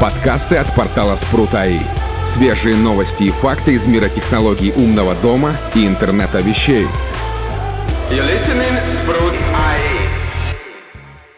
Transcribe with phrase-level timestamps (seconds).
[0.00, 1.80] Подкасты от портала Спрут.АИ.
[2.24, 6.86] Свежие новости и факты из мира технологий умного дома и интернета вещей.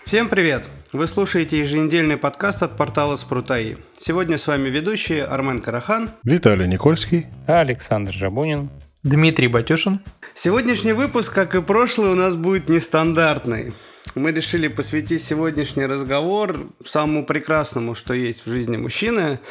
[0.04, 0.68] Всем привет!
[0.92, 3.76] Вы слушаете еженедельный подкаст от портала Спрут.АИ.
[3.98, 8.68] Сегодня с вами ведущие Армен Карахан, Виталий Никольский, Александр Жабунин,
[9.02, 10.00] Дмитрий Батюшин.
[10.34, 13.72] Сегодняшний выпуск, как и прошлый, у нас будет нестандартный.
[14.14, 19.38] Мы решили посвятить сегодняшний разговор самому прекрасному, что есть в жизни мужчины–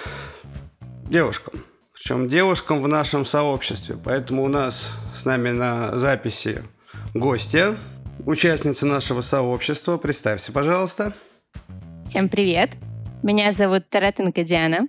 [1.10, 1.64] девушкам.
[1.94, 3.98] Причем девушкам в нашем сообществе.
[4.04, 6.64] Поэтому у нас с нами на записи
[7.14, 7.76] гостья,
[8.26, 9.98] участница нашего сообщества.
[9.98, 11.14] Представься, пожалуйста.
[12.04, 12.72] Всем привет.
[13.24, 14.88] Меня зовут Таратенко Диана.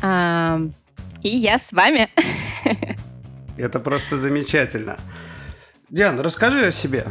[0.00, 0.60] А,
[1.22, 2.08] и я с вами.
[3.56, 4.98] Это просто замечательно.
[5.90, 7.06] Диана, расскажи о себе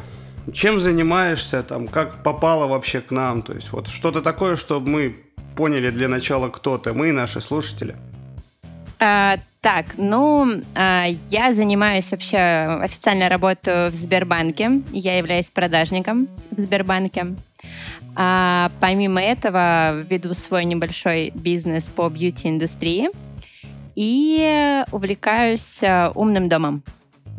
[0.54, 5.16] чем занимаешься, там, как попала вообще к нам, то есть вот что-то такое, чтобы мы
[5.55, 7.96] поняли для начала, кто ты, мы и наши слушатели.
[8.99, 16.60] А, так, ну, а, я занимаюсь вообще, официально работаю в Сбербанке, я являюсь продажником в
[16.60, 17.35] Сбербанке.
[18.15, 23.10] А, помимо этого, веду свой небольшой бизнес по бьюти-индустрии
[23.96, 26.84] и увлекаюсь а, умным домом.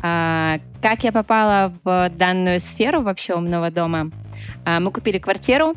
[0.02, 4.10] А, как я попала в данную сферу вообще умного дома?
[4.64, 5.74] А, мы купили квартиру,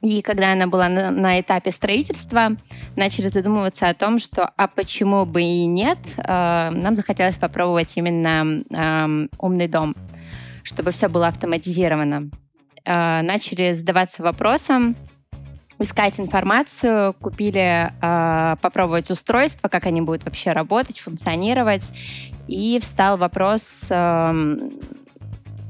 [0.00, 2.56] и когда она была на, на этапе строительства,
[2.96, 9.24] начали задумываться о том, что а почему бы и нет, э, нам захотелось попробовать именно
[9.38, 9.96] умный дом,
[10.62, 12.30] чтобы все было автоматизировано.
[12.84, 14.94] Начали задаваться вопросом,
[15.78, 21.92] искать информацию, купили э, попробовать устройства, как они будут вообще работать, функционировать,
[22.48, 24.56] и встал вопрос э,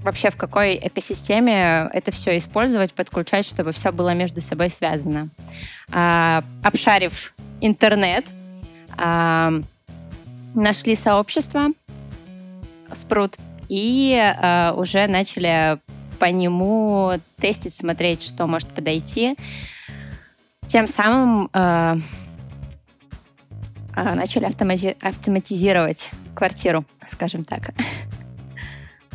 [0.03, 5.29] вообще в какой экосистеме это все использовать, подключать, чтобы все было между собой связано.
[5.93, 8.25] Э, обшарив интернет,
[8.97, 9.61] э,
[10.55, 11.69] нашли сообщество
[12.93, 13.37] Спрут
[13.69, 15.79] и э, уже начали
[16.19, 19.37] по нему тестить, смотреть, что может подойти.
[20.67, 21.97] Тем самым э,
[23.97, 27.73] э, начали автомати- автоматизировать квартиру, скажем так.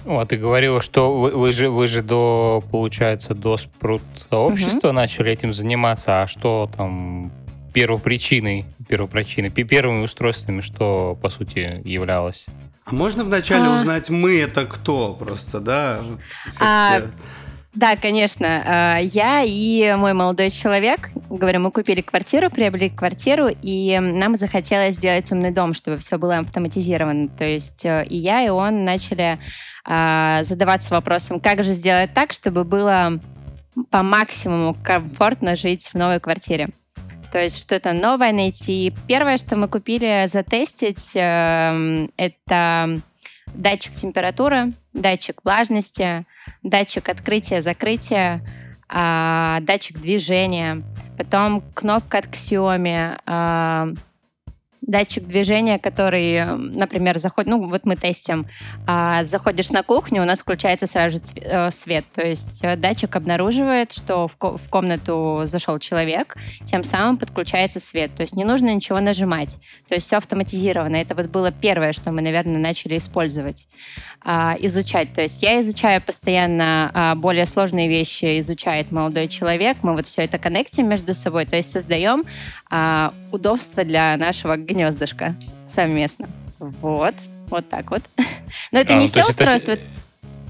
[0.05, 4.87] Ну, а ты говорила, что вы, вы же вы же до, получается, до спрут сообщества
[4.87, 4.95] угу.
[4.95, 7.31] начали этим заниматься, а что там
[7.73, 12.47] первопричиной, первопричиной, первыми устройствами, что по сути являлось?
[12.85, 13.77] А можно вначале а...
[13.77, 15.99] узнать, мы это кто просто, да?
[16.59, 17.01] А,
[17.73, 18.47] да, конечно.
[18.47, 24.95] А, я и мой молодой человек, говорю, мы купили квартиру, приобрели квартиру, и нам захотелось
[24.95, 27.29] сделать умный дом, чтобы все было автоматизировано.
[27.29, 29.39] То есть э, и я, и он начали
[29.85, 33.19] а, задаваться вопросом, как же сделать так, чтобы было
[33.89, 36.69] по максимуму комфортно жить в новой квартире.
[37.31, 38.93] То есть что-то новое найти.
[39.07, 42.99] Первое, что мы купили затестить, э, это
[43.53, 46.25] датчик температуры, датчик влажности,
[46.61, 48.41] датчик открытия-закрытия,
[48.91, 50.83] датчик движения,
[51.17, 53.87] потом кнопка от Xiaomi, а,
[54.81, 58.47] датчик движения, который, например, заходит, ну вот мы тестим,
[58.87, 63.15] а, заходишь на кухню, у нас включается сразу же э, свет, то есть э, датчик
[63.15, 68.73] обнаруживает, что в, в комнату зашел человек, тем самым подключается свет, то есть не нужно
[68.73, 70.95] ничего нажимать, то есть все автоматизировано.
[70.95, 73.67] Это вот было первое, что мы, наверное, начали использовать,
[74.23, 75.13] а, изучать.
[75.13, 80.23] То есть я изучаю постоянно а, более сложные вещи, изучает молодой человек, мы вот все
[80.23, 82.23] это коннектим между собой, то есть создаем
[82.71, 85.35] а, удобство для нашего гнездышка
[85.67, 86.27] совместно.
[86.57, 87.13] Вот,
[87.49, 88.01] вот так вот.
[88.71, 89.73] Но это а, не все устройства.
[89.73, 89.83] Это,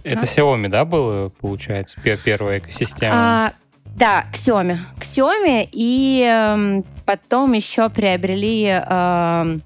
[0.03, 3.13] это Xiaomi, да, было, получается, первая экосистема?
[3.15, 3.53] А,
[3.85, 4.77] да, Xiaomi.
[4.99, 9.59] Xiaomi, и э, потом еще приобрели э,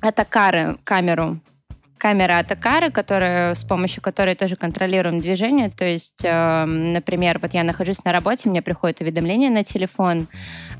[0.00, 1.38] Атакары камеру
[2.04, 5.70] камера Атакары, которая, с помощью которой тоже контролируем движение.
[5.70, 10.26] То есть, э, например, вот я нахожусь на работе, мне приходит уведомление на телефон,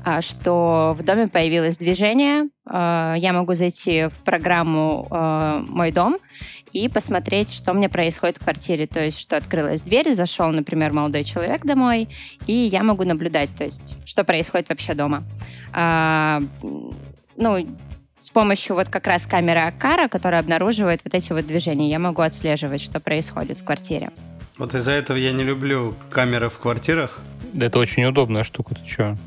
[0.05, 2.43] э, что в доме появилось движение.
[2.69, 6.17] Э, я могу зайти в программу э, «Мой дом»
[6.71, 8.85] и посмотреть, что мне происходит в квартире.
[8.85, 12.07] То есть, что открылась дверь, зашел, например, молодой человек домой,
[12.45, 15.23] и я могу наблюдать, то есть, что происходит вообще дома.
[15.73, 16.39] А,
[17.35, 17.65] ну,
[18.19, 22.21] с помощью вот как раз камеры Акара, которая обнаруживает вот эти вот движения, я могу
[22.21, 24.11] отслеживать, что происходит в квартире.
[24.57, 27.19] Вот из-за этого я не люблю камеры в квартирах.
[27.53, 29.17] Да это очень удобная штука, ты что?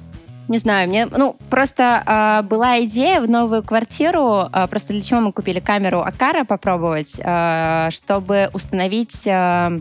[0.48, 5.20] Не знаю, мне, ну, просто э, была идея в новую квартиру, э, просто для чего
[5.20, 9.80] мы купили камеру Акара попробовать, э, чтобы установить э,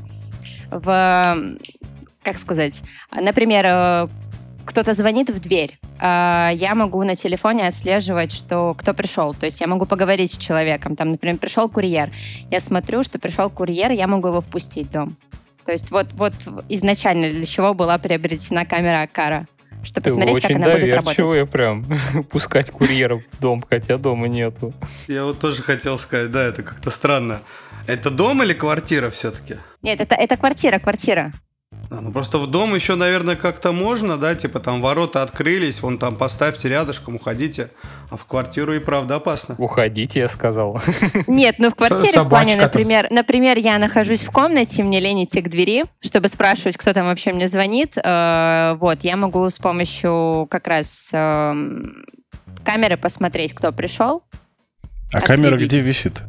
[0.69, 1.37] в,
[2.21, 2.83] как сказать,
[3.15, 4.07] например, э,
[4.67, 9.33] кто-то звонит в дверь, э, я могу на телефоне отслеживать, что кто пришел.
[9.33, 10.95] То есть я могу поговорить с человеком.
[10.95, 12.11] Там, например, пришел курьер.
[12.51, 15.17] Я смотрю, что пришел курьер, я могу его впустить в дом.
[15.65, 16.33] То есть вот, вот
[16.69, 19.47] изначально для чего была приобретена камера Акара.
[19.83, 21.17] Чтобы Ты посмотреть, как очень она будет работать.
[21.17, 21.85] доверчивая прям.
[22.29, 24.73] Пускать курьеров в дом, хотя дома нету.
[25.07, 27.41] Я вот тоже хотел сказать, да, это как-то странно.
[27.85, 29.55] Это дом или квартира все-таки?
[29.81, 31.31] Нет, это, это квартира, квартира.
[31.89, 35.97] А, ну просто в дом еще, наверное, как-то можно, да, типа там ворота открылись, вон
[35.97, 37.71] там поставьте рядышком, уходите,
[38.09, 39.55] а в квартиру и правда опасно.
[39.57, 40.81] Уходите, я сказал.
[41.27, 45.23] Нет, ну в квартире в плане, собачка например, например, я нахожусь в комнате, мне лень
[45.23, 47.97] идти к двери, чтобы спрашивать, кто там вообще мне звонит.
[47.97, 52.05] Э, Вот, я могу с помощью как раз эм,
[52.65, 54.23] камеры посмотреть, кто пришел.
[55.13, 56.21] А камера где висит?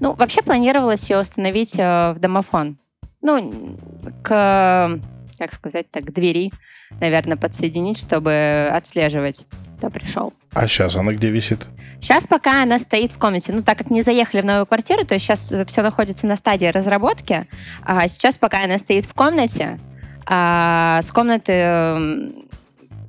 [0.00, 2.78] Ну, вообще планировалось ее установить э, в домофон.
[3.26, 3.76] Ну,
[4.22, 5.00] к,
[5.36, 6.52] как сказать так, к двери,
[7.00, 9.44] наверное, подсоединить, чтобы отслеживать,
[9.76, 10.32] кто пришел.
[10.54, 11.66] А сейчас она где висит?
[12.00, 13.52] Сейчас пока она стоит в комнате.
[13.52, 16.66] Ну, так как не заехали в новую квартиру, то есть сейчас все находится на стадии
[16.66, 17.48] разработки.
[17.82, 19.80] А сейчас пока она стоит в комнате,
[20.24, 22.48] а с комнаты м,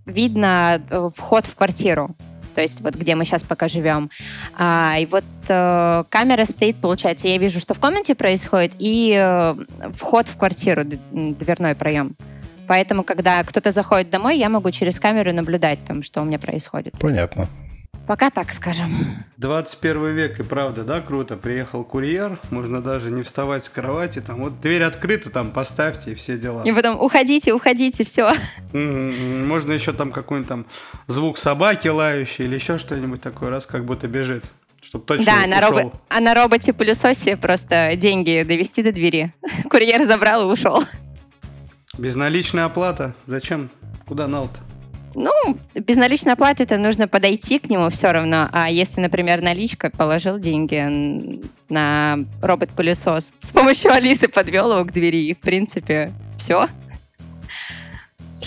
[0.07, 2.15] видно э, вход в квартиру.
[2.57, 4.09] То есть вот где мы сейчас пока живем.
[4.57, 9.55] А, и вот э, камера стоит, получается, я вижу, что в комнате происходит, и э,
[9.93, 12.15] вход в квартиру, дверной проем.
[12.67, 16.95] Поэтому, когда кто-то заходит домой, я могу через камеру наблюдать, там, что у меня происходит.
[16.99, 17.47] Понятно.
[18.07, 18.89] Пока так скажем.
[19.35, 21.35] 21 век, и правда, да, круто.
[21.35, 26.15] Приехал курьер, можно даже не вставать с кровати, там вот дверь открыта, там поставьте и
[26.15, 26.63] все дела.
[26.63, 28.31] И потом уходите, уходите, все.
[28.73, 30.65] Можно еще там какой-нибудь там
[31.07, 34.45] звук собаки лающий или еще что-нибудь такое, раз как будто бежит.
[34.81, 39.33] Чтоб точно Да, на робо- а на роботе-пылесосе просто деньги довести до двери.
[39.69, 40.81] Курьер забрал и ушел.
[41.97, 43.13] Безналичная оплата.
[43.25, 43.69] Зачем?
[44.07, 44.59] Куда нал-то?
[45.17, 45.31] Ну,
[45.73, 48.49] безналичной оплаты это нужно подойти к нему все равно.
[48.51, 55.25] А если, например, наличка, положил деньги на робот-пылесос, с помощью Алисы подвел его к двери,
[55.25, 56.67] и, в принципе, все.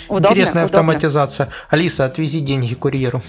[0.07, 0.79] Удобно, Интересная удобно.
[0.79, 1.49] автоматизация.
[1.69, 3.21] Алиса, отвези деньги курьеру.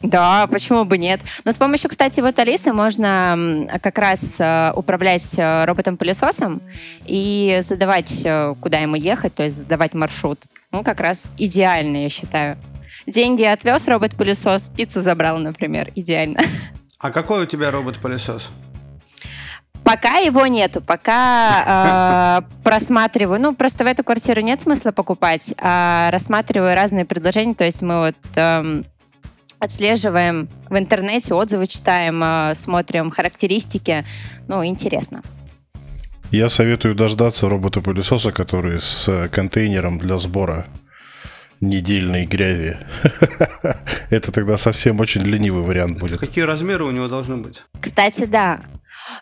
[0.00, 1.20] Да, почему бы нет?
[1.44, 6.60] Но с помощью, кстати, вот Алисы можно как раз э, управлять э, роботом-пылесосом
[7.06, 10.40] и задавать, э, куда ему ехать, то есть задавать маршрут.
[10.72, 12.58] Ну, как раз идеально, я считаю.
[13.08, 15.90] Деньги отвез робот-пылесос, пиццу забрал, например.
[15.94, 16.42] Идеально.
[16.98, 18.50] А какой у тебя робот-пылесос?
[19.82, 23.40] Пока его нету, пока э, просматриваю.
[23.40, 27.54] Ну, просто в эту квартиру нет смысла покупать, а рассматриваю разные предложения.
[27.54, 28.84] То есть мы вот эм,
[29.58, 34.04] отслеживаем в интернете, отзывы читаем, э, смотрим характеристики.
[34.48, 35.22] Ну, интересно.
[36.30, 40.66] Я советую дождаться робота-пылесоса, который с э, контейнером для сбора
[41.60, 42.78] недельной грязи.
[44.10, 46.18] Это тогда совсем очень ленивый вариант будет.
[46.18, 47.62] Какие размеры у него должны быть?
[47.80, 48.60] Кстати, да.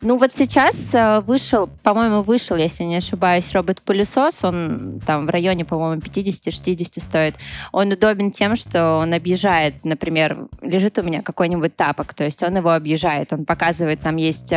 [0.00, 4.44] Ну вот сейчас э, вышел, по-моему, вышел, если не ошибаюсь, робот-пылесос.
[4.44, 7.36] Он там в районе, по-моему, 50-60 стоит.
[7.72, 12.56] Он удобен тем, что он объезжает, например, лежит у меня какой-нибудь тапок, то есть он
[12.56, 14.52] его объезжает, он показывает, там есть...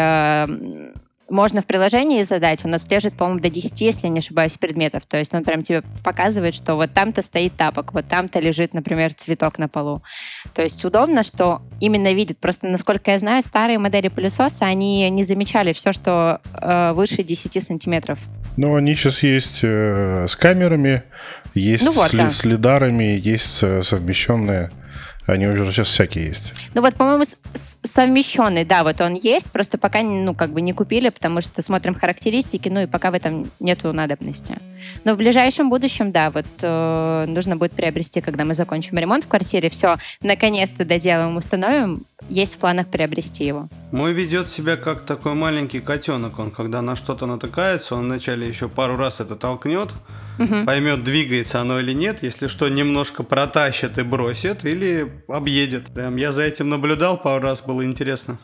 [1.29, 5.05] можно в приложении задать, он отслеживает, по-моему, до 10, если я не ошибаюсь, предметов.
[5.05, 9.13] То есть он прям тебе показывает, что вот там-то стоит тапок, вот там-то лежит, например,
[9.13, 10.01] цветок на полу.
[10.53, 12.39] То есть удобно, что именно видит.
[12.39, 17.63] Просто, насколько я знаю, старые модели пылесоса, они не замечали все, что э, выше 10
[17.63, 18.19] сантиметров.
[18.57, 21.03] Но они сейчас есть э, с камерами,
[21.53, 22.31] есть Ну вот, с, да.
[22.31, 24.71] с лидарами, есть э, совмещенные.
[25.29, 26.53] Они уже сейчас всякие есть.
[26.73, 31.09] Ну вот, по-моему, совмещенный, да, вот он есть, просто пока, ну, как бы не купили,
[31.09, 34.55] потому что смотрим характеристики, ну и пока в этом нету надобности.
[35.03, 39.27] Но в ближайшем будущем, да, вот э, нужно будет приобрести, когда мы закончим ремонт в
[39.27, 43.69] квартире, все, наконец-то доделаем, установим, есть в планах приобрести его.
[43.91, 46.39] Мой ведет себя как такой маленький котенок.
[46.39, 49.89] Он когда на что-то натыкается, он вначале еще пару раз это толкнет,
[50.65, 52.23] поймет, двигается оно или нет.
[52.23, 55.87] Если что, немножко протащит и бросит, или объедет.
[55.93, 58.37] Прям я за этим наблюдал пару раз, было интересно.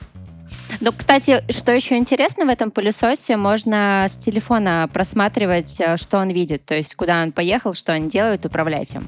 [0.80, 6.30] Ну, кстати, что еще интересно в этом пылесосе, можно с телефона просматривать, э, что он
[6.30, 9.08] видит, то есть куда он поехал, что он делает, управлять им.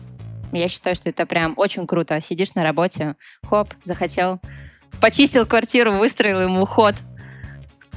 [0.51, 2.19] Я считаю, что это прям очень круто.
[2.21, 3.15] Сидишь на работе,
[3.47, 4.39] хоп, захотел,
[5.01, 6.95] почистил квартиру, выстроил ему ход,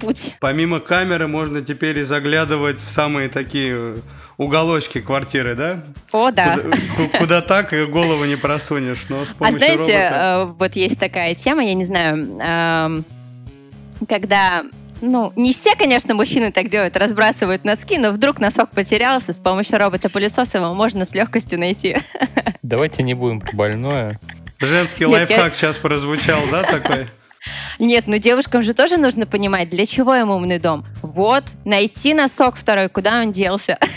[0.01, 0.37] путь.
[0.41, 3.99] Помимо камеры можно теперь и заглядывать в самые такие э,
[4.45, 5.83] уголочки квартиры, да?
[6.13, 6.57] О, да.
[6.57, 10.47] Куда, ку- куда так и голову не просунешь, но с А помощью знаете, робота...
[10.49, 13.05] э, вот есть такая тема, я не знаю, эм,
[14.09, 14.63] когда,
[15.03, 19.79] ну, не все, конечно, мужчины так делают, разбрасывают носки, но вдруг носок потерялся, с помощью
[19.79, 21.99] робота-пылесоса его можно с легкостью найти.
[22.63, 24.19] давайте не будем про больное.
[24.59, 27.07] Женский Нет, лайфхак я- сейчас прозвучал, да, такой?
[27.79, 30.85] Нет, ну девушкам же тоже нужно понимать, для чего им умный дом.
[31.03, 33.79] Вот, найти носок второй, куда он делся.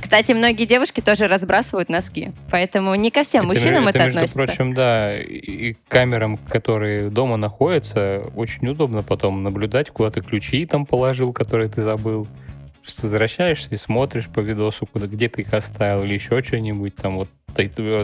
[0.00, 4.38] Кстати, многие девушки тоже разбрасывают носки, поэтому не ко всем мужчинам это, между относится.
[4.38, 10.86] прочим, да, и камерам, которые дома находятся, очень удобно потом наблюдать, куда ты ключи там
[10.86, 12.26] положил, которые ты забыл.
[12.82, 17.16] Просто возвращаешься и смотришь по видосу, куда, где ты их оставил или еще что-нибудь там.
[17.16, 17.28] Вот,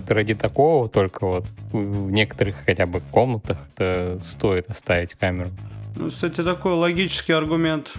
[0.08, 5.50] ради такого только вот в некоторых хотя бы комнатах это стоит оставить камеру.
[5.96, 7.92] Ну, кстати, такой логический аргумент.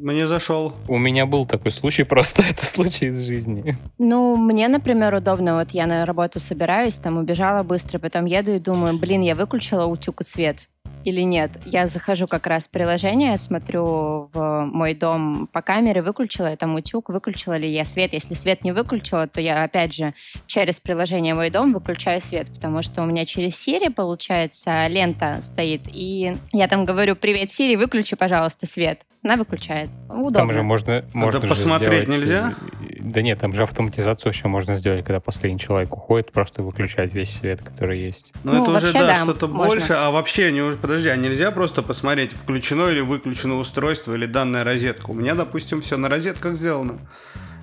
[0.00, 0.72] Мне зашел.
[0.86, 3.76] У меня был такой случай, просто это случай из жизни.
[3.98, 8.58] Ну, мне, например, удобно, вот я на работу собираюсь, там убежала быстро, потом еду и
[8.58, 10.68] думаю, блин, я выключила утюг и свет
[11.08, 11.50] или нет.
[11.64, 16.74] Я захожу как раз в приложение, смотрю в мой дом по камере, выключила я там
[16.74, 18.12] утюг, выключила ли я свет.
[18.12, 20.14] Если свет не выключила, то я опять же
[20.46, 25.82] через приложение мой дом выключаю свет, потому что у меня через Siri, получается, лента стоит,
[25.86, 29.02] и я там говорю, привет, Siri, выключи, пожалуйста, свет.
[29.22, 29.90] Она выключает.
[30.08, 30.32] Удобно.
[30.32, 32.54] Там же можно, можно же посмотреть сделать, нельзя?
[32.98, 37.30] Да нет, там же автоматизацию вообще можно сделать, когда последний человек уходит, просто выключать весь
[37.34, 38.32] свет, который есть.
[38.44, 39.66] Ну, Ну, это уже, да, да, что-то можно.
[39.66, 39.92] больше.
[39.92, 44.64] А вообще, не уже, подожди, а нельзя просто посмотреть, включено или выключено устройство или данная
[44.64, 45.10] розетка?
[45.10, 46.98] У меня, допустим, все на розетках сделано.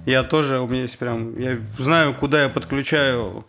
[0.05, 3.43] Я тоже, у меня есть прям, я знаю, куда я подключаю,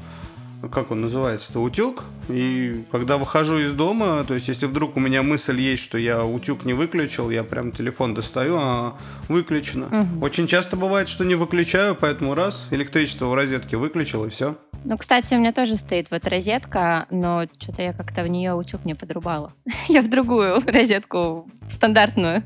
[0.69, 2.05] как он называется-то, утюг.
[2.29, 6.25] И когда выхожу из дома, то есть если вдруг у меня мысль есть, что я
[6.25, 8.95] утюг не выключил, я прям телефон достаю, а
[9.29, 9.87] выключено.
[9.91, 10.23] Мгм.
[10.23, 14.57] Очень часто бывает, что не выключаю, поэтому раз, электричество в розетке выключил и все.
[14.89, 18.85] Ну, кстати, у меня тоже стоит вот розетка, но что-то я как-то в нее утюг
[18.85, 19.53] не подрубала.
[19.89, 22.45] я в другую розетку, стандартную.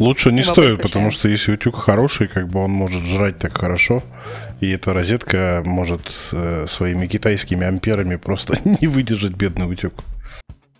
[0.00, 4.02] Лучше не стоит, потому что если утюг хороший, как бы он может жрать так хорошо,
[4.60, 9.94] и эта розетка может э, своими китайскими амперами просто не выдержать бедный утюг.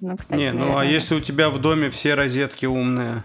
[0.00, 0.92] Ну, кстати, Не, ну а наверное.
[0.92, 3.22] если у тебя в доме все розетки умные,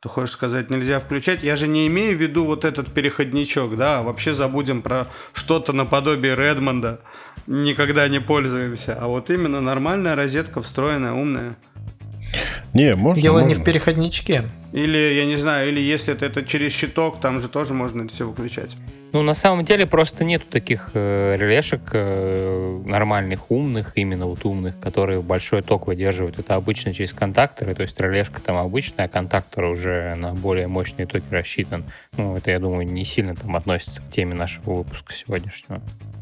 [0.00, 1.42] то хочешь сказать, нельзя включать?
[1.42, 5.74] Я же не имею в виду вот этот переходничок, да, а вообще забудем про что-то
[5.74, 7.00] наподобие Редмонда,
[7.46, 11.56] никогда не пользуемся, а вот именно нормальная розетка, встроенная, умная.
[12.72, 13.20] Не, можно.
[13.20, 13.62] Дело не можно.
[13.62, 14.44] в переходничке.
[14.72, 18.14] Или, я не знаю, или если это, это через щиток, там же тоже можно это
[18.14, 18.76] все выключать.
[19.12, 24.78] Ну, на самом деле, просто нету таких э, релешек э, нормальных, умных, именно вот умных,
[24.78, 26.38] которые большой ток выдерживают.
[26.38, 31.06] Это обычно через контакторы, то есть релешка там обычная, а контактор уже на более мощные
[31.06, 31.84] токи рассчитан.
[32.16, 35.80] Ну, это, я думаю, не сильно там относится к теме нашего выпуска сегодняшнего.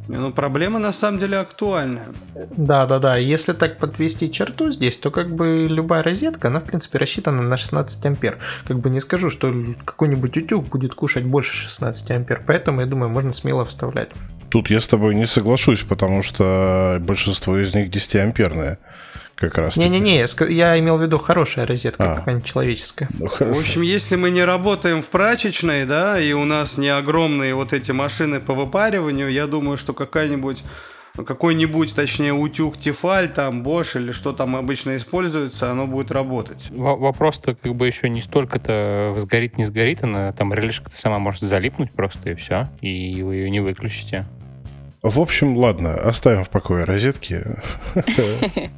[0.09, 2.09] Ну, проблема на самом деле актуальная.
[2.57, 3.17] Да, да, да.
[3.17, 7.59] Если так подвести черту здесь, то как бы любая розетка, она в принципе рассчитана на
[7.59, 8.39] 16 ампер.
[8.67, 9.53] Как бы не скажу, что
[9.85, 14.09] какой-нибудь утюг будет кушать больше 16 ампер, поэтому я думаю, можно смело вставлять.
[14.49, 18.79] Тут я с тобой не соглашусь, потому что большинство из них 10-амперные.
[19.39, 19.77] Как раз.
[19.77, 22.17] Не-не-не, я имел в виду хорошая розетка, А.
[22.17, 23.09] какая-нибудь человеческая.
[23.19, 27.55] Ну, В общем, если мы не работаем в прачечной, да, и у нас не огромные
[27.55, 30.65] вот эти машины по выпариванию, я думаю, что какая-нибудь
[31.27, 36.69] какой-нибудь, точнее, утюг Тефаль, там, Bosch или что там обычно используется, оно будет работать.
[36.71, 41.43] Во- Вопрос-то как бы еще не столько-то сгорит, не сгорит, она там релешка-то сама может
[41.43, 44.27] залипнуть просто и все, и вы ее не выключите.
[45.03, 47.45] В общем, ладно, оставим в покое розетки.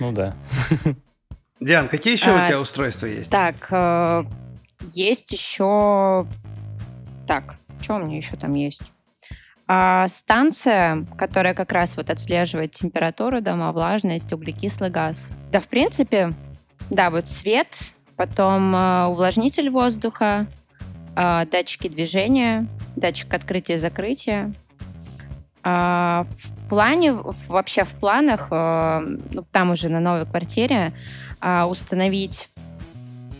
[0.00, 0.34] Ну да.
[1.60, 3.30] Диан, какие еще А, у тебя устройства есть?
[3.30, 4.24] Так, э,
[4.80, 6.26] есть еще...
[7.26, 8.82] Так, что у меня еще там есть?
[9.66, 15.30] А, станция, которая как раз вот отслеживает температуру дома, влажность, углекислый газ.
[15.50, 16.34] Да, в принципе,
[16.90, 20.46] да, вот свет, потом э, увлажнитель воздуха,
[21.16, 22.66] э, датчики движения,
[22.96, 24.52] датчик открытия и закрытия.
[25.66, 27.14] А, в плане,
[27.48, 30.92] вообще в планах, ну, там уже на новой квартире,
[31.40, 32.50] а, установить,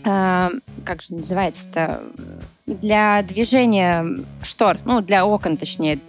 [0.03, 0.49] а,
[0.83, 2.01] как же называется-то,
[2.65, 5.99] для движения штор, ну, для окон, точнее,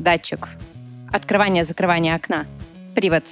[0.00, 0.48] датчик
[1.12, 2.46] открывания-закрывания окна.
[2.94, 3.24] Привод.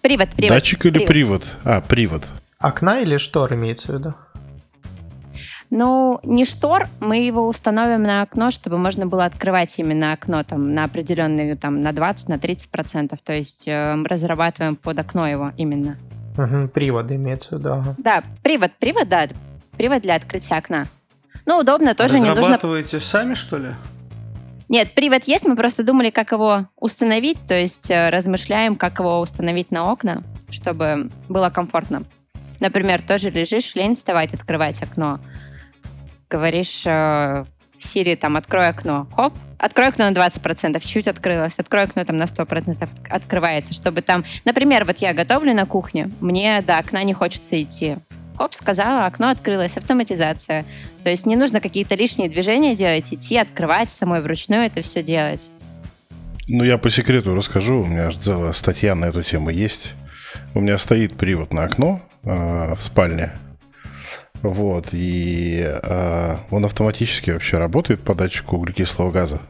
[0.00, 0.56] Привод, привод.
[0.56, 1.52] Датчик или привод?
[1.64, 2.24] А, привод.
[2.58, 4.14] Окна или штор имеется в виду?
[5.70, 10.74] Ну, не штор, мы его установим на окно, чтобы можно было открывать именно окно там
[10.74, 13.18] на определенные, там, на 20, на 30 процентов.
[13.22, 15.98] То есть э, мы разрабатываем под окно его именно.
[16.38, 17.72] Мгм, приводы имеется в виду.
[17.74, 17.94] ага.
[17.98, 19.28] Да, привод, привод, да,
[19.76, 20.86] привод для открытия окна.
[21.44, 22.36] Ну, удобно, тоже не нужно...
[22.36, 23.68] Разрабатываете сами, что ли?
[24.68, 29.20] Нет, привод есть, мы просто думали, как его установить, то есть э, размышляем, как его
[29.20, 32.04] установить на окна, чтобы было комфортно.
[32.60, 35.20] Например, тоже лежишь, лень вставать, открывать окно.
[36.30, 37.44] Говоришь, э,
[37.78, 42.24] Siri, там, открой окно, хоп, открой окно на 20%, чуть открылось, открой окно там на
[42.24, 47.60] 100% открывается, чтобы там, например, вот я готовлю на кухне, мне до окна не хочется
[47.62, 47.96] идти.
[48.36, 50.64] Хоп, сказала, окно открылось, автоматизация.
[51.02, 55.50] То есть не нужно какие-то лишние движения делать, идти, открывать самой вручную это все делать.
[56.46, 59.92] Ну, я по секрету расскажу, у меня целая статья на эту тему есть.
[60.54, 63.32] У меня стоит привод на окно э, в спальне,
[64.42, 69.40] вот, и э, он автоматически вообще работает по датчику углекислого газа.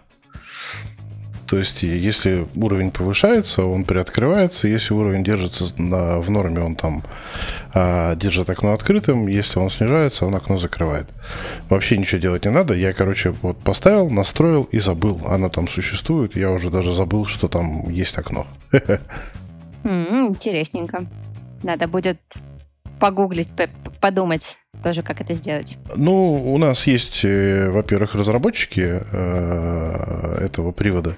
[1.49, 4.69] То есть, если уровень повышается, он приоткрывается.
[4.69, 7.03] Если уровень держится на, в норме, он там
[7.73, 9.29] а, держит окно открытым.
[9.29, 11.09] Если он снижается, он окно закрывает.
[11.71, 12.75] Вообще ничего делать не надо.
[12.75, 15.23] Я, короче, вот поставил, настроил и забыл.
[15.27, 16.37] Оно там существует.
[16.37, 18.47] Я уже даже забыл, что там есть окно.
[19.85, 21.07] Интересненько.
[21.63, 22.21] Надо будет
[23.01, 23.49] погуглить,
[24.03, 25.77] подумать тоже, как это сделать?
[25.95, 31.15] Ну, у нас есть, э, во-первых, разработчики э, этого привода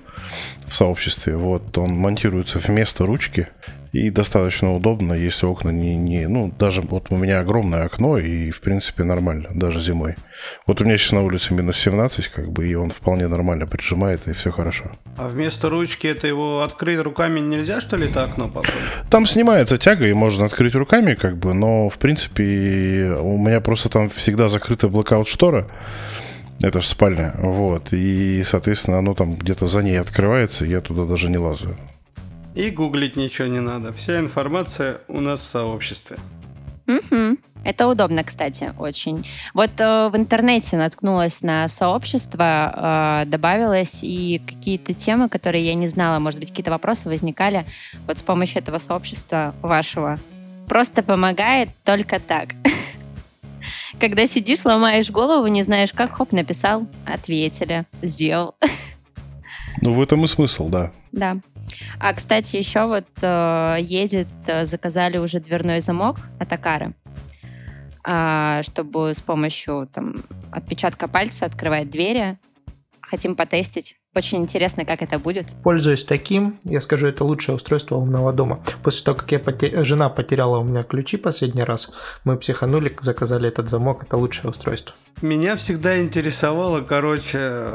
[0.67, 1.37] в сообществе.
[1.37, 3.49] Вот он монтируется вместо ручки.
[3.93, 6.29] И достаточно удобно, если окна не, не...
[6.29, 10.15] Ну, даже вот у меня огромное окно, и, в принципе, нормально, даже зимой.
[10.67, 14.29] Вот у меня сейчас на улице минус 17, как бы, и он вполне нормально прижимает,
[14.29, 14.93] и все хорошо.
[15.17, 19.11] А вместо ручки это его открыть руками нельзя, что ли, это окно попробовать?
[19.11, 23.89] Там снимается тяга, и можно открыть руками, как бы, но, в принципе, у меня просто
[23.89, 25.67] там всегда закрыта блокаут-штора.
[26.63, 31.07] Это же спальня, вот, и, соответственно, оно там где-то за ней открывается, и я туда
[31.07, 31.77] даже не лазаю.
[32.55, 33.93] И гуглить ничего не надо.
[33.93, 36.17] Вся информация у нас в сообществе.
[36.87, 37.39] Угу.
[37.63, 39.27] Это удобно, кстати, очень.
[39.53, 45.87] Вот э, в интернете наткнулась на сообщество, э, добавилось и какие-то темы, которые я не
[45.87, 47.67] знала, может быть, какие-то вопросы возникали
[48.07, 50.19] вот с помощью этого сообщества вашего.
[50.69, 52.51] Просто помогает только так.
[54.01, 58.55] Когда сидишь, ломаешь голову, не знаешь как, хоп, написал, ответили, сделал.
[59.83, 60.91] Ну, в этом и смысл, да.
[61.13, 61.37] Да.
[61.99, 66.91] А, кстати, еще вот э, едет, э, заказали уже дверной замок от Акары,
[68.07, 72.39] э, чтобы с помощью там, отпечатка пальца открывать двери.
[73.01, 73.97] Хотим потестить.
[74.13, 75.47] Очень интересно, как это будет.
[75.63, 78.61] Пользуясь таким, я скажу, это лучшее устройство умного дома.
[78.83, 79.85] После того, как я потер...
[79.85, 81.93] жена потеряла у меня ключи последний раз,
[82.25, 84.97] мы психанули, заказали этот замок, это лучшее устройство.
[85.23, 87.69] Меня всегда интересовала, короче,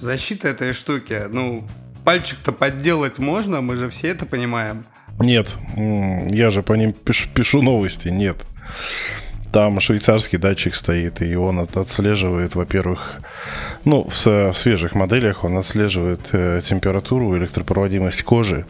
[0.00, 1.26] защита этой штуки.
[1.28, 1.64] Ну,
[2.04, 4.84] пальчик-то подделать можно, мы же все это понимаем.
[5.18, 8.36] Нет, я же по ним пишу, пишу новости, нет.
[9.52, 13.20] Там швейцарский датчик стоит, и он отслеживает, во-первых,
[13.84, 18.64] ну, в, свежих моделях он отслеживает э, температуру, электропроводимость кожи,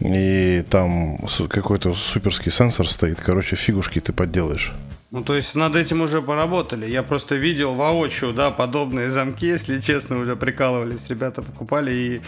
[0.00, 3.20] и там какой-то суперский сенсор стоит.
[3.20, 4.72] Короче, фигушки ты подделаешь.
[5.14, 6.90] Ну, то есть над этим уже поработали.
[6.90, 11.08] Я просто видел воочию, да, подобные замки, если честно, уже прикалывались.
[11.08, 12.20] Ребята покупали, и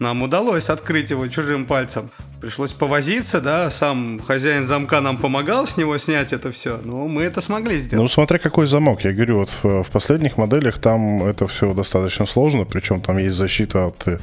[0.00, 2.10] нам удалось открыть его чужим пальцем.
[2.40, 7.22] Пришлось повозиться, да, сам хозяин замка нам помогал с него снять это все, но мы
[7.22, 8.02] это смогли сделать.
[8.02, 9.04] Ну, смотря какой замок.
[9.04, 13.36] Я говорю, вот в, в последних моделях там это все достаточно сложно, причем там есть
[13.36, 14.20] защита от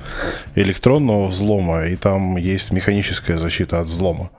[0.55, 4.29] электронного взлома, и там есть механическая защита от взлома.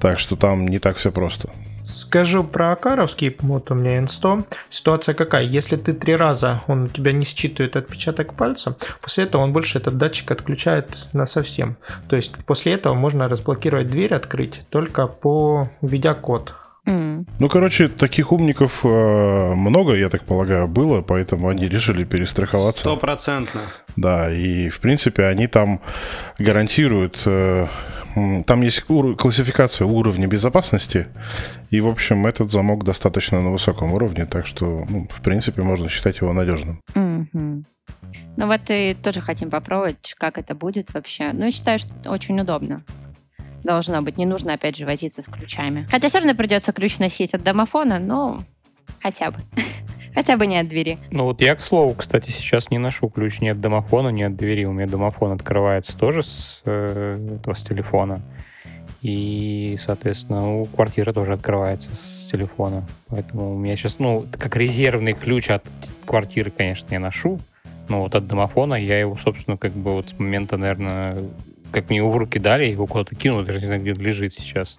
[0.00, 1.50] Так что там не так все просто.
[1.84, 4.44] Скажу про Акаровский, вот у меня N100.
[4.70, 5.44] Ситуация какая?
[5.44, 9.78] Если ты три раза, он у тебя не считывает отпечаток пальца, после этого он больше
[9.78, 11.76] этот датчик отключает на совсем.
[12.08, 16.54] То есть после этого можно разблокировать дверь, открыть только по введя код.
[16.86, 17.26] Mm.
[17.38, 22.80] Ну, короче, таких умников э, много, я так полагаю, было, поэтому они решили перестраховаться.
[22.80, 23.60] Стопроцентно.
[23.94, 25.80] Да, и в принципе они там
[26.38, 27.66] гарантируют э,
[28.46, 31.06] там есть ур- классификация уровня безопасности,
[31.72, 35.88] и, в общем, этот замок достаточно на высоком уровне, так что, ну, в принципе, можно
[35.88, 36.82] считать его надежным.
[36.94, 37.64] Mm-hmm.
[38.36, 41.32] Ну вот и тоже хотим попробовать, как это будет вообще.
[41.32, 42.84] Ну, я считаю, что это очень удобно.
[43.64, 44.18] Должно быть.
[44.18, 45.88] Не нужно, опять же, возиться с ключами.
[45.90, 48.44] Хотя все равно придется ключ носить от домофона, но
[49.00, 49.38] хотя бы.
[50.14, 50.98] Хотя бы не от двери.
[51.10, 54.36] Ну вот я, к слову, кстати, сейчас не ношу ключ ни от домофона, ни от
[54.36, 54.66] двери.
[54.66, 58.20] У меня домофон открывается тоже с, э, этого, с телефона.
[59.02, 62.86] И, соответственно, у квартиры тоже открывается с телефона.
[63.08, 65.64] Поэтому у меня сейчас, ну, как резервный ключ от
[66.06, 67.40] квартиры, конечно, я ношу.
[67.88, 71.24] Но вот от домофона я его, собственно, как бы вот с момента, наверное,
[71.72, 74.32] как мне его в руки дали, его куда-то кинул, даже не знаю, где он лежит
[74.32, 74.78] сейчас.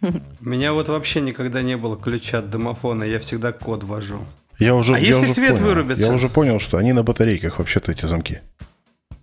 [0.00, 4.20] У меня вот вообще никогда не было ключа от домофона, я всегда код ввожу.
[4.58, 5.64] Я уже, а я если уже свет понял.
[5.64, 6.06] вырубится?
[6.06, 8.38] Я уже понял, что они на батарейках вообще-то эти замки.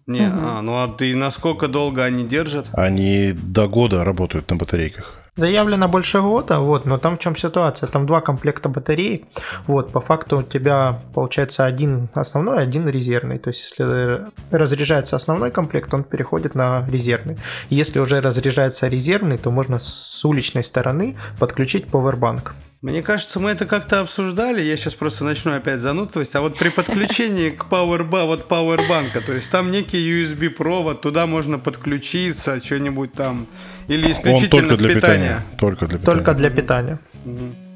[0.08, 0.40] Не, угу.
[0.42, 2.68] а, ну а ты насколько долго они держат?
[2.74, 5.22] Они до года работают на батарейках.
[5.38, 7.88] Заявлено больше года, вот, но там в чем ситуация?
[7.88, 9.24] Там два комплекта батареи,
[9.66, 15.50] вот, по факту у тебя получается один основной, один резервный, то есть если разряжается основной
[15.50, 17.38] комплект, он переходит на резервный.
[17.70, 22.52] Если уже разряжается резервный, то можно с уличной стороны подключить поwerbank.
[22.82, 24.60] Мне кажется, мы это как-то обсуждали.
[24.62, 26.34] Я сейчас просто начну опять занудствовать.
[26.34, 31.28] А вот при подключении к Powerbank, вот Powerbank, то есть там некий USB провод, туда
[31.28, 33.46] можно подключиться, что-нибудь там,
[33.88, 35.18] или исключительно Он только для питания.
[35.18, 35.42] питания.
[35.60, 36.16] Только для питания.
[36.16, 37.00] Только для питания.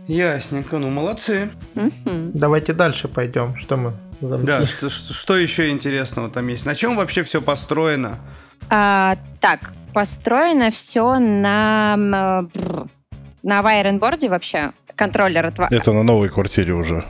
[0.08, 1.50] Ясненько, ну молодцы.
[2.06, 3.56] Давайте дальше пойдем.
[3.58, 3.94] Что мы?
[4.22, 6.66] Да, что, что- что еще интересного там есть?
[6.66, 8.18] На чем вообще все построено?
[8.72, 12.86] А, так, построено все на, э,
[13.44, 14.72] на вайренборде вообще.
[14.96, 15.60] Контроллер от...
[15.72, 17.06] Это на новой квартире уже.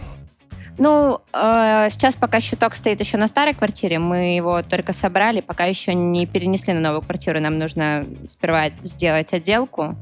[0.78, 5.64] Ну, э, сейчас пока щиток стоит еще на старой квартире, мы его только собрали, пока
[5.66, 7.40] еще не перенесли на новую квартиру.
[7.40, 9.96] Нам нужно сперва сделать отделку,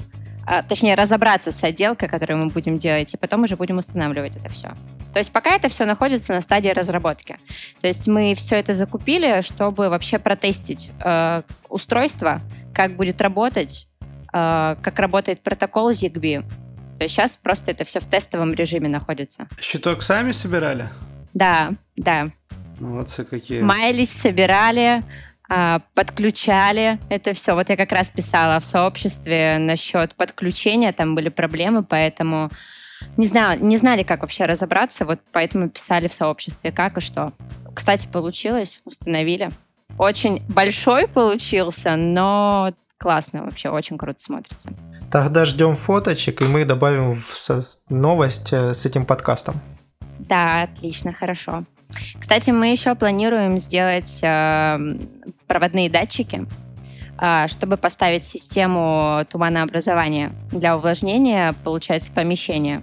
[0.45, 4.49] а, точнее, разобраться с отделкой, которую мы будем делать, и потом уже будем устанавливать это
[4.49, 4.69] все.
[5.13, 7.37] То есть пока это все находится на стадии разработки.
[7.79, 12.41] То есть мы все это закупили, чтобы вообще протестить э, устройство,
[12.73, 13.87] как будет работать,
[14.33, 16.43] э, как работает протокол ZigBee.
[16.97, 19.47] То есть сейчас просто это все в тестовом режиме находится.
[19.59, 20.89] Щиток сами собирали?
[21.33, 22.29] Да, да.
[22.79, 23.61] Молодцы какие.
[23.61, 25.03] Маялись, собирали,
[25.49, 27.53] а, подключали это все.
[27.53, 32.49] Вот я как раз писала в сообществе насчет подключения, там были проблемы, поэтому
[33.17, 37.33] не знаю, не знали, как вообще разобраться, вот поэтому писали в сообществе, как и что.
[37.73, 39.51] Кстати, получилось, установили.
[39.97, 44.73] Очень большой получился, но классно, вообще очень круто смотрится.
[45.13, 49.61] Тогда ждем фоточек, и мы добавим в со- новость э, с этим подкастом.
[50.17, 51.65] Да, отлично, хорошо.
[52.19, 54.97] Кстати, мы еще планируем сделать э,
[55.45, 56.47] проводные датчики,
[57.21, 62.81] э, чтобы поставить систему туманообразования для увлажнения, получается, помещения.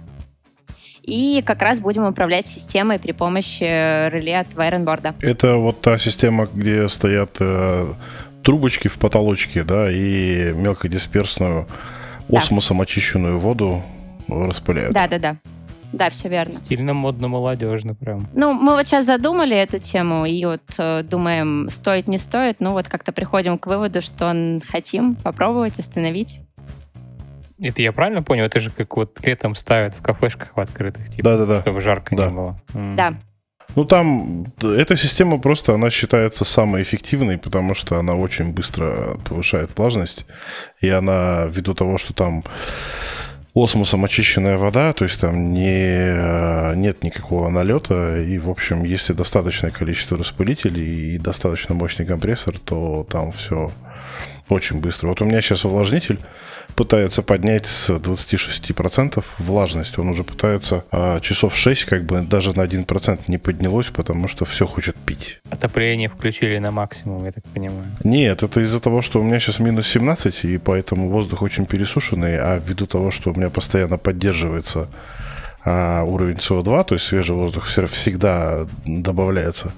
[1.01, 3.63] И как раз будем управлять системой при помощи
[4.07, 5.15] реле от вайренборда.
[5.19, 7.87] Это вот та система, где стоят э,
[8.41, 11.67] трубочки в потолочке, да, и мелкодисперсную
[12.31, 12.39] Да.
[12.39, 13.81] осмосом очищенную воду
[14.27, 14.93] распыляют.
[14.93, 15.37] Да-да-да.
[15.93, 16.53] Да, все верно.
[16.53, 18.27] Стильно, модно, молодежно прям.
[18.33, 22.57] Ну, мы вот сейчас задумали эту тему и вот э, думаем, стоит, не стоит.
[22.61, 24.33] Ну, вот как-то приходим к выводу, что
[24.69, 26.39] хотим попробовать установить.
[27.59, 28.45] Это я правильно понял?
[28.45, 31.61] Это же как вот летом ставят в кафешках в открытых, типа, Да-да-да.
[31.61, 32.27] чтобы жарко Да.
[32.29, 32.61] не было.
[32.73, 32.95] М.
[32.95, 33.13] Да.
[33.75, 39.71] Ну там эта система просто, она считается самой эффективной, потому что она очень быстро повышает
[39.77, 40.25] влажность,
[40.81, 42.43] и она ввиду того, что там
[43.53, 49.13] осмосом очищенная вода, то есть там не, э, нет никакого налета, и, в общем, если
[49.13, 53.71] достаточное количество распылителей и достаточно мощный компрессор, то там все
[54.51, 55.07] очень быстро.
[55.07, 56.19] Вот у меня сейчас увлажнитель
[56.75, 59.97] пытается поднять с 26% влажность.
[59.97, 64.45] Он уже пытается а, часов 6, как бы даже на 1% не поднялось, потому что
[64.45, 65.39] все хочет пить.
[65.49, 67.85] Отопление включили на максимум, я так понимаю.
[68.03, 72.37] Нет, это из-за того, что у меня сейчас минус 17, и поэтому воздух очень пересушенный,
[72.37, 74.89] а ввиду того, что у меня постоянно поддерживается
[75.63, 79.71] а, уровень СО2, то есть свежий воздух всегда добавляется,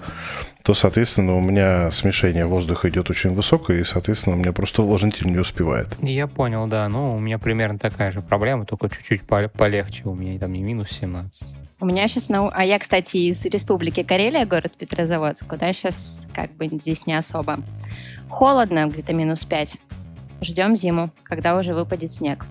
[0.63, 5.27] то, соответственно, у меня смешение воздуха идет очень высокое, и, соответственно, у меня просто увлажнитель
[5.29, 5.89] не успевает.
[6.01, 6.87] Я понял, да.
[6.87, 10.03] Ну, у меня примерно такая же проблема, только чуть-чуть пол- полегче.
[10.05, 11.53] У меня там не минус 17.
[11.81, 12.29] У меня сейчас...
[12.29, 12.47] На...
[12.47, 17.59] А я, кстати, из Республики Карелия, город Петрозаводск, куда сейчас как бы здесь не особо.
[18.29, 19.75] Холодно, где-то минус 5.
[20.41, 22.45] Ждем зиму, когда уже выпадет снег.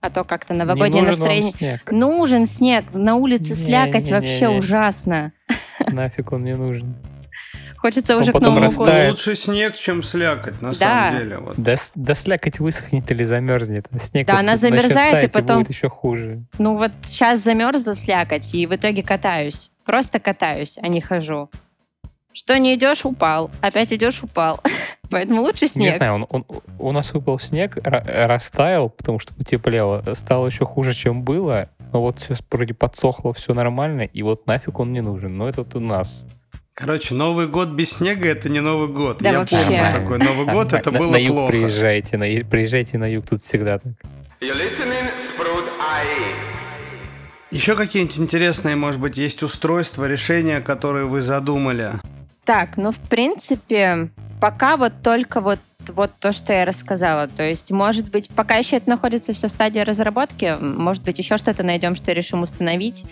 [0.00, 1.50] А то как-то новогоднее Не нужен вам настроение...
[1.50, 1.90] снег.
[1.90, 4.12] Нужен снег, на улице слякоть Не-не-не-не.
[4.12, 5.32] вообще ужасно.
[5.90, 6.94] Нафиг он не нужен.
[7.86, 8.88] Хочется Он уже к потом Новому растает.
[8.88, 9.02] году.
[9.04, 10.74] Ну, лучше снег, чем слякоть, на Да.
[10.74, 11.38] самом деле.
[11.38, 11.54] Вот.
[11.56, 13.86] Да, да слякоть высохнет или замерзнет.
[14.00, 16.42] Снег Да, вот она замерзает, и потом- будет еще хуже.
[16.58, 19.70] Ну вот сейчас замерзла слякоть, и в итоге катаюсь.
[19.84, 21.48] Просто катаюсь, а не хожу.
[22.32, 23.52] Что не идешь, упал.
[23.60, 24.60] Опять идешь, упал.
[25.10, 25.94] Поэтому лучше Не снег.
[25.98, 26.44] знаю, он, он-
[26.80, 30.02] у нас выпал снег, ра- растаял, потому что потеплело.
[30.14, 31.68] Стало еще хуже, чем было.
[31.92, 35.38] Но вот все вроде подсохло, все нормально, и вот нафиг он не нужен.
[35.38, 36.26] Но это вот у нас.
[36.78, 39.16] Короче, Новый год без снега это не Новый год.
[39.22, 39.56] Да Я вообще.
[39.56, 41.52] помню такой Новый год, это на- было на юг плохо.
[41.52, 43.92] приезжайте, на, приезжайте на юг, тут всегда так.
[44.42, 46.34] IE.
[47.50, 51.92] Еще какие-нибудь интересные, может быть, есть устройства, решения, которые вы задумали?
[52.44, 55.58] Так, ну, в принципе, пока вот только вот
[55.94, 57.26] вот то, что я рассказала.
[57.28, 61.38] То есть, может быть, пока еще это находится все в стадии разработки, может быть, еще
[61.38, 63.04] что-то найдем, что решим установить.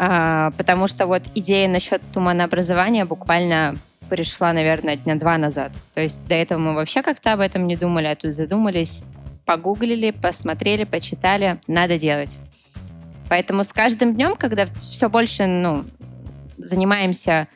[0.00, 3.76] А, потому что вот идея насчет туманообразования буквально
[4.08, 5.72] пришла, наверное, дня два назад.
[5.92, 9.02] То есть до этого мы вообще как-то об этом не думали, а тут задумались.
[9.44, 12.36] погуглили, посмотрели, почитали, надо делать.
[13.28, 15.84] Поэтому с каждым днем, когда все больше ну,
[16.58, 17.48] занимаемся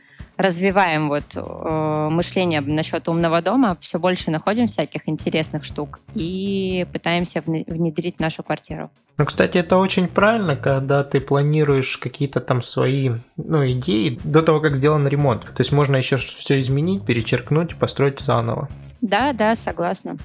[0.42, 7.42] развиваем вот э, мышление насчет умного дома, все больше находим всяких интересных штук и пытаемся
[7.46, 8.90] внедрить в нашу квартиру.
[9.18, 14.61] Ну, кстати, это очень правильно, когда ты планируешь какие-то там свои ну, идеи до того,
[14.61, 15.42] как сделан ремонт.
[15.42, 18.68] То есть можно еще все изменить, перечеркнуть, построить заново.
[19.02, 20.16] Да, да, согласна.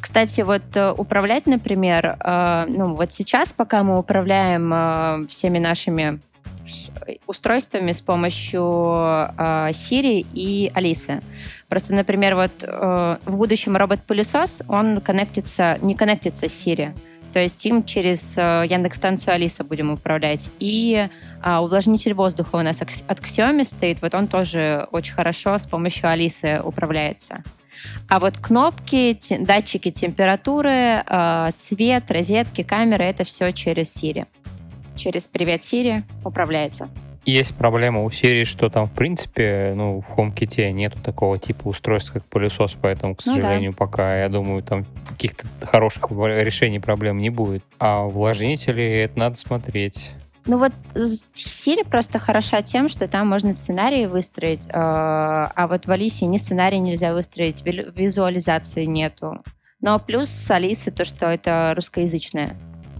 [0.00, 6.20] Кстати, вот э, управлять, например, э, ну вот сейчас, пока мы управляем э, всеми нашими
[7.26, 11.22] устройствами с помощью э, Siri и Алисы.
[11.68, 16.94] Просто, например, вот э, в будущем робот-пылесос, он коннектится, не коннектится с Siri.
[17.32, 20.50] То есть им через э, Яндекс-станцию Алиса будем управлять.
[20.58, 21.08] И
[21.44, 26.08] э, увлажнитель воздуха у нас от Xiaomi стоит, вот он тоже очень хорошо с помощью
[26.08, 27.44] Алисы управляется.
[28.08, 34.26] А вот кнопки, датчики температуры, э, свет, розетки, камеры— это все через Siri
[34.98, 36.88] через «Привет, Сири» управляется.
[37.24, 42.12] Есть проблема у Siri, что там, в принципе, ну, в HomeKit нету такого типа устройств,
[42.12, 43.76] как пылесос, поэтому, к сожалению, ну, да.
[43.76, 47.62] пока, я думаю, там каких-то хороших решений проблем не будет.
[47.78, 50.12] А увлажнители, это надо смотреть.
[50.46, 55.90] Ну вот Siri просто хороша тем, что там можно сценарии выстроить, э, а вот в
[55.90, 59.42] Алисе ни сценарий нельзя выстроить, визуализации нету.
[59.82, 62.56] Но плюс с Алисы то, что это русскоязычная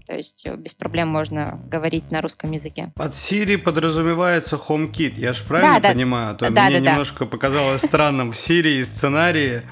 [0.08, 2.90] то есть э, без проблем можно говорить на русском языке.
[2.94, 6.30] Под Siri подразумевается HomeKit, я же правильно да, понимаю?
[6.30, 7.30] А то да, мне да, немножко да.
[7.30, 9.62] показалось странным в Siri и сценарии.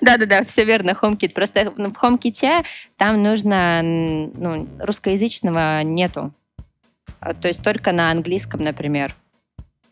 [0.00, 1.32] Да-да-да, все верно, HomeKit.
[1.32, 2.64] Просто в HomeKit
[2.96, 6.34] там нужно, ну, русскоязычного нету.
[7.20, 9.14] А, то есть только на английском, например.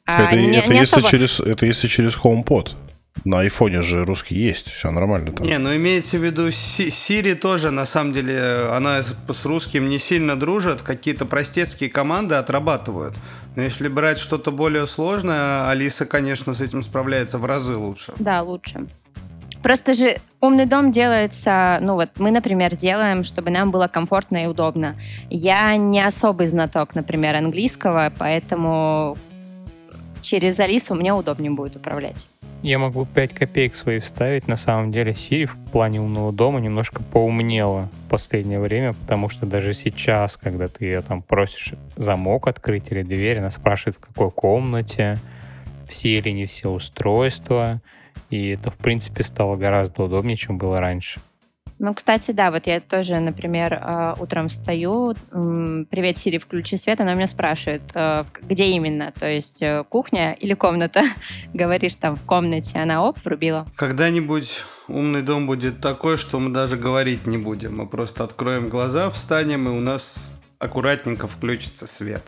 [0.04, 1.08] А это, не, это, не если особо...
[1.08, 2.74] через, это если через HomePod.
[3.24, 5.46] На айфоне же русский есть, все нормально там.
[5.46, 10.36] Не, ну имеется в виду Siri тоже, на самом деле, она с русским не сильно
[10.36, 13.14] дружит, какие-то простецкие команды отрабатывают.
[13.56, 18.12] Но если брать что-то более сложное, Алиса, конечно, с этим справляется в разы лучше.
[18.18, 18.86] Да, лучше.
[19.62, 24.46] Просто же умный дом делается, ну вот мы, например, делаем, чтобы нам было комфортно и
[24.46, 24.96] удобно.
[25.30, 29.18] Я не особый знаток, например, английского, поэтому
[30.28, 32.28] через Алису мне удобнее будет управлять.
[32.62, 34.48] Я могу 5 копеек свои вставить.
[34.48, 39.46] На самом деле Siri в плане умного дома немножко поумнела в последнее время, потому что
[39.46, 44.30] даже сейчас, когда ты ее там просишь замок открыть или дверь, она спрашивает, в какой
[44.30, 45.18] комнате,
[45.88, 47.80] все или не все устройства.
[48.28, 51.20] И это, в принципе, стало гораздо удобнее, чем было раньше.
[51.78, 57.14] Ну, кстати, да, вот я тоже, например, э, утром встаю, привет, Сири, включи свет, она
[57.14, 61.02] меня спрашивает, э, где именно, то есть э, кухня или комната.
[61.54, 63.64] Говоришь там в комнате, она оп, врубила.
[63.76, 69.08] Когда-нибудь умный дом будет такой, что мы даже говорить не будем, мы просто откроем глаза,
[69.10, 72.22] встанем, и у нас аккуратненько включится свет.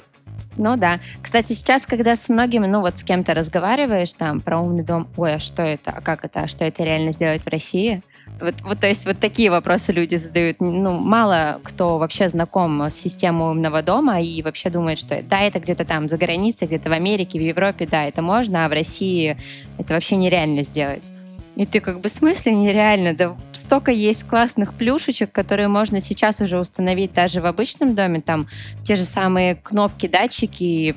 [0.57, 1.01] Ну да.
[1.23, 5.35] Кстати, сейчас, когда с многими, ну вот с кем-то разговариваешь там про умный дом, ой,
[5.35, 8.03] а что это, а как это, а что это реально сделать в России?
[8.41, 10.61] Вот, вот, то есть вот такие вопросы люди задают.
[10.61, 15.61] Ну, мало кто вообще знаком с системой умного дома и вообще думает, что да, это
[15.61, 19.37] где-то там за границей, где-то в Америке, в Европе, да, это можно, а в России
[19.79, 21.11] это вообще нереально сделать.
[21.57, 23.15] И ты как бы в смысле нереально?
[23.15, 28.23] Да столько есть классных плюшечек, которые можно сейчас уже установить даже в обычном доме.
[28.23, 28.49] Там
[28.85, 30.95] те же самые кнопки, датчики.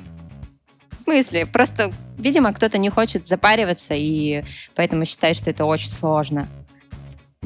[0.90, 1.44] В смысле?
[1.44, 4.42] Просто, видимо, кто-то не хочет запариваться и
[4.74, 6.48] поэтому считает, что это очень сложно.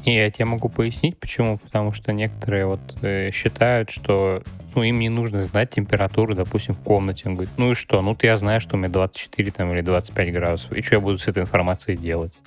[0.05, 1.59] И я тебе могу пояснить, почему.
[1.59, 4.43] Потому что некоторые вот э, считают, что
[4.75, 7.25] ну, им не нужно знать температуру, допустим, в комнате.
[7.27, 8.01] Он говорит, ну и что?
[8.01, 10.73] Ну, я знаю, что у меня 24 там, или 25 градусов.
[10.73, 12.39] И что я буду с этой информацией делать?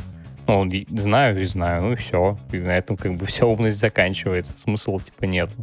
[0.48, 2.38] Ну, знаю и знаю, ну и все.
[2.52, 4.58] И на этом как бы вся умность заканчивается.
[4.58, 5.54] Смысла типа нету.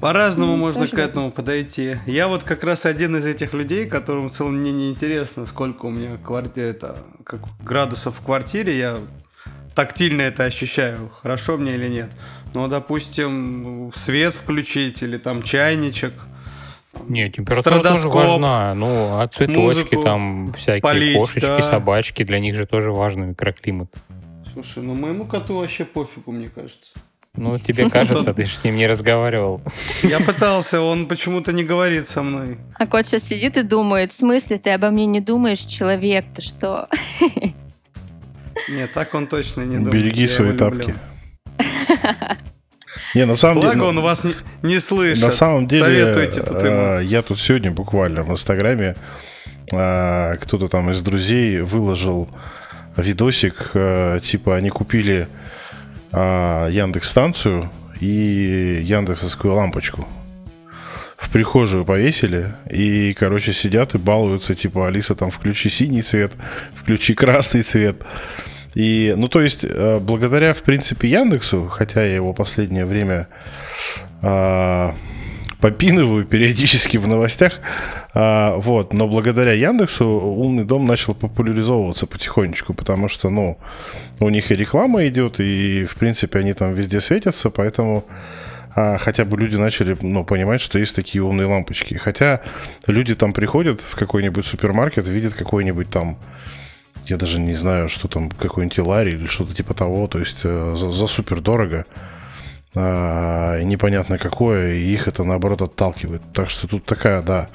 [0.00, 1.96] По-разному mm, можно к этому подойти.
[2.06, 5.86] Я вот как раз один из этих людей, которым в целом мне не интересно, сколько
[5.86, 8.78] у меня квартира, это, как градусов в квартире.
[8.78, 8.98] Я
[9.74, 12.10] тактильно это ощущаю, хорошо мне или нет.
[12.54, 16.14] Но, допустим, свет включить или там чайничек.
[17.06, 18.74] Не, температура тоже важна.
[18.74, 21.62] Ну, а цветочки там всякие, полить, кошечки, да.
[21.62, 23.90] собачки, для них же тоже важно микроклимат.
[24.52, 26.92] Слушай, ну моему коту вообще пофигу, мне кажется.
[27.34, 29.60] Ну, тебе кажется, ты же с ним не разговаривал.
[30.02, 32.58] Я пытался, он почему-то не говорит со мной.
[32.74, 36.42] А кот сейчас сидит и думает, в смысле, ты обо мне не думаешь, человек, ты
[36.42, 36.88] что?
[38.68, 39.92] Нет, так он точно не думает.
[39.92, 40.94] Береги свои тапки.
[43.14, 43.86] Не, на самом Благо деле...
[43.86, 45.22] он вас не, не слышит.
[45.22, 46.76] На самом деле, Советуйте тут ему.
[46.76, 48.96] Э, я тут сегодня буквально в Инстаграме
[49.72, 52.28] э, кто-то там из друзей выложил
[52.96, 55.28] видосик, э, типа они купили
[56.12, 60.08] Яндекс станцию и яндексовскую лампочку
[61.18, 66.32] в прихожую повесили, и, короче, сидят и балуются, типа, Алиса, там, включи синий цвет,
[66.74, 67.96] включи красный цвет.
[68.74, 73.26] И, ну, то есть, э, благодаря, в принципе, Яндексу, хотя я его последнее время
[74.22, 74.94] а,
[75.60, 77.54] попинываю периодически в новостях,
[78.14, 83.58] а, вот, но благодаря Яндексу умный дом начал популяризовываться потихонечку, потому что, ну,
[84.20, 88.04] у них и реклама идет, и, в принципе, они там везде светятся, поэтому
[88.98, 91.94] хотя бы люди начали ну, понимать, что есть такие умные лампочки.
[91.94, 92.42] Хотя
[92.86, 96.18] люди там приходят в какой-нибудь супермаркет, видят какой-нибудь там
[97.06, 100.76] я даже не знаю, что там, какой-нибудь Ларри или что-то типа того, то есть э,
[100.78, 101.86] за, за супер дорого,
[102.74, 106.22] а, непонятно какое, и их это наоборот отталкивает.
[106.34, 107.48] Так что тут такая, да,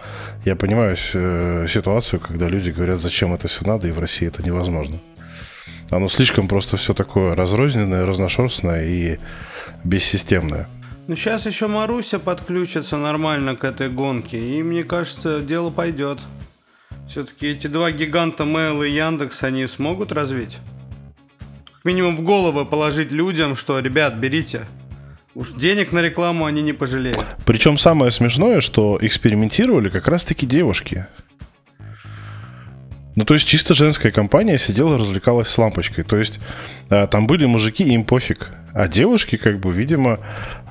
[0.44, 4.44] я понимаю э, ситуацию, когда люди говорят, зачем это все надо, и в России это
[4.44, 5.00] невозможно.
[5.92, 9.20] Оно слишком просто все такое разрозненное, разношерстное и
[9.84, 10.68] бессистемное.
[11.06, 16.20] Ну, сейчас еще Маруся подключится нормально к этой гонке, и мне кажется, дело пойдет.
[17.10, 20.60] Все-таки эти два гиганта Mail и Яндекс, они смогут развить?
[21.66, 24.62] Как минимум в голову положить людям, что, ребят, берите.
[25.36, 27.26] Уж денег на рекламу они не пожалеют.
[27.46, 31.08] Причем самое смешное, что экспериментировали как раз-таки девушки.
[33.16, 36.06] Ну, то есть чисто женская компания сидела, развлекалась с лампочкой.
[36.06, 36.40] То есть
[36.90, 38.52] а, там были мужики, им пофиг.
[38.74, 40.20] А девушки, как бы, видимо,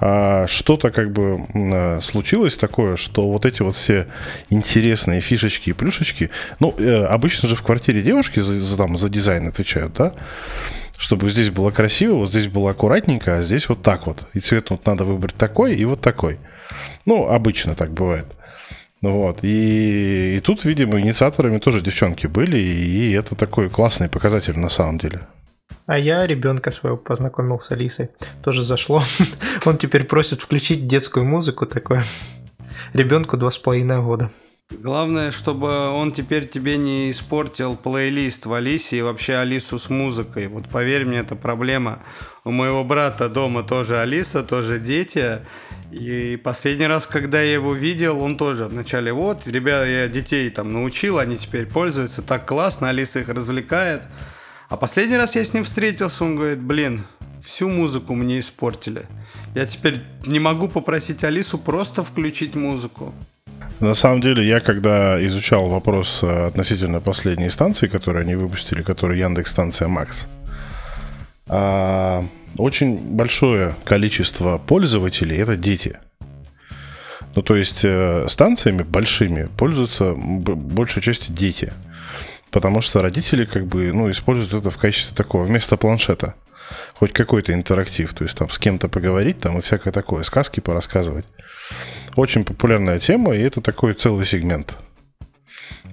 [0.01, 4.09] а, что-то как бы а, случилось такое, что вот эти вот все
[4.51, 9.09] интересные фишечки и плюшечки, ну, э, обычно же в квартире девушки за, за, там, за
[9.09, 10.15] дизайн отвечают, да?
[10.99, 14.27] Чтобы здесь было красиво, вот здесь было аккуратненько, а здесь вот так вот.
[14.35, 16.38] И цвет вот надо выбрать такой и вот такой.
[17.07, 18.27] Ну, обычно так бывает.
[19.01, 19.41] Вот.
[19.43, 24.99] И, и тут, видимо, инициаторами тоже девчонки были, и это такой классный показатель на самом
[24.99, 25.21] деле.
[25.87, 28.11] А я ребенка своего познакомил с Алисой.
[28.42, 29.03] Тоже зашло.
[29.64, 32.05] Он теперь просит включить детскую музыку такое.
[32.92, 34.31] Ребенку два с половиной года.
[34.71, 40.49] Главное, чтобы он теперь тебе не испортил плейлист в Алисе и вообще Алису с музыкой.
[40.49, 41.99] Вот поверь мне, это проблема.
[42.45, 45.40] У моего брата дома тоже Алиса, тоже дети.
[45.90, 50.73] И последний раз, когда я его видел, он тоже вначале, вот, ребята, я детей там
[50.73, 54.03] научил, они теперь пользуются, так классно, Алиса их развлекает.
[54.72, 57.04] А последний раз я с ним встретился, он говорит, блин,
[57.38, 59.02] всю музыку мне испортили.
[59.54, 63.12] Я теперь не могу попросить Алису просто включить музыку.
[63.80, 69.18] На самом деле, я когда изучал вопрос э, относительно последней станции, которую они выпустили, которая
[69.18, 70.26] Яндекс станция Макс,
[71.48, 72.24] а,
[72.56, 75.98] очень большое количество пользователей это дети.
[77.35, 81.74] Ну, то есть э, станциями большими пользуются большей частью дети.
[82.53, 86.35] Потому что родители как бы, ну, используют это в качестве такого, вместо планшета.
[86.95, 91.25] Хоть какой-то интерактив, то есть там с кем-то поговорить, там и всякое такое, сказки порассказывать.
[92.15, 94.77] Очень популярная тема, и это такой целый сегмент.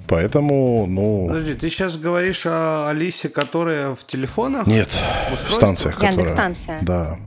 [0.08, 1.28] Поэтому, ну...
[1.28, 4.68] Подожди, ты сейчас говоришь о Алисе, которая в телефонах?
[4.68, 4.90] Нет,
[5.32, 6.02] в станциях.
[6.02, 6.80] Яндекс-станция.
[6.82, 7.20] Да.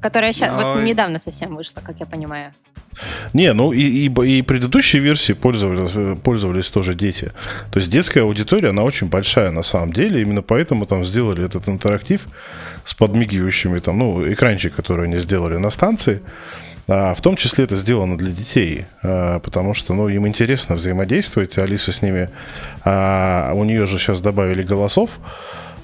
[0.00, 2.52] Которая сейчас, вот недавно совсем вышла, как я понимаю.
[3.32, 7.32] Не, ну и, и, и предыдущие версии пользовались, пользовались тоже дети.
[7.70, 10.22] То есть детская аудитория, она очень большая на самом деле.
[10.22, 12.26] Именно поэтому там сделали этот интерактив
[12.84, 16.22] с подмигивающими там, ну, экранчик, который они сделали на станции.
[16.88, 21.58] А, в том числе это сделано для детей, а, потому что ну, им интересно взаимодействовать.
[21.58, 22.30] Алиса с ними,
[22.84, 25.18] а, у нее же сейчас добавили голосов,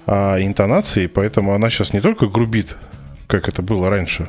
[0.07, 2.77] интонации, поэтому она сейчас не только грубит,
[3.27, 4.29] как это было раньше,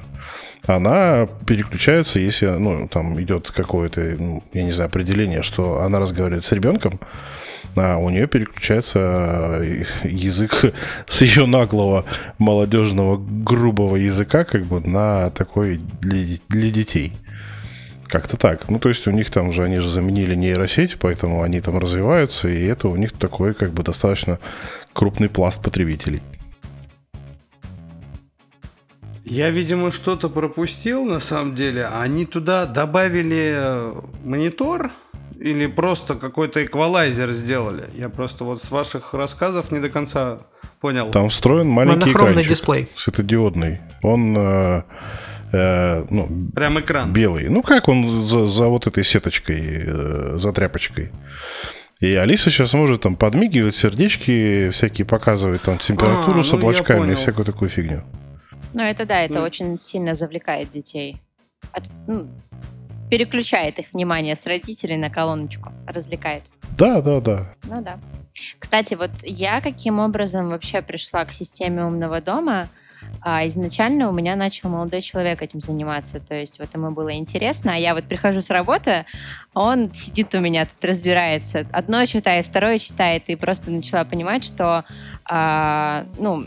[0.67, 6.45] она переключается, если ну, там идет какое-то, ну, я не знаю, определение, что она разговаривает
[6.45, 6.99] с ребенком,
[7.75, 10.73] а у нее переключается э, язык
[11.07, 12.05] с ее наглого
[12.37, 17.13] молодежного грубого языка как бы на такой для, для детей.
[18.07, 18.69] Как-то так.
[18.69, 22.47] Ну, то есть у них там же, они же заменили нейросеть, поэтому они там развиваются,
[22.47, 24.39] и это у них такой как бы достаточно
[24.93, 26.21] крупный пласт потребителей.
[29.25, 31.87] Я, видимо, что-то пропустил на самом деле.
[31.87, 34.91] Они туда добавили э, монитор
[35.39, 37.85] или просто какой-то эквалайзер сделали?
[37.95, 40.37] Я просто вот с ваших рассказов не до конца
[40.79, 41.09] понял.
[41.09, 42.87] Там встроен маленький экранчик дисплей.
[42.95, 43.81] светодиодный.
[44.03, 44.83] Он э,
[45.51, 47.49] э, ну, прям экран белый.
[47.49, 51.09] Ну как он за, за вот этой сеточкой, э, за тряпочкой.
[51.99, 57.13] И Алиса сейчас может там подмигивать, сердечки всякие показывать, там температуру а, с ну, облачками
[57.13, 58.03] и всякую такую фигню.
[58.75, 59.45] Ну, это да, это mm.
[59.45, 61.15] очень сильно завлекает детей.
[61.71, 62.27] От, ну,
[63.09, 66.43] переключает их внимание с родителей на колоночку, развлекает.
[66.77, 67.55] Да, да, да.
[67.63, 67.97] Ну да.
[68.59, 72.67] Кстати, вот я каким образом вообще пришла к системе умного дома?
[73.21, 77.73] А изначально у меня начал молодой человек этим заниматься, то есть вот ему было интересно,
[77.73, 79.05] а я вот прихожу с работы,
[79.53, 84.85] он сидит у меня тут разбирается, одно читает, второе читает, и просто начала понимать, что
[85.25, 86.45] а, ну,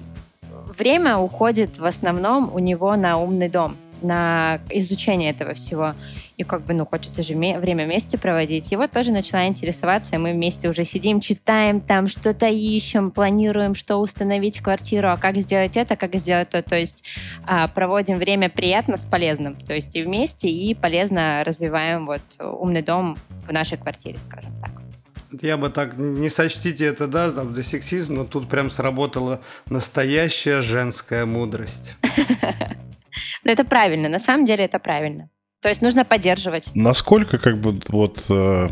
[0.79, 5.95] время уходит в основном у него на умный дом на изучение этого всего.
[6.37, 8.73] И как бы, ну, хочется же время вместе проводить.
[8.77, 13.97] Вот тоже начала интересоваться, и мы вместе уже сидим, читаем там, что-то ищем, планируем, что
[13.97, 16.63] установить в квартиру, а как сделать это, как сделать то.
[16.63, 17.05] То есть
[17.45, 19.57] а, проводим время приятно с полезным.
[19.57, 23.17] То есть и вместе, и полезно развиваем вот умный дом
[23.47, 24.88] в нашей квартире, скажем так.
[25.33, 30.63] Я бы так, не сочтите это, да, там, за сексизм, но тут прям сработала настоящая
[30.63, 31.97] женская мудрость.
[33.45, 35.29] Но это правильно, на самом деле это правильно.
[35.61, 36.71] То есть нужно поддерживать.
[36.75, 38.69] Насколько, как бы, вот, э,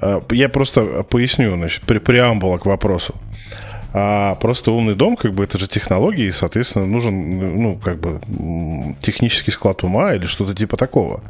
[0.00, 3.14] э, я просто поясню, значит, при преамбула к вопросу.
[3.96, 8.20] А просто умный дом, как бы, это же технологии, и, соответственно, нужен, ну, как бы,
[9.00, 11.20] технический склад ума или что-то типа такого.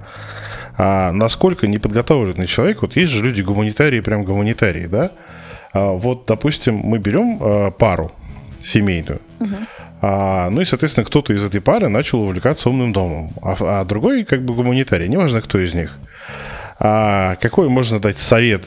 [0.78, 5.10] А насколько неподготовленный человек, вот есть же люди гуманитарии, прям гуманитарии, да?
[5.74, 8.12] А вот, допустим, мы берем а, пару
[8.64, 9.56] семейную, угу.
[10.06, 14.24] А, ну и, соответственно, кто-то из этой пары начал увлекаться умным домом, а, а другой
[14.24, 15.96] как бы гуманитарий, неважно, кто из них.
[16.78, 18.62] А какой можно дать совет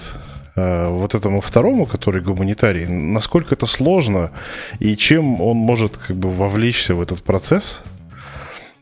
[0.57, 4.31] вот этому второму, который гуманитарий, насколько это сложно
[4.79, 7.79] и чем он может как бы вовлечься в этот процесс?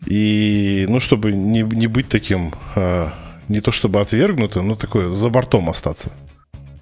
[0.06, 3.14] И, ну, чтобы не, не быть таким, а,
[3.50, 6.12] не то чтобы отвергнутым, но такое за бортом остаться.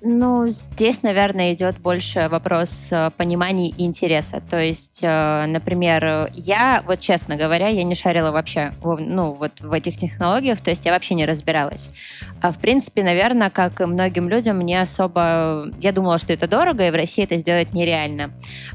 [0.06, 4.42] Ну, здесь, наверное, идет больше вопрос э, понимания и интереса.
[4.42, 9.72] То есть, э, например, я, вот честно говоря, я не шарила вообще, ну, вот в
[9.72, 11.94] этих технологиях, то есть я вообще не разбиралась.
[12.42, 15.70] А в принципе, наверное, как и многим людям, мне особо...
[15.80, 18.32] Я думала, что это дорого, и в России это сделать нереально.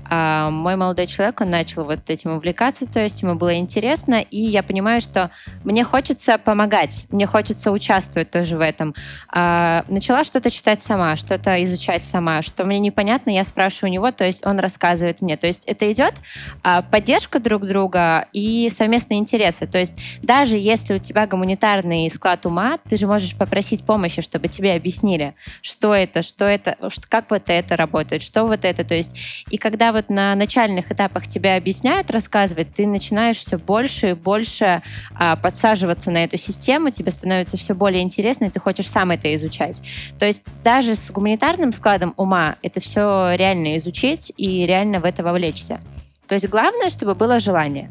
[0.09, 4.41] А мой молодой человек, он начал вот этим увлекаться, то есть ему было интересно, и
[4.41, 5.31] я понимаю, что
[5.62, 8.95] мне хочется помогать, мне хочется участвовать тоже в этом.
[9.31, 14.11] А начала что-то читать сама, что-то изучать сама, что мне непонятно, я спрашиваю у него,
[14.11, 15.37] то есть он рассказывает мне.
[15.37, 16.14] То есть это идет
[16.62, 19.66] а, поддержка друг друга и совместные интересы.
[19.66, 24.49] То есть даже если у тебя гуманитарный склад ума, ты же можешь попросить помощи, чтобы
[24.49, 26.77] тебе объяснили, что это, что это,
[27.09, 28.85] как вот это работает, что вот это.
[28.85, 29.16] То есть
[29.51, 34.83] и когда вот на начальных этапах тебе объясняют, рассказывать, ты начинаешь все больше и больше
[35.14, 39.35] а, подсаживаться на эту систему, тебе становится все более интересно, и ты хочешь сам это
[39.35, 39.83] изучать.
[40.19, 45.22] То есть даже с гуманитарным складом ума это все реально изучить и реально в это
[45.22, 45.80] вовлечься.
[46.26, 47.90] То есть главное, чтобы было желание.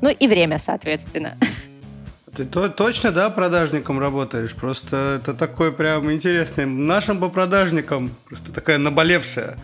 [0.00, 1.36] Ну и время, соответственно.
[2.36, 4.54] Ты то, точно, да, продажником работаешь?
[4.54, 6.66] Просто это такой прям интересный.
[6.66, 9.56] Нашим по продажникам просто такая наболевшая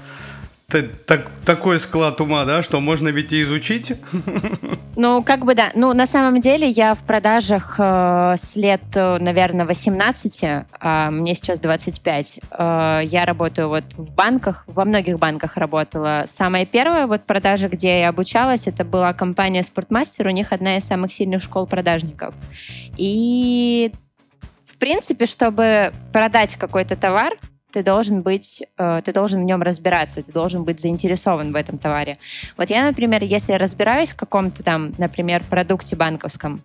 [0.83, 3.93] так, такой склад ума, да, что можно ведь и изучить.
[4.97, 5.73] Ну, как бы да.
[5.75, 11.11] Ну, на самом деле я в продажах э, с лет, э, наверное, 18, э, а
[11.11, 12.41] мне сейчас 25.
[12.53, 16.23] Э, я работаю вот в банках, во многих банках работала.
[16.27, 20.85] Самая первая вот продажа, где я обучалась, это была компания Спортмастер, у них одна из
[20.85, 22.35] самых сильных школ продажников.
[22.97, 23.91] И
[24.65, 27.35] в принципе, чтобы продать какой-то товар,
[27.75, 31.77] ты должен быть, э, ты должен в нем разбираться, ты должен быть заинтересован в этом
[31.77, 32.19] товаре.
[32.57, 36.63] Вот я, например, если разбираюсь в каком-то там, например, продукте банковском,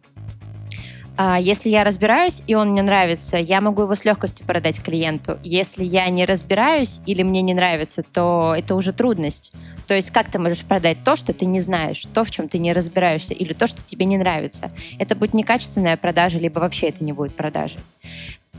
[1.17, 5.37] а, если я разбираюсь, и он мне нравится, я могу его с легкостью продать клиенту.
[5.43, 9.53] Если я не разбираюсь или мне не нравится, то это уже трудность.
[9.87, 12.59] То есть как ты можешь продать то, что ты не знаешь, то, в чем ты
[12.59, 14.71] не разбираешься, или то, что тебе не нравится.
[14.99, 17.79] Это будет некачественная продажа, либо вообще это не будет продажей.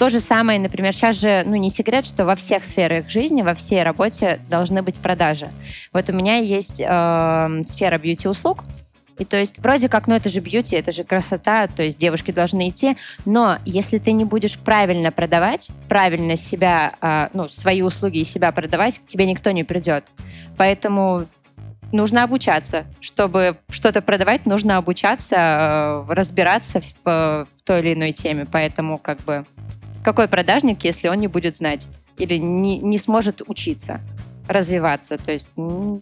[0.01, 3.53] То же самое, например, сейчас же, ну, не секрет, что во всех сферах жизни, во
[3.53, 5.51] всей работе должны быть продажи.
[5.92, 8.64] Вот у меня есть э, сфера бьюти-услуг,
[9.18, 12.30] и то есть вроде как, ну это же бьюти, это же красота, то есть девушки
[12.30, 12.96] должны идти,
[13.26, 18.53] но если ты не будешь правильно продавать, правильно себя, э, ну, свои услуги и себя
[18.53, 20.07] продавать, к тебе никто не придет.
[20.57, 21.26] Поэтому
[21.92, 22.86] нужно обучаться.
[23.01, 28.46] Чтобы что-то продавать, нужно обучаться, э, разбираться в, в той или иной теме.
[28.51, 29.44] Поэтому как бы
[30.03, 34.01] какой продажник, если он не будет знать или не, не сможет учиться?
[34.51, 35.16] развиваться.
[35.16, 35.51] То есть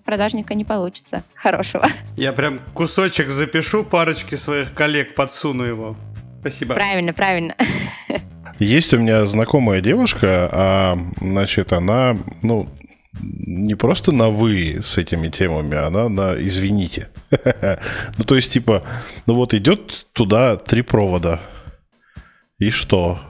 [0.04, 1.86] продажника не получится хорошего.
[2.16, 5.96] Я прям кусочек запишу, парочки своих коллег подсуну его.
[6.40, 6.74] Спасибо.
[6.74, 7.54] Правильно, правильно.
[8.58, 12.68] Есть у меня знакомая девушка, а, значит, она, ну,
[13.20, 17.08] не просто на «вы» с этими темами, она на «извините».
[18.16, 18.82] Ну, то есть, типа,
[19.26, 21.40] ну вот идет туда три провода.
[22.58, 23.20] И что?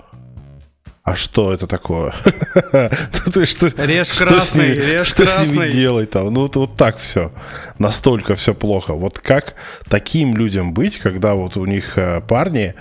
[1.09, 2.15] А что это такое?
[2.73, 6.33] Ну, то есть, что, Режь что красный, с ними, режь что с ними делать там?
[6.33, 7.33] Ну, вот, вот так все.
[7.79, 8.93] Настолько все плохо.
[8.93, 9.55] Вот как
[9.89, 12.75] таким людям быть, когда вот у них э, парни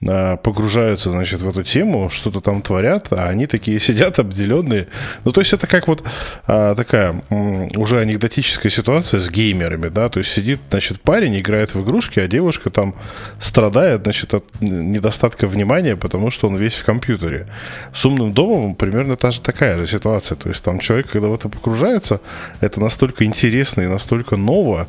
[0.00, 4.88] погружаются, значит, в эту тему, что-то там творят, а они такие сидят обделенные.
[5.24, 6.02] Ну, то есть это как вот
[6.46, 11.82] а, такая уже анекдотическая ситуация с геймерами, да, то есть сидит, значит, парень, играет в
[11.82, 12.94] игрушки, а девушка там
[13.40, 17.46] страдает, значит, от недостатка внимания, потому что он весь в компьютере.
[17.94, 21.34] С умным домом примерно та же такая же ситуация, то есть там человек, когда в
[21.34, 22.20] это погружается,
[22.60, 24.88] это настолько интересно и настолько ново,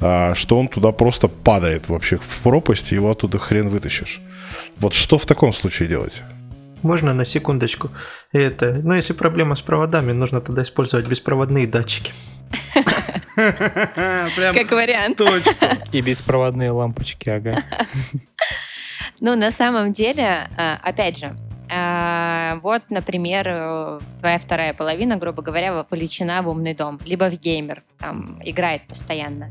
[0.00, 4.20] а, что он туда просто падает вообще в пропасть, и его оттуда хрен вытащишь.
[4.82, 6.22] Вот что в таком случае делать?
[6.82, 7.90] Можно на секундочку?
[8.32, 12.12] Это, ну, если проблема с проводами, нужно тогда использовать беспроводные датчики.
[13.36, 15.20] Как вариант.
[15.92, 17.62] И беспроводные лампочки, ага.
[19.20, 21.36] Ну, на самом деле, а, опять же,
[21.70, 27.38] а, вот, например, э, твоя вторая половина, грубо говоря, вовлечена в умный дом, либо в
[27.38, 29.48] геймер, там, играет постоянно.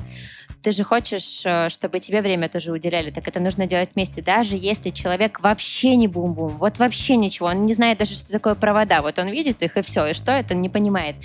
[0.61, 4.55] Ты же хочешь, э, чтобы тебе время тоже уделяли, так это нужно делать вместе, даже
[4.55, 9.01] если человек вообще не бум-бум, вот вообще ничего, он не знает даже, что такое провода,
[9.01, 11.15] вот он видит их и все, и что это, не понимает.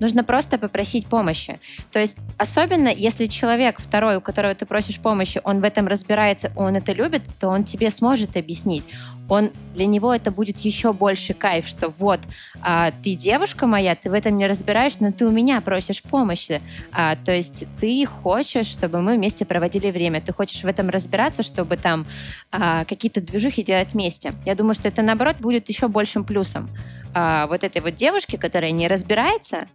[0.00, 1.60] Нужно просто попросить помощи.
[1.92, 6.50] То есть, особенно если человек второй, у которого ты просишь помощи, он в этом разбирается,
[6.56, 8.88] он это любит, то он тебе сможет объяснить.
[9.28, 12.18] Он, для него это будет еще больше кайф, что вот,
[12.62, 16.60] а, ты девушка моя, ты в этом не разбираешься, но ты у меня просишь помощи.
[16.90, 21.44] А, то есть ты хочешь, чтобы мы вместе проводили время, ты хочешь в этом разбираться,
[21.44, 22.06] чтобы там
[22.50, 24.34] а, какие-то движухи делать вместе.
[24.44, 26.68] Я думаю, что это, наоборот, будет еще большим плюсом.
[27.14, 29.66] А, вот этой вот девушки, которая не разбирается,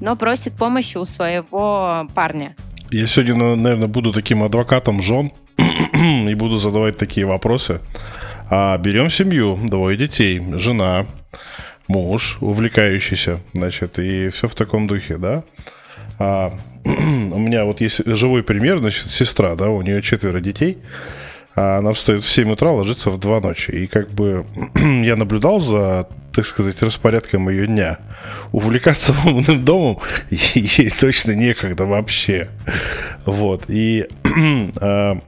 [0.00, 2.56] но просит помощи у своего парня.
[2.90, 5.32] Я сегодня, наверное, буду таким адвокатом жен
[5.94, 7.80] и буду задавать такие вопросы.
[8.50, 11.06] А берем семью, двое детей, жена,
[11.86, 15.44] муж, увлекающийся, значит, и все в таком духе, да?
[16.18, 20.78] А, у меня вот есть живой пример, значит, сестра, да, у нее четверо детей,
[21.60, 23.70] а она встает в 7 утра, ложится в 2 ночи.
[23.70, 24.46] И как бы
[25.04, 27.98] я наблюдал за, так сказать, распорядком ее дня.
[28.50, 29.98] Увлекаться умным домом
[30.30, 32.48] ей точно некогда вообще.
[33.26, 33.64] Вот.
[33.68, 34.08] И
[34.80, 35.20] а,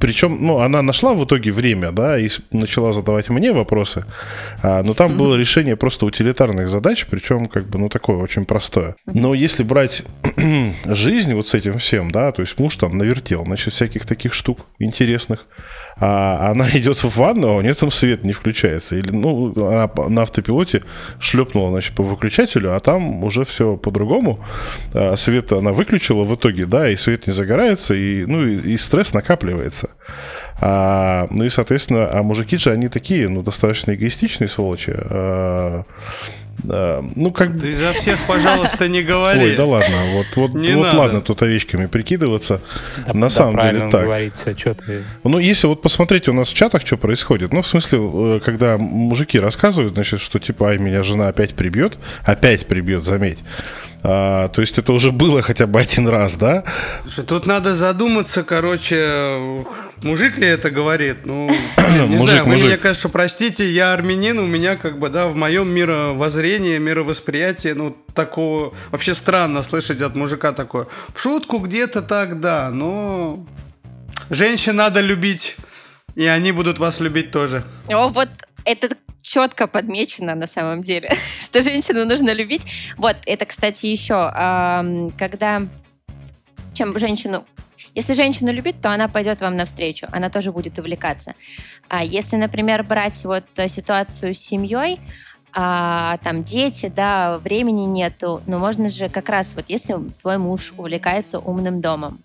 [0.00, 4.04] причем, ну, она нашла в итоге время, да, и начала задавать мне вопросы,
[4.62, 8.96] а, но там было решение просто утилитарных задач, причем, как бы, ну, такое очень простое.
[9.06, 10.02] Но если брать
[10.84, 14.60] жизнь вот с этим всем, да, то есть муж там навертел, значит, всяких таких штук
[14.78, 15.46] интересных,
[16.00, 18.96] а она идет в ванну, а у нее там свет не включается.
[18.96, 20.82] Или, ну, она на автопилоте
[21.20, 24.44] шлепнула, значит, по выключателю, а там уже все по-другому.
[24.94, 28.78] А, Свет она выключила в итоге, да, и свет не загорается, и, ну, и, и
[28.78, 29.90] стресс накапливается.
[30.60, 34.92] А, ну и, соответственно, а мужики же, они такие, ну, достаточно эгоистичные сволочи.
[34.94, 35.84] А,
[36.64, 37.60] ну, как бы...
[37.60, 39.40] Ты за всех, пожалуйста, не говори.
[39.40, 40.98] Ой, да ладно, вот, вот, Не вот надо.
[40.98, 42.60] ладно тут овечками прикидываться.
[43.06, 44.02] Да- На да самом деле так.
[44.04, 45.04] говорит все, что ты...
[45.24, 48.76] Ну, если вот посмотреть у нас в чатах, что происходит, ну, в смысле, э, когда
[48.78, 53.38] мужики рассказывают, значит, что типа, ай, меня жена опять прибьет, опять прибьет, заметь.
[54.02, 56.64] А, то есть это уже было хотя бы один раз, да?
[57.02, 59.64] Слушай, тут надо задуматься, короче,
[60.02, 61.26] мужик ли это говорит?
[61.26, 61.58] Ну, блин,
[62.10, 62.66] не Мужик, знаю, вы мужик.
[62.66, 67.96] меня, конечно, простите, я армянин, у меня как бы, да, в моем мировоззрении, мировосприятии, ну,
[68.14, 70.86] такого, вообще странно слышать от мужика такое.
[71.12, 73.44] В шутку где-то так, да, но
[74.30, 75.56] женщин надо любить,
[76.14, 77.64] и они будут вас любить тоже.
[77.88, 78.28] О, вот
[78.68, 81.10] это четко подмечено на самом деле,
[81.40, 82.66] что женщину нужно любить.
[82.96, 84.14] Вот, это, кстати, еще,
[85.18, 85.62] когда
[86.74, 87.44] чем женщину...
[87.94, 91.34] Если женщину любить, то она пойдет вам навстречу, она тоже будет увлекаться.
[91.88, 95.00] А если, например, брать вот ситуацию с семьей,
[95.52, 100.74] а, там дети, да, времени нету, но можно же как раз вот если твой муж
[100.76, 102.20] увлекается умным домом,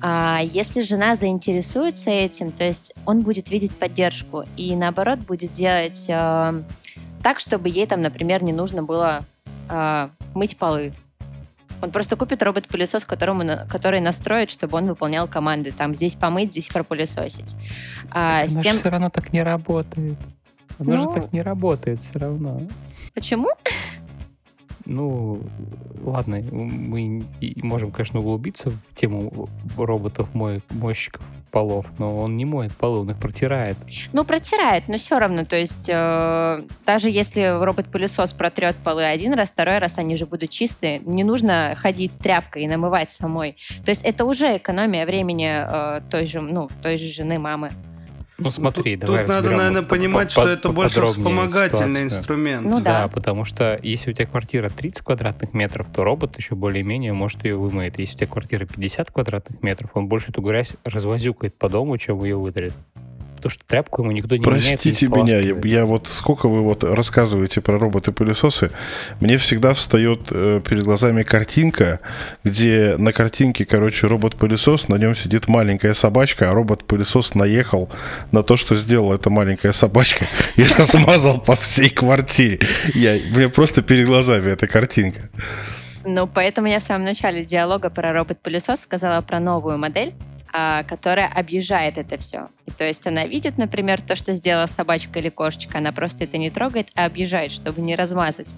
[0.00, 6.06] а если жена заинтересуется этим, то есть он будет видеть поддержку и наоборот будет делать
[6.08, 6.62] э,
[7.22, 9.24] так, чтобы ей там, например, не нужно было
[9.68, 10.92] э, мыть полы.
[11.82, 15.72] Он просто купит робот-пылесос, которому, который настроит, чтобы он выполнял команды.
[15.72, 17.56] Там здесь помыть, здесь пропылесосить.
[18.10, 18.76] А, с тем...
[18.76, 20.18] все равно так не работает.
[20.78, 22.62] Оно Ну- же так не работает все равно.
[23.14, 23.48] Почему?
[24.90, 25.40] Ну,
[26.04, 27.22] ладно, мы
[27.62, 31.22] можем, конечно, углубиться в тему роботов мо- мойщиков
[31.52, 33.76] полов, но он не моет полы, он их протирает.
[34.12, 35.44] Ну, протирает, но все равно.
[35.44, 40.50] То есть, э, даже если робот-пылесос протрет полы один раз, второй раз они же будут
[40.50, 40.98] чистые.
[41.00, 43.56] Не нужно ходить с тряпкой и намывать самой.
[43.84, 47.70] То есть, это уже экономия времени э, той же, ну, той же жены, мамы.
[48.40, 52.18] Ну смотри, тут, давай Тут надо, наверное, по- понимать, по- что это больше вспомогательный ситуацию.
[52.18, 52.66] инструмент.
[52.66, 53.02] Ну да.
[53.02, 53.08] да.
[53.08, 57.56] потому что если у тебя квартира 30 квадратных метров, то робот еще более-менее может ее
[57.56, 57.94] вымыть.
[57.98, 62.22] Если у тебя квартира 50 квадратных метров, он больше эту грязь развозюкает по дому, чем
[62.24, 62.74] ее вытрет.
[63.40, 64.64] Потому что тряпку ему никто не меняет.
[64.64, 68.70] и не Простите меня, я, я вот сколько вы вот рассказываете про роботы-пылесосы,
[69.20, 72.00] мне всегда встает э, перед глазами картинка,
[72.44, 77.88] где на картинке, короче, робот-пылесос, на нем сидит маленькая собачка, а робот-пылесос наехал
[78.30, 80.26] на то, что сделала эта маленькая собачка,
[80.56, 82.60] и размазал по всей квартире.
[82.94, 85.30] Я, у меня просто перед глазами эта картинка.
[86.04, 90.12] Ну, поэтому я в самом начале диалога про робот-пылесос сказала про новую модель,
[90.88, 92.48] которая объезжает это все.
[92.66, 96.38] И то есть она видит, например, то, что сделала собачка или кошечка, она просто это
[96.38, 98.54] не трогает, а объезжает, чтобы не размазать.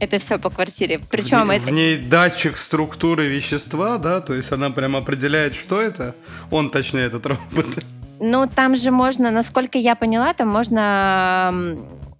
[0.00, 1.00] Это все по квартире.
[1.10, 1.64] Причем в, это...
[1.64, 6.14] в ней датчик структуры вещества, да, то есть она прям определяет, что это.
[6.50, 7.84] Он, точнее, этот робот.
[8.18, 11.52] Ну, там же можно, насколько я поняла, там можно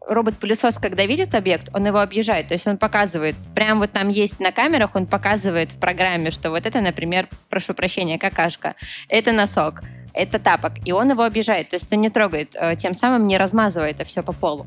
[0.08, 2.48] робот-пылесос, когда видит объект, он его объезжает.
[2.48, 6.50] То есть он показывает, прям вот там есть на камерах, он показывает в программе, что
[6.50, 8.74] вот это, например, прошу прощения, какашка,
[9.08, 9.82] это носок,
[10.14, 11.70] это тапок, и он его объезжает.
[11.70, 14.66] То есть он не трогает, э, тем самым не размазывая это все по полу.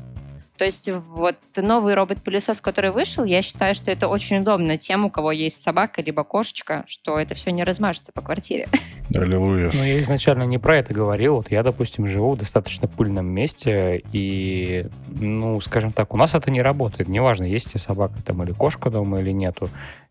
[0.56, 5.10] То есть вот новый робот-пылесос, который вышел, я считаю, что это очень удобно тем, у
[5.10, 8.66] кого есть собака либо кошечка, что это все не размажется по квартире.
[9.14, 9.70] Аллилуйя.
[9.72, 11.36] Ну, я изначально не про это говорил.
[11.36, 16.50] Вот я, допустим, живу в достаточно пыльном месте, и, ну, скажем так, у нас это
[16.50, 17.08] не работает.
[17.08, 19.68] Неважно, есть ли собака там или кошка дома или нету.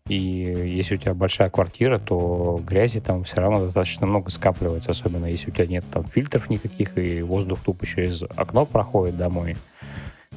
[0.08, 5.26] И если у тебя большая квартира, то грязи там все равно достаточно много скапливается, особенно
[5.26, 9.56] если у тебя нет там фильтров никаких, и воздух тупо через окно проходит домой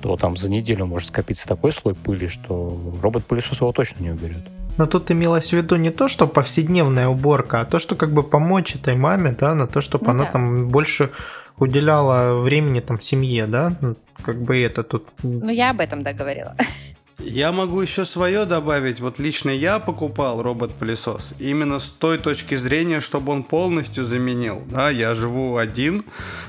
[0.01, 4.43] то там за неделю может скопиться такой слой пыли, что робот-пылесос его точно не уберет.
[4.77, 8.23] Но тут имелось в виду не то, что повседневная уборка, а то, что как бы
[8.23, 10.31] помочь этой маме, да, на то, чтобы Ну она да.
[10.31, 11.09] там больше
[11.57, 15.07] уделяла времени там семье, да, Ну, как бы это тут...
[15.23, 16.55] Ну, я об этом, да, говорила.
[17.19, 19.01] Я могу еще свое добавить.
[19.01, 24.63] Вот лично я покупал робот-пылесос именно с той точки зрения, чтобы он полностью заменил.
[24.71, 26.05] Да, я живу один,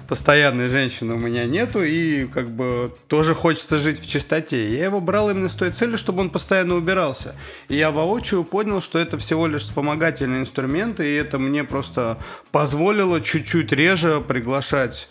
[0.06, 4.72] постоянной женщины у меня нету, и как бы тоже хочется жить в чистоте.
[4.72, 7.34] Я его брал именно с той целью, чтобы он постоянно убирался.
[7.68, 12.16] И я воочию понял, что это всего лишь вспомогательный инструмент, и это мне просто
[12.52, 15.08] позволило чуть-чуть реже приглашать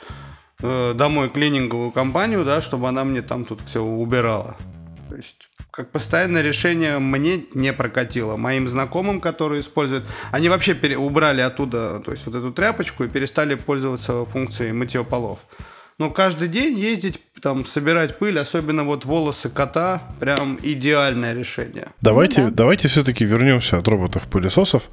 [0.62, 4.55] э, домой клининговую компанию, да, чтобы она мне там тут все убирала.
[5.10, 5.49] То есть
[5.80, 8.36] как постоянное решение мне не прокатило.
[8.36, 13.08] Моим знакомым, которые используют, они вообще пере- убрали оттуда, то есть вот эту тряпочку и
[13.08, 15.40] перестали пользоваться функцией мытье полов.
[15.98, 21.88] Ну, каждый день ездить, там, собирать пыль, особенно вот волосы кота, прям идеальное решение.
[22.02, 22.52] Давайте, да.
[22.52, 24.84] давайте все-таки вернемся от роботов-пылесосов.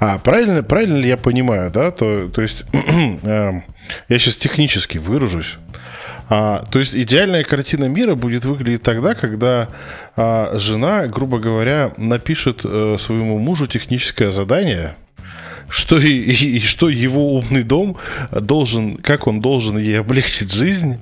[0.00, 1.90] А правильно, правильно ли я понимаю, да?
[1.90, 3.64] То, то есть эм,
[4.08, 5.56] я сейчас технически выражусь.
[6.30, 9.68] А, то есть идеальная картина мира будет выглядеть тогда, когда
[10.16, 14.96] а, жена, грубо говоря, напишет э, своему мужу техническое задание,
[15.68, 17.96] что, и, и- и что его умный дом
[18.32, 20.98] должен, как он должен ей облегчить жизнь.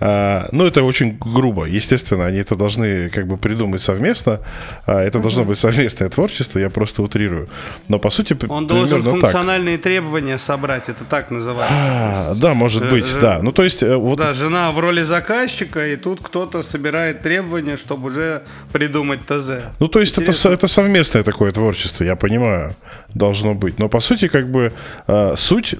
[0.00, 1.64] А, ну, это очень грубо.
[1.64, 4.40] Естественно, они это должны как бы придумать совместно.
[4.86, 7.48] А, это должно быть совместное творчество, я просто утрирую.
[7.88, 9.20] Но по сути, Он должен примерно так.
[9.20, 11.74] функциональные требования собрать, это так называется.
[11.76, 13.38] А, да, может Э, быть, э, да.
[13.42, 17.76] Ну, то есть, э, вот Да, жена в роли заказчика, и тут кто-то собирает требования,
[17.76, 18.42] чтобы уже
[18.72, 19.50] придумать ТЗ.
[19.78, 20.48] Ну, то есть это, Интересно.
[20.50, 22.74] это совместное такое творчество, я понимаю,
[23.14, 23.78] должно быть.
[23.78, 24.72] Но по сути, как бы
[25.06, 25.74] э, суть.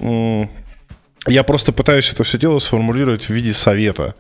[1.27, 4.15] я просто пытаюсь это все дело сформулировать в виде совета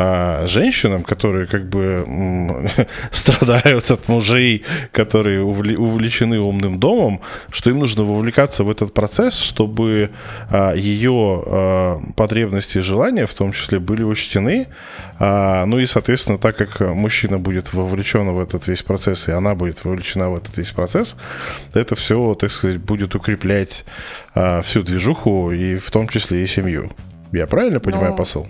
[0.00, 2.06] а, женщинам, которые как бы
[3.10, 7.20] страдают от мужей, которые увле- увлечены умным домом,
[7.50, 10.10] что им нужно вовлекаться в этот процесс, чтобы
[10.50, 14.68] а, ее а, потребности и желания в том числе были учтены.
[15.18, 19.56] А, ну и, соответственно, так как мужчина будет вовлечен в этот весь процесс, и она
[19.56, 21.16] будет вовлечена в этот весь процесс,
[21.74, 23.84] это все, так сказать, будет укреплять
[24.32, 26.92] а, всю движуху и в том числе и семью.
[27.32, 28.48] Я правильно понимаю Ну, посыл?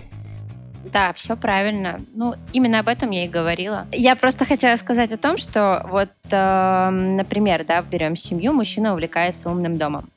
[0.93, 2.01] Да, все правильно.
[2.14, 3.86] Ну, именно об этом я и говорила.
[3.93, 9.51] Я просто хотела сказать о том, что вот, э, например, да, берем семью, мужчина увлекается
[9.51, 10.09] умным домом.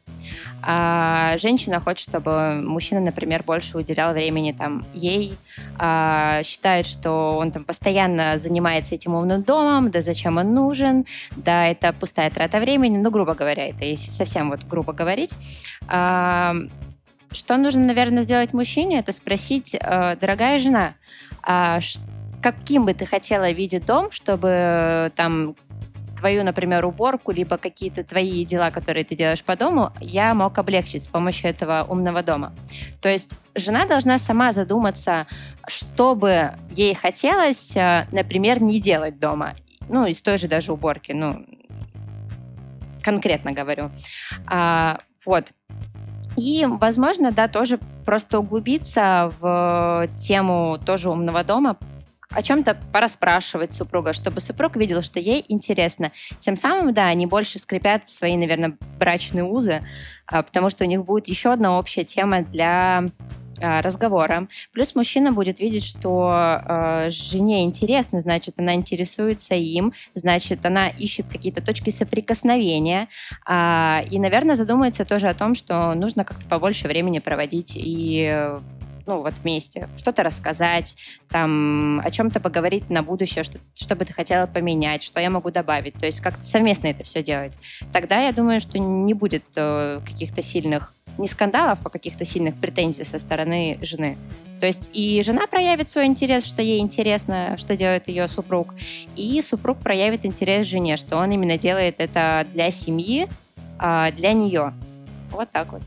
[0.63, 5.35] А женщина хочет, чтобы мужчина, например, больше уделял времени там ей,
[5.77, 11.05] а, считает, что он там постоянно занимается этим умным домом, да зачем он нужен,
[11.35, 15.35] да это пустая трата времени, ну, грубо говоря, это если совсем вот грубо говорить.
[15.87, 16.53] А,
[17.31, 20.93] что нужно, наверное, сделать мужчине, это спросить, э, дорогая жена,
[21.43, 21.79] а
[22.41, 25.55] каким бы ты хотела видеть дом, чтобы э, там
[26.21, 31.03] твою, например, уборку, либо какие-то твои дела, которые ты делаешь по дому, я мог облегчить
[31.03, 32.53] с помощью этого умного дома.
[33.01, 35.25] То есть жена должна сама задуматься,
[35.67, 39.55] что бы ей хотелось, э, например, не делать дома.
[39.89, 41.43] Ну, из той же даже уборки, ну,
[43.01, 43.89] конкретно говорю.
[44.45, 45.53] А, вот.
[46.41, 51.77] И, возможно, да, тоже просто углубиться в тему тоже умного дома,
[52.31, 56.11] о чем-то пораспрашивать супруга, чтобы супруг видел, что ей интересно.
[56.39, 59.81] Тем самым, да, они больше скрепят свои, наверное, брачные узы,
[60.25, 63.03] а, потому что у них будет еще одна общая тема для
[63.61, 64.47] а, разговора.
[64.73, 71.29] Плюс мужчина будет видеть, что э, жене интересно, значит, она интересуется им, значит, она ищет
[71.29, 73.07] какие-то точки соприкосновения.
[73.47, 78.51] Э, и, наверное, задумается тоже о том, что нужно как-то побольше времени проводить и
[79.05, 80.95] ну, вот вместе, что-то рассказать,
[81.29, 85.51] там, о чем-то поговорить на будущее, что, что бы ты хотела поменять, что я могу
[85.51, 87.53] добавить, то есть как-то совместно это все делать.
[87.91, 93.03] Тогда я думаю, что не будет э, каких-то сильных, не скандалов, а каких-то сильных претензий
[93.03, 94.17] со стороны жены.
[94.59, 98.73] То есть и жена проявит свой интерес, что ей интересно, что делает ее супруг,
[99.15, 103.27] и супруг проявит интерес жене, что он именно делает это для семьи,
[103.79, 104.73] а, для нее.
[105.31, 105.81] Вот так вот.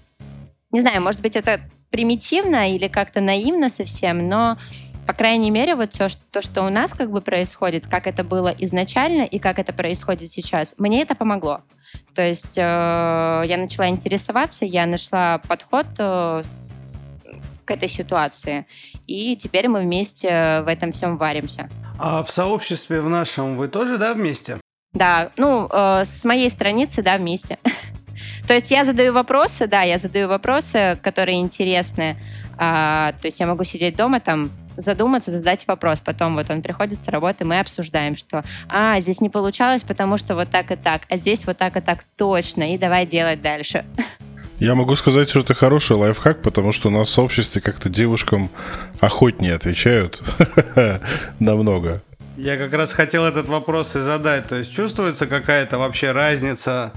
[0.72, 1.60] Не знаю, может быть, это
[1.90, 4.58] примитивно или как-то наивно совсем, но
[5.06, 8.48] по крайней мере, вот все, то, что у нас как бы происходит, как это было
[8.58, 11.60] изначально и как это происходит сейчас, мне это помогло.
[12.14, 17.20] То есть э, я начала интересоваться, я нашла подход э, с,
[17.64, 18.66] к этой ситуации,
[19.06, 21.68] и теперь мы вместе в этом всем варимся.
[21.98, 24.60] А в сообществе в нашем вы тоже, да, вместе?
[24.92, 27.58] Да, ну, э, с моей страницы, да, вместе.
[28.46, 32.16] То есть я задаю вопросы, да, я задаю вопросы, которые интересны.
[32.56, 36.00] А, то есть я могу сидеть дома, там, задуматься, задать вопрос.
[36.00, 40.34] Потом вот он приходит с работы, мы обсуждаем, что а, здесь не получалось, потому что
[40.34, 43.84] вот так и так, а здесь вот так и так точно, и давай делать дальше.
[44.60, 48.50] Я могу сказать, что это хороший лайфхак, потому что у нас в сообществе как-то девушкам
[49.00, 50.22] охотнее отвечают
[51.40, 52.02] намного.
[52.36, 54.48] Я как раз хотел этот вопрос и задать.
[54.48, 56.92] То есть чувствуется какая-то вообще разница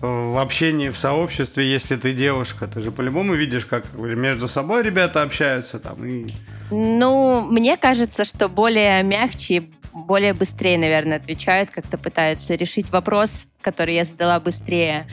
[0.00, 2.66] в общении в сообществе, если ты девушка?
[2.66, 6.32] Ты же по-любому видишь, как между собой ребята общаются там и...
[6.70, 13.94] Ну, мне кажется, что более мягче, более быстрее, наверное, отвечают, как-то пытаются решить вопрос, который
[13.94, 15.06] я задала быстрее.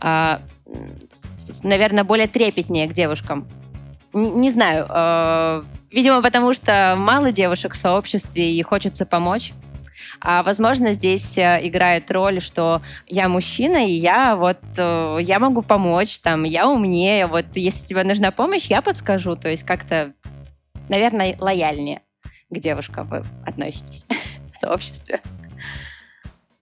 [0.00, 0.40] А,
[1.62, 3.46] наверное, более трепетнее к девушкам.
[4.12, 4.86] Не, знаю.
[4.88, 9.52] А, видимо, потому что мало девушек в сообществе и хочется помочь.
[10.20, 15.62] А, возможно, здесь э, играет роль, что я мужчина, и я вот э, я могу
[15.62, 20.12] помочь, там, я умнее, вот если тебе нужна помощь, я подскажу, то есть как-то,
[20.88, 22.02] наверное, лояльнее
[22.50, 24.06] к девушкам вы относитесь
[24.52, 25.20] в сообществе.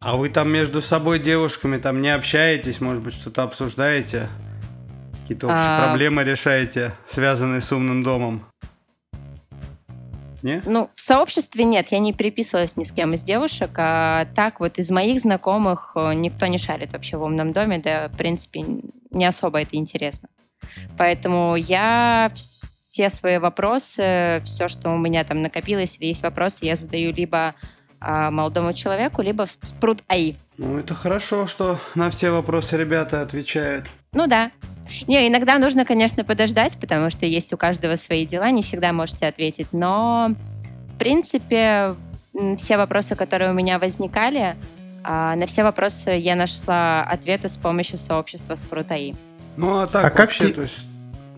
[0.00, 4.28] А вы там между собой девушками там не общаетесь, может быть, что-то обсуждаете?
[5.22, 5.86] Какие-то общие а...
[5.86, 8.44] проблемы решаете, связанные с умным домом?
[10.42, 10.60] Не?
[10.66, 14.78] Ну, в сообществе нет, я не переписывалась ни с кем из девушек, а так вот
[14.78, 18.64] из моих знакомых э, никто не шарит вообще в умном доме, да, в принципе,
[19.12, 20.28] не особо это интересно.
[20.98, 26.76] Поэтому я все свои вопросы, все, что у меня там накопилось, или есть вопросы, я
[26.76, 27.54] задаю либо
[28.00, 30.34] а, молодому человеку, либо в спрут АИ.
[30.58, 33.86] Ну, это хорошо, что на все вопросы ребята отвечают.
[34.12, 34.50] Ну да.
[35.06, 39.26] Не, иногда нужно, конечно, подождать, потому что есть у каждого свои дела, не всегда можете
[39.26, 39.68] ответить.
[39.72, 40.34] Но,
[40.94, 41.94] в принципе,
[42.58, 44.56] все вопросы, которые у меня возникали,
[45.04, 49.14] а, на все вопросы я нашла ответы с помощью сообщества Спрут.АИ.
[49.56, 50.86] Ну, а так а вообще, как то есть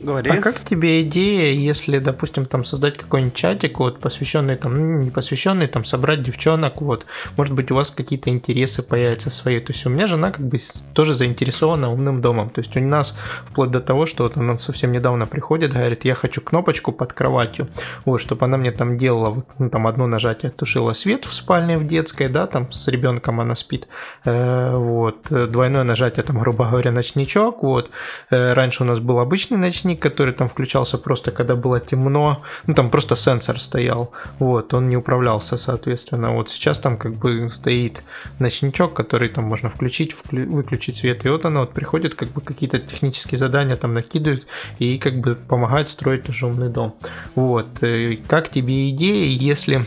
[0.04, 0.30] Говори.
[0.30, 5.10] А как тебе идея, если, допустим, там создать какой-нибудь чатик, вот, посвященный там, ну, не
[5.10, 9.60] посвященный, там, собрать девчонок, вот, может быть, у вас какие-то интересы появятся свои.
[9.60, 10.58] То есть у меня жена как бы
[10.92, 12.50] тоже заинтересована умным домом.
[12.50, 16.14] То есть у нас вплоть до того, что вот она совсем недавно приходит, говорит, я
[16.14, 17.68] хочу кнопочку под кроватью,
[18.04, 21.86] вот, чтобы она мне там делала, ну, там, одно нажатие, тушила свет в спальне в
[21.86, 23.88] детской, да, там, с ребенком она спит,
[24.24, 27.90] э, вот, двойное нажатие, там, грубо говоря, ночничок, вот,
[28.30, 32.42] э, раньше у нас был обычный ночник, ночник, который там включался просто, когда было темно,
[32.66, 37.50] ну там просто сенсор стоял, вот, он не управлялся, соответственно, вот сейчас там как бы
[37.52, 38.02] стоит
[38.40, 42.40] ночничок, который там можно включить, вклю- выключить свет, и вот она вот приходит, как бы
[42.40, 44.46] какие-то технические задания там накидывает
[44.80, 46.94] и как бы помогает строить уже умный дом.
[47.34, 49.86] Вот, э, как тебе идея, если,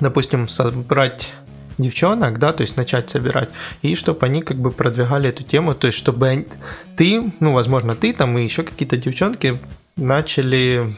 [0.00, 1.32] допустим, собрать
[1.80, 3.50] девчонок, да, то есть начать собирать,
[3.82, 6.46] и чтобы они как бы продвигали эту тему, то есть чтобы
[6.96, 9.58] ты, ну, возможно, ты там и еще какие-то девчонки
[9.96, 10.96] начали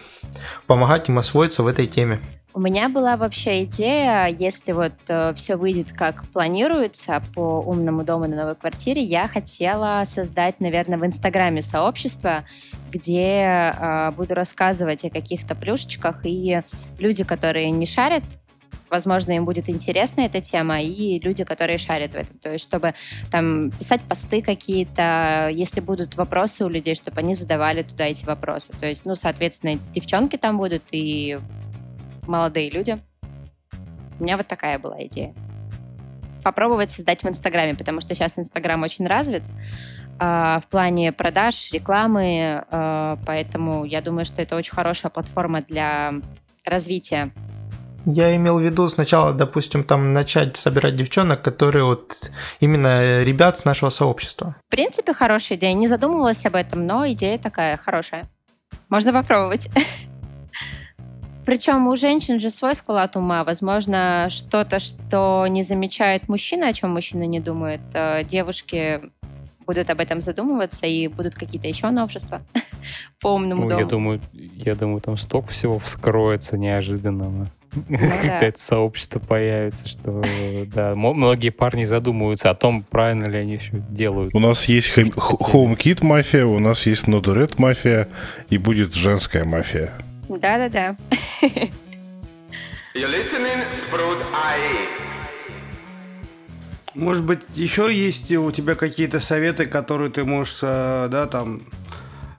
[0.66, 2.20] помогать им освоиться в этой теме.
[2.54, 8.28] У меня была вообще идея, если вот э, все выйдет как планируется по умному дому
[8.28, 12.44] на новой квартире, я хотела создать, наверное, в Инстаграме сообщество,
[12.90, 16.60] где э, буду рассказывать о каких-то плюшечках, и
[16.98, 18.24] люди, которые не шарят
[18.90, 22.38] возможно, им будет интересна эта тема, и люди, которые шарят в этом.
[22.38, 22.94] То есть, чтобы
[23.30, 28.72] там писать посты какие-то, если будут вопросы у людей, чтобы они задавали туда эти вопросы.
[28.78, 31.38] То есть, ну, соответственно, девчонки там будут и
[32.26, 32.98] молодые люди.
[34.20, 35.34] У меня вот такая была идея.
[36.44, 39.42] Попробовать создать в Инстаграме, потому что сейчас Инстаграм очень развит
[40.20, 40.24] э,
[40.60, 46.14] в плане продаж, рекламы, э, поэтому я думаю, что это очень хорошая платформа для
[46.64, 47.32] развития
[48.06, 52.30] я имел в виду сначала, допустим, там начать собирать девчонок, которые вот
[52.60, 54.56] именно ребят с нашего сообщества.
[54.66, 55.74] В принципе, хорошая идея.
[55.74, 58.24] Не задумывалась об этом, но идея такая хорошая.
[58.88, 59.68] Можно попробовать.
[61.44, 63.42] Причем у женщин же свой склад ума.
[63.44, 67.80] Возможно, что-то, что не замечает мужчина, о чем мужчина не думает.
[67.94, 69.00] Э, девушки
[69.66, 72.42] будут об этом задумываться и будут какие-то еще новшества
[73.20, 73.80] по умному ну, дому.
[73.80, 77.28] Я думаю, я думаю, там сток всего вскроется неожиданно.
[77.28, 77.46] Ну
[77.88, 80.22] Когда это сообщество появится, что
[80.74, 84.34] да, многие парни задумываются о том, правильно ли они все делают.
[84.34, 88.08] У нас есть HomeKit мафия, у нас есть Node-RED мафия
[88.50, 89.92] и будет женская мафия.
[90.28, 90.96] Да-да-да.
[92.94, 95.11] You're listening Sprout IE.
[96.94, 101.62] Может быть, еще есть у тебя какие-то советы, которые ты можешь, э, да, там,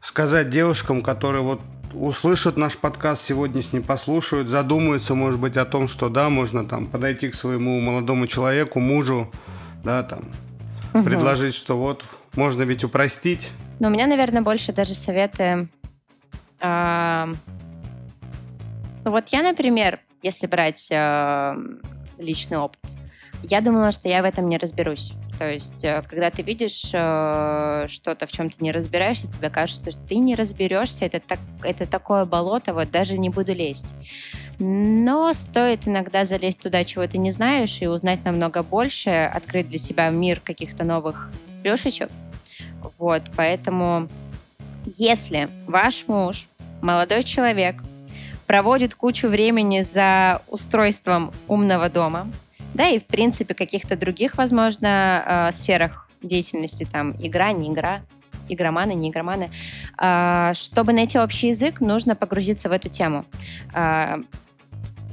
[0.01, 1.61] сказать девушкам, которые вот
[1.93, 7.29] услышат наш подкаст сегодняшний, послушают, задумаются, может быть, о том, что да, можно там подойти
[7.29, 9.31] к своему молодому человеку, мужу,
[9.83, 10.31] да, там,
[10.93, 11.03] угу.
[11.03, 12.03] предложить, что вот
[12.35, 13.49] можно ведь упростить.
[13.79, 15.67] Но у меня, наверное, больше даже советы.
[16.59, 17.29] А...
[19.03, 21.55] Вот я, например, если брать э,
[22.17, 22.79] личный опыт,
[23.43, 25.13] я думала, что я в этом не разберусь.
[25.37, 29.91] То есть, э, когда ты видишь э, что-то, в чем ты не разбираешься, тебе кажется,
[29.91, 33.95] что ты не разберешься, это, так, это такое болото, вот даже не буду лезть.
[34.59, 39.79] Но стоит иногда залезть туда, чего ты не знаешь, и узнать намного больше, открыть для
[39.79, 41.31] себя мир каких-то новых
[41.63, 42.09] плюшечек.
[42.97, 44.07] Вот, поэтому
[44.85, 46.47] если ваш муж,
[46.81, 47.81] молодой человек,
[48.45, 52.27] проводит кучу времени за устройством умного дома,
[52.73, 58.01] да, и в принципе каких-то других, возможно, э, сферах деятельности, там, игра, не игра,
[58.49, 59.51] игроманы, не игроманы.
[60.01, 63.25] Э, чтобы найти общий язык, нужно погрузиться в эту тему.
[63.73, 64.17] Э,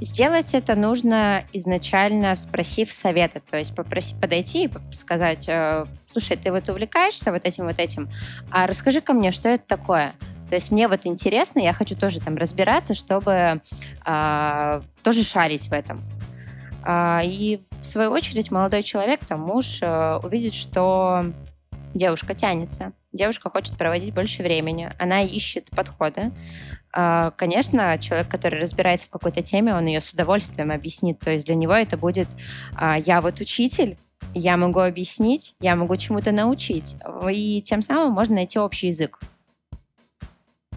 [0.01, 6.51] сделать это нужно изначально спросив совета, то есть попросить подойти и сказать, э, слушай, ты
[6.51, 8.09] вот увлекаешься вот этим, вот этим,
[8.49, 10.13] а расскажи ко мне, что это такое?
[10.49, 13.61] То есть мне вот интересно, я хочу тоже там разбираться, чтобы
[14.05, 16.01] э, тоже шарить в этом.
[16.83, 21.25] А, и в свою очередь молодой человек, там муж, э, увидит, что
[21.93, 26.31] девушка тянется, девушка хочет проводить больше времени, она ищет подходы.
[26.93, 31.19] А, конечно, человек, который разбирается в какой-то теме, он ее с удовольствием объяснит.
[31.19, 32.27] То есть для него это будет
[32.75, 33.97] а, «я вот учитель»,
[34.33, 36.95] я могу объяснить, я могу чему-то научить.
[37.29, 39.19] И тем самым можно найти общий язык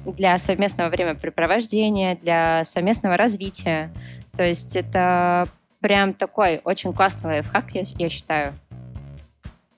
[0.05, 3.92] для совместного времяпрепровождения, для совместного развития.
[4.36, 5.46] То есть это
[5.85, 8.55] прям такой очень классный лайфхак, я, я считаю.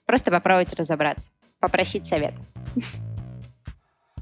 [0.06, 2.32] Просто попробовать разобраться, попросить совет.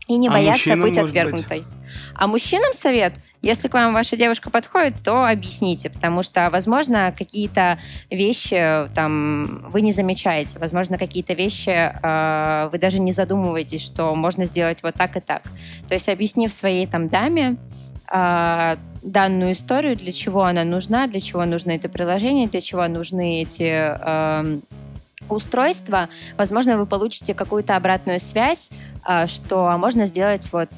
[0.08, 1.60] И не а бояться быть отвергнутой.
[1.60, 1.68] Быть?
[2.14, 3.12] А мужчинам совет,
[3.42, 7.78] если к вам ваша девушка подходит, то объясните, потому что, возможно, какие-то
[8.08, 14.46] вещи там вы не замечаете, возможно, какие-то вещи э, вы даже не задумываетесь, что можно
[14.46, 15.42] сделать вот так и так.
[15.86, 17.58] То есть, объяснив своей там даме,
[18.10, 23.42] э, данную историю, для чего она нужна, для чего нужно это приложение, для чего нужны
[23.42, 24.58] эти э,
[25.28, 26.08] устройства.
[26.36, 28.70] Возможно, вы получите какую-то обратную связь,
[29.06, 30.70] э, что а можно сделать вот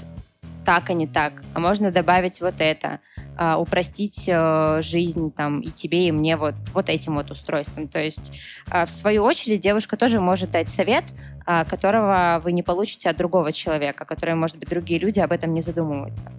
[0.64, 2.98] так, а не так, а можно добавить вот это,
[3.38, 7.86] э, упростить э, жизнь там и тебе, и мне вот, вот этим вот устройством.
[7.86, 8.32] То есть,
[8.70, 11.04] э, в свою очередь, девушка тоже может дать совет,
[11.46, 15.54] э, которого вы не получите от другого человека, который, может быть, другие люди об этом
[15.54, 16.32] не задумываются.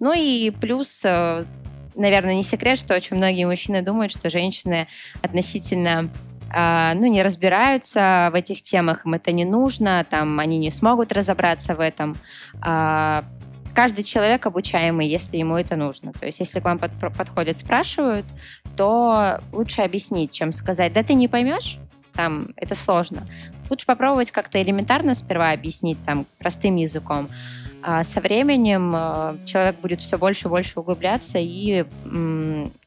[0.00, 1.44] Ну и плюс, э,
[1.94, 4.88] наверное, не секрет, что очень многие мужчины думают, что женщины
[5.22, 6.10] относительно
[6.56, 11.10] а, ну, не разбираются в этих темах, им это не нужно, там, они не смогут
[11.10, 12.16] разобраться в этом.
[12.62, 13.24] А,
[13.74, 16.12] каждый человек обучаемый, если ему это нужно.
[16.12, 18.24] То есть, если к вам под, подходят, спрашивают,
[18.76, 21.78] то лучше объяснить, чем сказать, да ты не поймешь,
[22.14, 23.26] там, это сложно.
[23.68, 27.28] Лучше попробовать как-то элементарно сперва объяснить, там, простым языком,
[27.86, 31.84] А со временем э, человек будет все больше и больше углубляться, и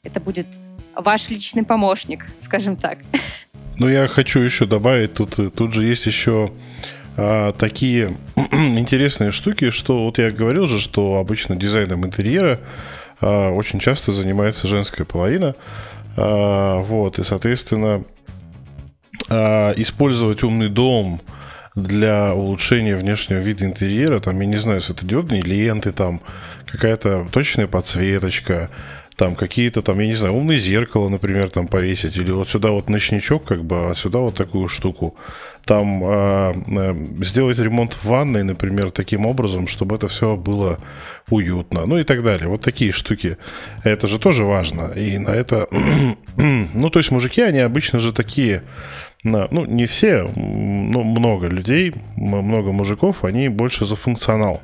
[0.04, 0.48] это будет
[0.96, 3.00] ваш личный помощник, скажем так.
[3.78, 6.52] Ну, я хочу еще добавить, тут, тут же есть еще
[7.16, 8.18] а, такие
[8.52, 12.60] интересные штуки, что вот я говорил же, что обычно дизайном интерьера
[13.22, 15.56] а, очень часто занимается женская половина.
[16.16, 18.04] А, вот, и, соответственно,
[19.30, 21.22] а, использовать умный дом
[21.78, 26.22] для улучшения внешнего вида интерьера, там, я не знаю, светодиодные ленты, там,
[26.66, 28.72] какая-то точная подсветочка,
[29.16, 32.90] там какие-то там, я не знаю, умные зеркало, например, там повесить, или вот сюда вот
[32.90, 35.16] ночничок, как бы, а сюда вот такую штуку.
[35.66, 40.80] Там э, э, сделать ремонт в ванной, например, таким образом, чтобы это все было
[41.30, 42.48] уютно, ну и так далее.
[42.48, 43.38] Вот такие штуки.
[43.84, 44.94] Это же тоже важно.
[44.96, 45.68] И на это,
[46.38, 48.64] ну, то есть мужики, они обычно же такие,
[49.52, 54.62] ну, не все, но много людей, много мужиков, они больше за функционал.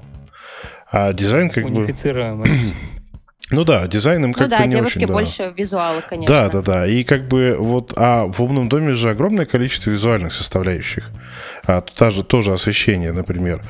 [0.92, 1.88] А дизайн как бы...
[3.54, 5.14] Ну да, дизайн им как-то Ну да, не девушки очень, да.
[5.14, 6.34] больше визуала, конечно.
[6.34, 6.88] Да, да, да.
[6.88, 11.12] И как бы вот, а в умном доме же огромное количество визуальных составляющих.
[11.66, 13.62] А, та же, тоже освещение, например.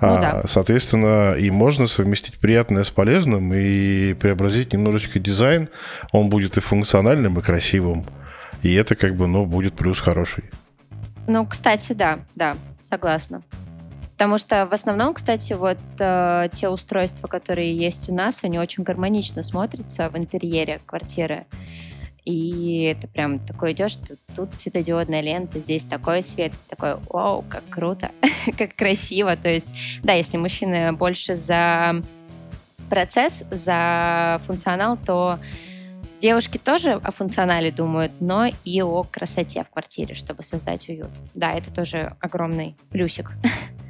[0.00, 0.42] Ну а, да.
[0.48, 5.68] Соответственно, и можно совместить приятное с полезным и преобразить немножечко дизайн.
[6.12, 8.04] Он будет и функциональным, и красивым.
[8.62, 10.44] И это как бы, ну, будет плюс хороший.
[11.26, 13.42] Ну, кстати, да, да, согласна.
[14.12, 18.84] Потому что в основном, кстати, вот э, те устройства, которые есть у нас, они очень
[18.84, 21.46] гармонично смотрятся в интерьере квартиры.
[22.24, 27.64] И это прям такой идешь, тут, тут светодиодная лента, здесь такой свет, такой, вау, как
[27.68, 28.12] круто,
[28.58, 29.36] как красиво.
[29.36, 32.00] То есть, да, если мужчины больше за
[32.88, 35.40] процесс, за функционал, то
[36.22, 41.10] девушки тоже о функционале думают, но и о красоте в квартире, чтобы создать уют.
[41.34, 43.32] Да, это тоже огромный плюсик.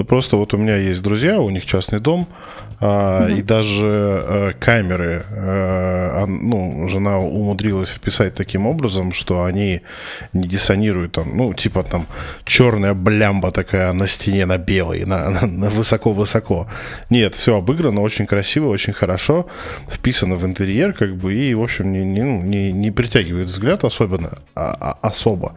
[0.00, 2.26] Ну, просто вот у меня есть друзья, у них частный дом,
[2.80, 5.22] а, и даже э, камеры,
[6.22, 9.82] он- ну, жена умудрилась вписать таким образом, что они
[10.32, 12.06] не диссонируют там, ну, типа там
[12.46, 16.66] черная блямба такая на стене, на белой, на высоко-высоко.
[17.10, 19.46] Нет, все обыграно, очень красиво, очень хорошо,
[19.90, 23.84] вписано в интерьер, как бы, и, в общем, не, не, ну, не, не притягивает взгляд
[23.84, 25.52] особенно, а- а- особо.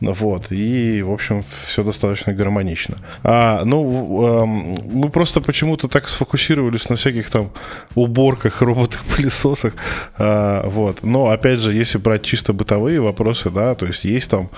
[0.00, 2.96] Вот, и, в общем, все достаточно гармонично.
[3.22, 7.50] А, ну, эм, мы просто почему-то так сфокусировались на всяких там
[7.94, 9.74] уборках, роботах-пылесосах.
[10.18, 11.02] а, вот.
[11.02, 14.48] Но, опять же, если брать чисто бытовые вопросы, да, то есть есть там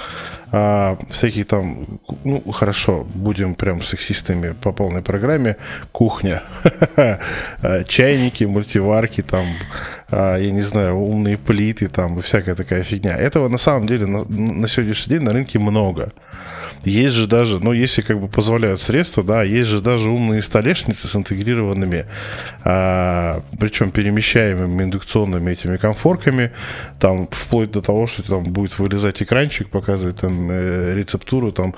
[0.53, 1.86] а, всякие там,
[2.24, 5.57] ну, хорошо, будем прям сексистами по полной программе,
[5.93, 6.43] кухня,
[7.62, 9.47] А, чайники, мультиварки, там,
[10.13, 13.17] я не знаю, умные плиты, там, и всякая такая фигня.
[13.17, 16.13] Этого на самом деле на, на сегодняшний день на рынке много.
[16.85, 21.07] Есть же даже, ну, если как бы позволяют средства, да, есть же даже умные столешницы
[21.07, 22.07] с интегрированными,
[22.64, 26.51] а, причем перемещаемыми индукционными этими комфорками,
[26.99, 31.74] там, вплоть до того, что там будет вылезать экранчик, показывать там э, рецептуру, там,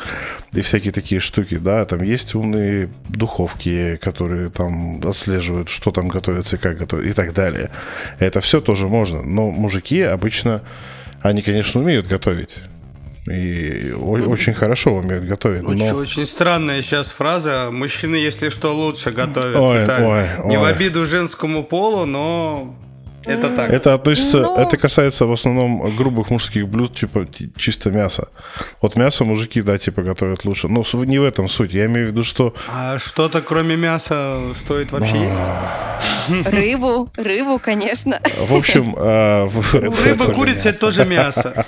[0.52, 6.56] и всякие такие штуки, да, там есть умные духовки, которые там отслеживают, что там готовится
[6.56, 7.70] и как готовится, и так далее.
[8.18, 10.62] Это все тоже можно, но мужики обычно,
[11.20, 12.58] они, конечно, умеют готовить.
[13.30, 15.64] И очень хорошо умеют готовить.
[15.64, 15.96] Очень, но...
[15.96, 17.68] очень странная сейчас фраза.
[17.70, 19.56] Мужчины, если что, лучше готовят.
[19.56, 20.06] Ой, Виталий.
[20.06, 20.70] ой, Не в ой.
[20.70, 22.76] обиду женскому полу, но
[23.26, 23.70] это так.
[23.70, 28.28] Это относится, Ну- это касается в основном грубых мужских блюд, типа ти- чисто мясо.
[28.82, 30.68] Вот мясо мужики, да, типа готовят лучше.
[30.68, 31.74] Но с- не в этом суть.
[31.74, 36.46] Я имею в виду, что А что-то кроме мяса стоит вообще есть?
[36.46, 38.20] Рыбу, рыбу, конечно.
[38.48, 41.66] в общем, а, Рыба, курица это тоже мясо.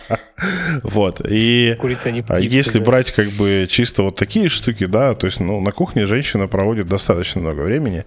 [0.82, 2.42] вот и Курица не а птица.
[2.42, 6.46] если брать как бы чисто вот такие штуки, да, то есть, ну, на кухне женщина
[6.48, 8.04] проводит достаточно много времени,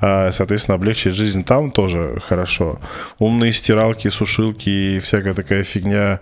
[0.00, 2.78] а, соответственно, облегчить жизнь там тоже хорошо.
[3.18, 6.20] Умные стиралки, сушилки и всякая такая фигня,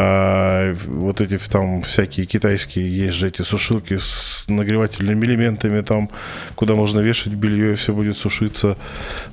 [0.00, 6.10] а, вот эти там всякие китайские есть же эти сушилки с нагревательными элементами там,
[6.54, 8.76] куда можно вешать белье и все будет сушиться.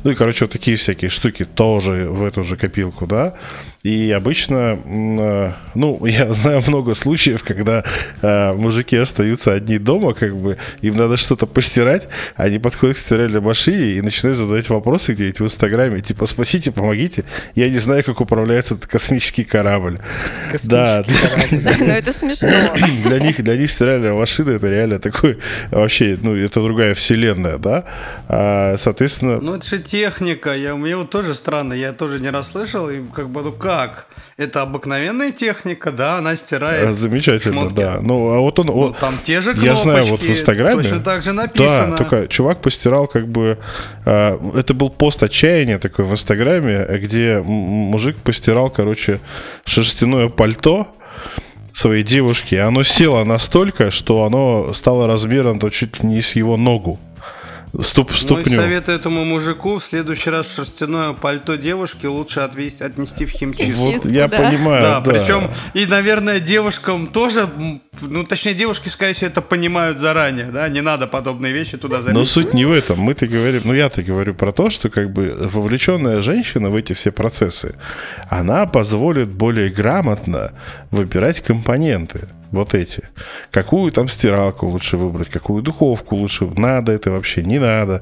[0.04, 3.36] Ну и, короче, вот такие всякие штуки тоже в эту же копилку, да.
[3.84, 7.84] И обычно, э, ну, я знаю много случаев, когда
[8.24, 13.42] э, мужики остаются одни дома, как бы, им надо что-то постирать, они подходят к стиральной
[13.42, 18.22] машине и начинают задавать вопросы где-нибудь в Инстаграме, типа, спасите, помогите, я не знаю, как
[18.22, 20.00] управляется этот космический корабль.
[20.64, 21.70] Да, корабль.
[21.80, 22.50] Ну, это смешно.
[23.04, 25.40] для них, для них стиральная машина это реально такой
[25.72, 27.86] вообще, ну, это другая вселенная, да.
[28.28, 30.56] А, соответственно, Ну, это же техника.
[30.56, 31.74] Я, мне вот тоже странно.
[31.74, 32.90] Я тоже не раз слышал.
[32.90, 34.08] И как бы, ну как?
[34.38, 36.88] Это обыкновенная техника, да, она стирает.
[36.88, 37.76] А, Замечательно, шмотки.
[37.76, 38.00] да.
[38.02, 38.68] Ну, а вот он...
[38.68, 39.66] Ну, вот- там те же кнопочки.
[39.66, 40.76] Я знаю, вот в Инстаграме...
[40.84, 41.92] Точно так же написано.
[41.92, 43.58] Да, только чувак постирал как бы...
[44.06, 49.22] а, это был пост отчаяния такой в Инстаграме, где мужик постирал, короче,
[49.64, 50.88] шерстяное пальто
[51.74, 52.56] своей девушки.
[52.56, 57.00] И оно село настолько, что оно стало размером то чуть ли не с его ногу.
[57.84, 58.56] Ступ, Мой ступню.
[58.56, 63.84] совет этому мужику в следующий раз шерстяное пальто девушки лучше отвести, отнести в химчистку.
[63.84, 64.38] Вот я да.
[64.38, 65.12] понимаю, Да, да.
[65.12, 67.50] причем и, наверное, девушкам тоже,
[68.02, 72.04] ну, точнее, девушки, скорее всего, это понимают заранее, да, не надо подобные вещи туда Но
[72.04, 72.30] заметить.
[72.30, 73.00] суть не в этом.
[73.00, 77.12] Мы-то говорим, ну я-то говорю про то, что как бы вовлеченная женщина в эти все
[77.12, 77.76] процессы,
[78.30, 80.52] она позволит более грамотно
[80.92, 82.30] выбирать компоненты.
[82.56, 83.04] Вот эти.
[83.52, 88.02] Какую там стиралку лучше выбрать, какую духовку лучше, надо это вообще, не надо.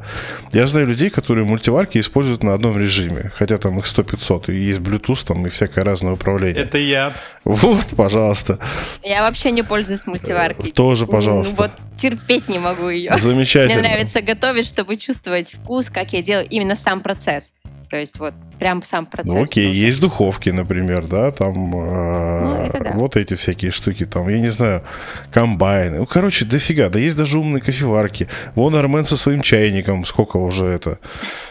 [0.51, 4.80] Я знаю людей, которые мультиварки используют на одном режиме, хотя там их 100-500, и есть
[4.80, 6.64] Bluetooth там и всякое разное управление.
[6.64, 7.14] Это я.
[7.43, 8.60] Вот, пожалуйста.
[9.01, 10.72] Я вообще не пользуюсь мультиваркой.
[10.72, 11.56] Тоже, М, пожалуйста.
[11.58, 13.18] Вот терпеть не могу ее.
[13.18, 13.82] Замечательно.
[13.82, 17.54] Мне нравится готовить, чтобы чувствовать вкус, как я делаю, именно сам процесс.
[17.90, 19.34] То есть вот прям сам процесс.
[19.34, 19.84] Ну окей, нужен.
[19.86, 22.92] есть духовки, например, да, там э, Ну, да.
[22.96, 24.84] вот эти всякие штуки, там, я не знаю,
[25.32, 26.00] комбайны.
[26.00, 28.28] Ну, короче, дофига, да есть даже умные кофеварки.
[28.56, 31.00] Вон Армен со своим чайником, сколько уже это.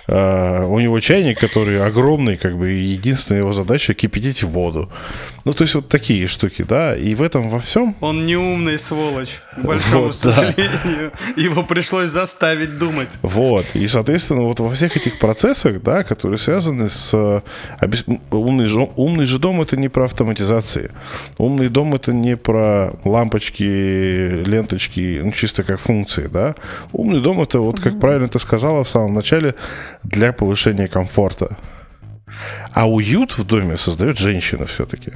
[0.09, 4.91] Э, у него чайник, который огромный, как бы, и единственная его задача кипятить воду.
[5.45, 8.79] Ну, то есть вот такие штуки, да, и в этом во всем Он не умный
[8.79, 10.33] сволочь, к большому Вот, да.
[10.35, 11.13] сожалению.
[11.37, 13.09] Его пришлось заставить думать.
[13.23, 13.67] Вот.
[13.75, 17.11] И, соответственно, вот во всех этих процессах, да, которые связаны с...
[17.13, 17.41] э,
[18.31, 20.91] Умный же, умный же дом— это не про автоматизации.
[21.39, 26.55] Умный дом— это не про лампочки, ленточки, ну, чисто как функции, да.
[26.93, 29.55] Умный дом— это, вот как правильно ты сказала в самом начале,
[30.05, 31.57] для повышения комфорта.
[32.73, 35.13] А уют в доме создает женщина все-таки.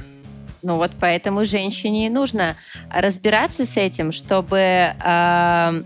[0.61, 2.55] Ну вот поэтому женщине и нужно
[2.89, 5.83] разбираться с этим, чтобы э,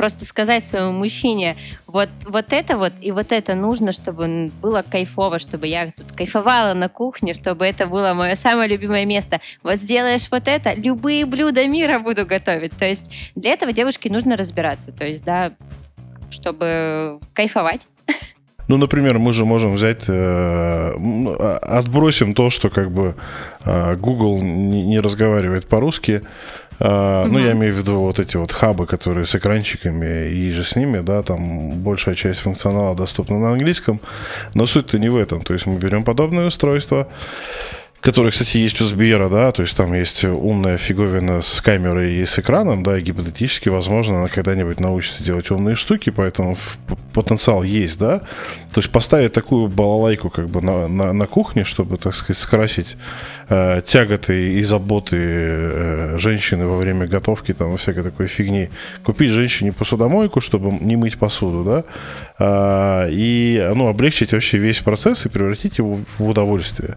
[0.00, 1.56] просто сказать своему мужчине,
[1.86, 6.72] вот, вот это вот и вот это нужно, чтобы было кайфово, чтобы я тут кайфовала
[6.72, 9.42] на кухне, чтобы это было мое самое любимое место.
[9.62, 12.72] Вот сделаешь вот это, любые блюда мира буду готовить.
[12.78, 14.90] То есть для этого девушке нужно разбираться.
[14.90, 15.52] То есть, да,
[16.30, 17.88] чтобы кайфовать.
[18.68, 23.14] Ну, например, мы же можем взять, э, а- отбросим то, что как бы
[23.64, 26.22] э, Google не, не разговаривает по-русски.
[26.78, 30.62] Э, Ну, я имею в виду вот эти вот хабы, которые с экранчиками и же
[30.62, 34.00] с ними, да, там большая часть функционала доступна на английском.
[34.54, 35.42] Но суть-то не в этом.
[35.42, 37.08] То есть мы берем подобное устройство,
[38.00, 42.26] которое, кстати, есть у Сбера, да, то есть там есть умная фиговина с камерой и
[42.26, 46.56] с экраном, да, и гипотетически, возможно, она когда-нибудь научится делать умные штуки, поэтому
[47.12, 48.20] потенциал есть, да.
[48.72, 52.96] То есть поставить такую балалайку как бы на, на, на кухне, чтобы, так сказать, скрасить
[53.48, 58.70] э, тяготы и заботы э, женщины во время готовки, там, всякой такой фигни.
[59.02, 61.84] Купить женщине посудомойку, чтобы не мыть посуду, да,
[62.38, 66.96] а, и, ну, облегчить вообще весь процесс и превратить его в удовольствие.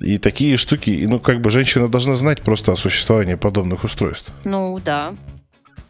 [0.00, 4.30] И такие штуки, и, ну, как бы женщина должна знать просто о существовании подобных устройств.
[4.44, 5.14] Ну да.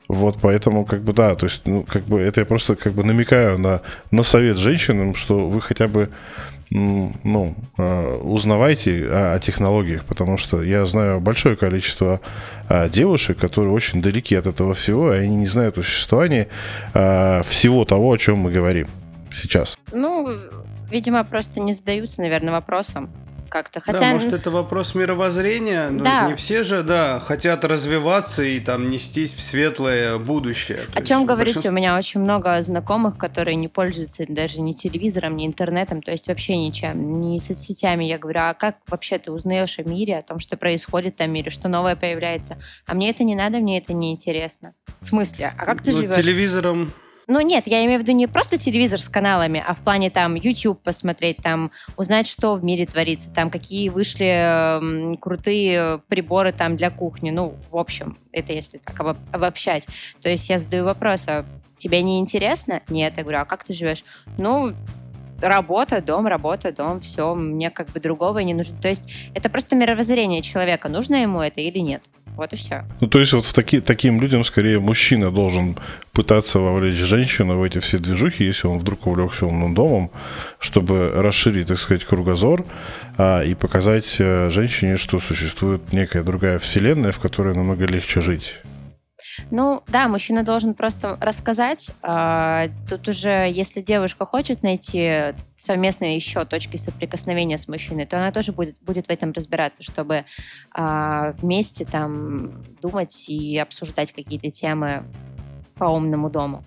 [0.08, 3.02] Вот поэтому, как бы, да, то есть, ну, как бы, это я просто, как бы,
[3.02, 3.82] намекаю на,
[4.12, 6.10] на совет женщинам, что вы хотя бы,
[6.70, 12.20] ну, э, узнавайте о, о технологиях, потому что я знаю большое количество
[12.68, 16.48] а, девушек, которые очень далеки от этого всего, и они не знают о существовании
[16.94, 18.88] а, всего того, о чем мы говорим
[19.34, 19.76] сейчас.
[19.92, 20.28] Ну,
[20.90, 23.10] видимо, просто не задаются, наверное, вопросом
[23.48, 23.80] как-то.
[23.84, 26.28] Да, Хотя, может, это вопрос мировоззрения, но Да.
[26.28, 30.78] не все же, да, хотят развиваться и там нестись в светлое будущее.
[30.92, 31.54] То О есть чем говорите?
[31.54, 36.10] большинство- У меня очень много знакомых, которые не пользуются даже ни телевизором, ни интернетом, то
[36.12, 38.04] есть вообще ничем, ни соцсетями.
[38.04, 41.50] Я говорю, а как вообще ты узнаешь о мире, о том, что происходит в мире,
[41.50, 42.56] что новое появляется?
[42.86, 44.74] А мне это не надо, мне это не интересно.
[44.98, 45.52] В смысле?
[45.56, 46.16] А как ты Ну, живешь?
[46.16, 46.92] телевизором
[47.28, 50.36] Ну нет, я имею в виду не просто телевизор с каналами, а в плане там
[50.36, 56.76] YouTube посмотреть, там узнать, что в мире творится, там какие вышли м, крутые приборы там
[56.76, 57.30] для кухни.
[57.30, 59.88] Ну, в общем, это если так обо- обобщать.
[60.22, 61.44] То есть я задаю вопрос, а
[61.76, 62.82] тебе не интересно?
[62.88, 64.04] Нет, я говорю, а как ты живешь?
[64.38, 64.72] Ну,
[65.40, 68.80] работа, дом, работа, дом, все, мне как бы другого не нужно.
[68.80, 72.02] То есть это просто мировоззрение человека, нужно ему это или нет.
[72.36, 72.84] Вот и все.
[73.00, 75.76] Ну, то есть вот в таки, таким людям скорее мужчина должен
[76.12, 80.10] пытаться вовлечь женщину в эти все движухи, если он вдруг увлекся умным домом,
[80.58, 82.64] чтобы расширить, так сказать, кругозор
[83.16, 88.54] а, и показать э, женщине, что существует некая другая вселенная, в которой намного легче жить.
[89.50, 91.90] Ну, да, мужчина должен просто рассказать.
[92.02, 98.32] А, тут уже, если девушка хочет найти совместные еще точки соприкосновения с мужчиной, то она
[98.32, 100.24] тоже будет, будет в этом разбираться, чтобы
[100.72, 105.04] а, вместе там думать и обсуждать какие-то темы
[105.74, 106.64] по умному дому.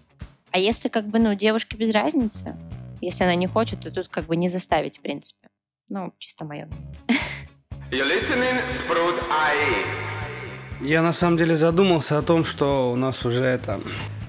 [0.52, 2.56] А если как бы, ну, девушке без разницы,
[3.02, 5.50] если она не хочет, то тут как бы не заставить, в принципе.
[5.88, 6.68] Ну, чисто мое.
[7.92, 10.19] You're listening Sprout IE.
[10.82, 13.80] Я на самом деле задумался о том, что у нас уже это...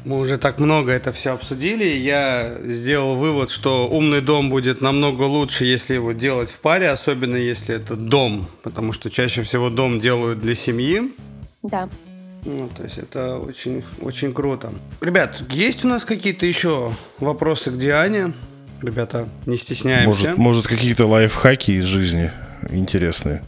[0.05, 1.85] Мы уже так много это все обсудили.
[1.85, 7.37] Я сделал вывод, что умный дом будет намного лучше, если его делать в паре, особенно
[7.37, 11.13] если это дом, потому что чаще всего дом делают для семьи.
[11.63, 11.91] Да.
[12.47, 14.73] Ну, то есть это очень, очень круто.
[15.03, 18.33] Ребят, есть у нас какие-то еще вопросы к Диане?
[18.81, 20.07] Ребята, не стесняемся.
[20.09, 22.33] Может, может какие-то лайфхаки из жизни
[22.71, 23.43] интересные?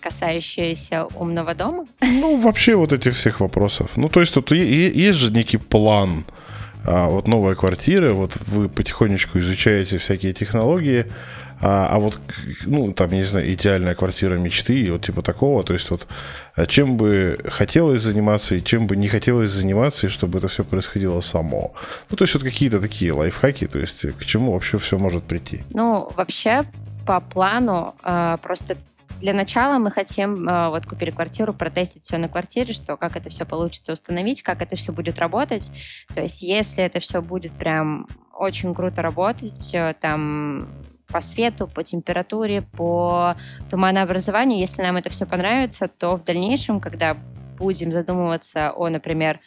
[0.00, 1.86] Касающиеся умного дома.
[2.00, 3.90] Ну, вообще вот этих всех вопросов.
[3.96, 6.24] Ну, то есть тут есть же некий план.
[6.84, 11.06] А, вот новая квартира, вот вы потихонечку изучаете всякие технологии,
[11.60, 12.20] а, а вот,
[12.64, 16.06] ну, там, я не знаю, идеальная квартира мечты, и вот типа такого, то есть вот
[16.54, 20.64] а чем бы хотелось заниматься и чем бы не хотелось заниматься, и чтобы это все
[20.64, 21.72] происходило само.
[22.10, 25.62] Ну, то есть вот какие-то такие лайфхаки, то есть к чему вообще все может прийти.
[25.70, 26.64] Ну, вообще,
[27.08, 28.76] по плану, э, просто
[29.22, 33.30] для начала мы хотим, э, вот купили квартиру, протестить все на квартире, что как это
[33.30, 35.70] все получится установить, как это все будет работать.
[36.14, 40.68] То есть, если это все будет прям очень круто работать, э, там
[41.06, 43.36] по свету, по температуре, по
[43.70, 47.16] туманообразованию, если нам это все понравится, то в дальнейшем, когда
[47.56, 49.40] будем задумываться о, например,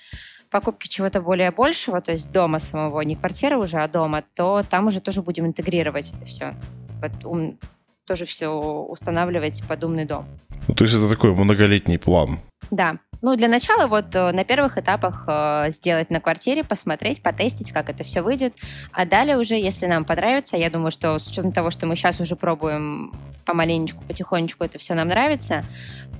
[0.49, 4.87] покупке чего-то более большего, то есть дома самого, не квартиры уже, а дома, то там
[4.87, 6.55] уже тоже будем интегрировать это все.
[7.01, 7.57] Вот ум-
[8.05, 10.25] тоже все устанавливать под умный дом.
[10.67, 12.39] Ну, то есть это такой многолетний план.
[12.69, 12.97] Да.
[13.21, 17.89] Ну, для начала вот э, на первых этапах э, сделать на квартире, посмотреть, потестить, как
[17.89, 18.55] это все выйдет.
[18.91, 22.19] А далее уже, если нам понравится, я думаю, что с учетом того, что мы сейчас
[22.19, 23.13] уже пробуем
[23.45, 25.63] помаленечку, потихонечку это все нам нравится,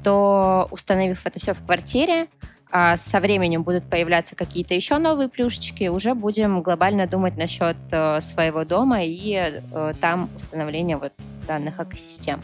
[0.03, 2.27] то установив это все в квартире,
[2.71, 8.21] а со временем будут появляться какие-то еще новые плюшечки, уже будем глобально думать насчет э,
[8.21, 11.11] своего дома и э, там установления вот
[11.47, 12.39] данных экосистем.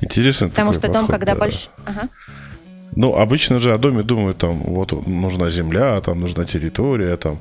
[0.00, 0.48] Интересно.
[0.48, 1.38] Потому что дом, подход, когда да.
[1.38, 1.68] больше...
[1.84, 2.08] Ага.
[2.96, 7.38] Ну, обычно же о доме думают, там, вот нужна земля, там нужна территория, там,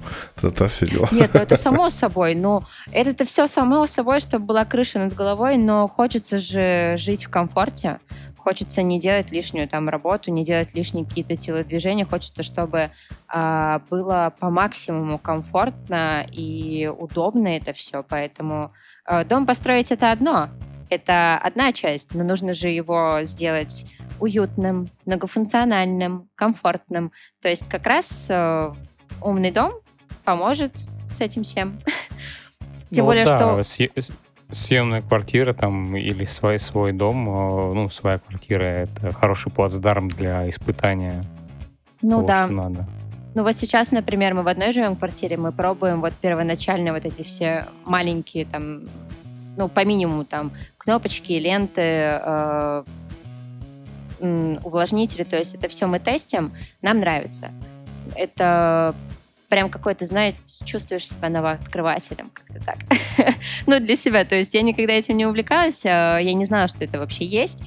[0.55, 1.07] та все дела.
[1.11, 2.35] Нет, ну это само собой.
[2.35, 2.61] Ну,
[2.91, 7.99] это все само собой, чтобы была крыша над головой, но хочется же жить в комфорте.
[8.43, 12.05] Хочется не делать лишнюю там работу, не делать лишние какие-то телодвижения.
[12.05, 12.91] Хочется, чтобы
[13.27, 18.03] а, было по максимуму комфортно и удобно это все.
[18.07, 18.71] Поэтому
[19.05, 20.49] а, дом построить это одно.
[20.89, 23.85] Это одна часть, но нужно же его сделать
[24.19, 27.11] уютным, многофункциональным, комфортным.
[27.41, 28.73] То есть как раз э,
[29.21, 29.73] умный дом
[30.23, 30.73] поможет
[31.07, 31.79] с этим всем.
[32.91, 33.63] Тем Ну более, да, что...
[34.51, 40.49] съемная квартира там или свой, свой дом, э, ну, своя квартира— это хороший плацдарм для
[40.49, 41.23] испытания
[42.01, 42.45] Ну того, да.
[42.45, 42.87] что надо.
[43.35, 47.21] Ну вот сейчас, например, мы в одной живем квартире, мы пробуем вот первоначально вот эти
[47.21, 48.81] все маленькие там,
[49.55, 52.83] ну, по минимуму там кнопочки, ленты, э,
[54.63, 56.51] увлажнители, то есть это все мы тестим,
[56.81, 57.51] нам нравится.
[58.15, 58.95] Это
[59.49, 62.77] прям какой-то, знаете, чувствуешь себя новооткрывателем, как-то так.
[63.67, 66.83] ну, для себя, то есть я никогда этим не увлекалась, э, я не знала, что
[66.83, 67.63] это вообще есть,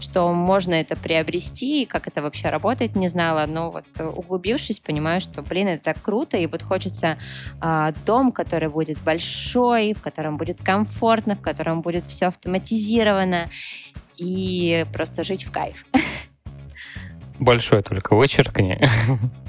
[0.00, 3.46] что можно это приобрести, и как это вообще работает, не знала.
[3.46, 7.16] Но вот э, углубившись, понимаю, что, блин, это так круто, и вот хочется
[7.60, 13.48] а, дом, который будет большой, в котором будет комфортно, в котором будет все автоматизировано,
[14.16, 15.86] и просто жить в кайф.
[17.38, 18.80] Большой только вычеркни.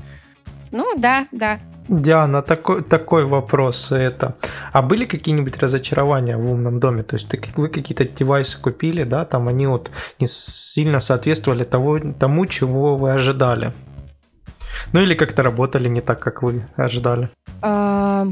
[0.72, 1.60] ну, да, да.
[1.88, 4.36] Диана, такой, такой вопрос это.
[4.74, 7.03] А были какие-нибудь разочарования в умном доме?
[7.03, 11.99] То есть ты, вы какие-то девайсы купили, да, там они вот не сильно соответствовали того,
[12.20, 13.72] тому, чего вы ожидали?
[14.94, 17.30] Ну или как-то работали не так, как вы ожидали?
[17.62, 18.28] А,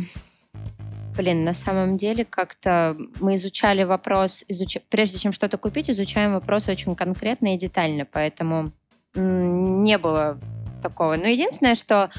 [1.15, 4.77] Блин, на самом деле как-то мы изучали вопрос, изуч...
[4.89, 8.71] прежде чем что-то купить, изучаем вопрос очень конкретно и детально, поэтому
[9.15, 10.39] не было
[10.81, 11.15] такого.
[11.15, 12.09] Но единственное, что,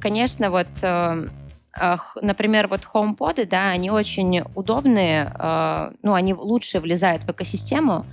[0.00, 1.28] конечно, вот, э,
[1.76, 8.06] а, например, вот HomePod, да, они очень удобные, а, ну, они лучше влезают в экосистему,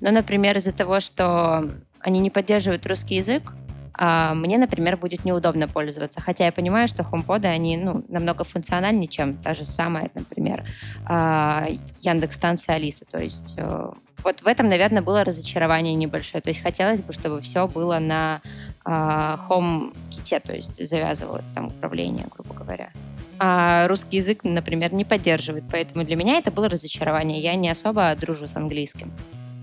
[0.00, 1.70] но, например, из-за того, что
[2.00, 3.52] они не поддерживают русский язык,
[3.98, 6.20] а, мне, например, будет неудобно пользоваться.
[6.20, 10.64] Хотя я понимаю, что HomePod, они ну, намного функциональнее, чем та же самая, например,
[11.06, 11.66] а,
[12.00, 13.04] Яндекс-станция Алиса.
[13.04, 13.90] То есть э,
[14.22, 16.42] вот в этом, наверное, было разочарование небольшое.
[16.42, 18.40] То есть хотелось бы, чтобы все было на
[18.84, 22.90] HomeKit, то есть завязывалось там управление, грубо говоря
[23.38, 25.64] а русский язык, например, не поддерживает.
[25.70, 27.40] Поэтому для меня это было разочарование.
[27.40, 29.12] Я не особо дружу с английским.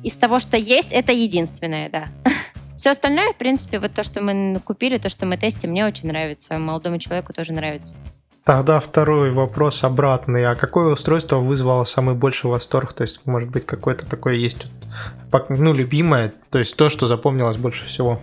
[0.04, 2.08] Из того, что есть, это единственное, да.
[2.76, 6.08] Все остальное, в принципе, вот то, что мы купили, то, что мы тестим, мне очень
[6.08, 6.58] нравится.
[6.58, 7.96] Молодому человеку тоже нравится.
[8.44, 10.46] Тогда второй вопрос обратный.
[10.46, 12.94] А какое устройство вызвало самый больший восторг?
[12.94, 14.68] То есть, может быть, какое-то такое есть,
[15.50, 18.20] ну, любимое, то есть то, что запомнилось больше всего?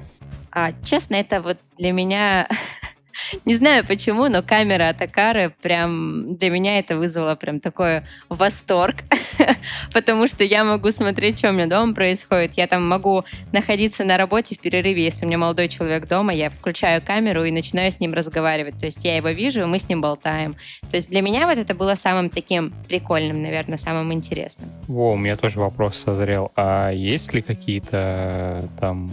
[0.51, 2.48] А, честно, это вот для меня
[3.44, 8.97] Не знаю почему, но камера от Акары прям для меня это вызвало прям такой восторг,
[9.92, 12.55] потому что я могу смотреть, что у меня дома происходит.
[12.56, 16.51] Я там могу находиться на работе в перерыве, если у меня молодой человек дома, я
[16.51, 18.78] включаю камеру и начинаю с ним разговаривать.
[18.78, 20.56] То есть я его вижу, мы с ним болтаем.
[20.90, 24.70] То есть для меня вот это было самым таким прикольным, наверное, самым интересным.
[24.86, 26.52] Во, у меня тоже вопрос созрел.
[26.56, 29.12] А есть ли какие-то там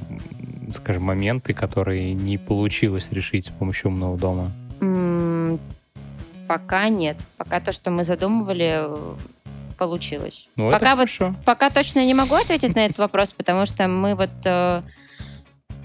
[0.74, 4.52] скажем, моменты, которые не получилось решить с помощью умного дома?
[6.48, 7.18] пока нет.
[7.38, 8.88] Пока то, что мы задумывали,
[9.78, 10.48] получилось.
[10.56, 11.36] Ну, пока вот, хорошо.
[11.44, 14.82] пока точно не могу ответить на этот вопрос, потому что мы вот э,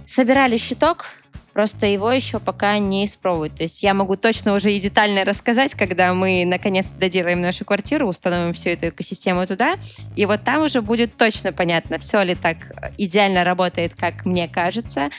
[0.05, 1.06] собирали щиток,
[1.53, 3.57] Просто его еще пока не испробуют.
[3.57, 8.09] То есть я могу точно уже и детально рассказать, когда мы наконец доделаем нашу квартиру,
[8.09, 9.77] установим всю эту экосистему туда,
[10.16, 12.57] и вот там уже будет точно понятно, все ли так
[12.97, 15.11] идеально работает, как мне кажется,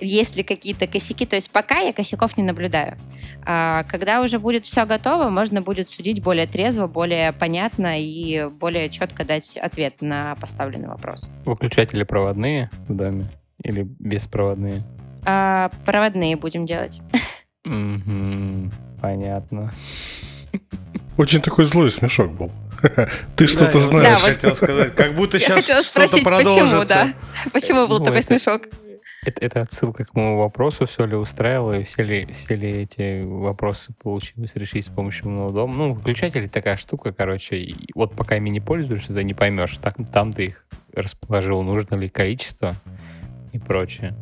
[0.00, 1.26] есть ли какие-то косяки.
[1.26, 2.96] То есть пока я косяков не наблюдаю.
[3.44, 8.88] А когда уже будет все готово, можно будет судить более трезво, более понятно и более
[8.90, 11.28] четко дать ответ на поставленный вопрос.
[11.44, 13.26] Выключатели проводные в доме
[13.62, 14.82] или беспроводные?
[15.24, 17.00] А, проводные будем делать.
[19.00, 19.72] понятно.
[21.16, 22.50] Очень такой злой смешок был.
[23.36, 24.08] Ты что-то знаешь.
[24.08, 26.76] Да, хотел сказать, как будто сейчас что-то продолжится.
[26.76, 27.12] Почему, да?
[27.52, 28.62] Почему был ну, такой смешок?
[29.22, 33.22] Это, это отсылка к моему вопросу, все ли устраивало, и все ли, все ли эти
[33.22, 35.74] вопросы получилось решить с помощью умного дома.
[35.74, 39.96] Ну, выключатели такая штука, короче, и вот пока ими не пользуешься, ты не поймешь, так,
[40.10, 40.64] там ты их
[40.94, 42.74] расположил, нужно ли количество
[43.52, 44.14] и прочее.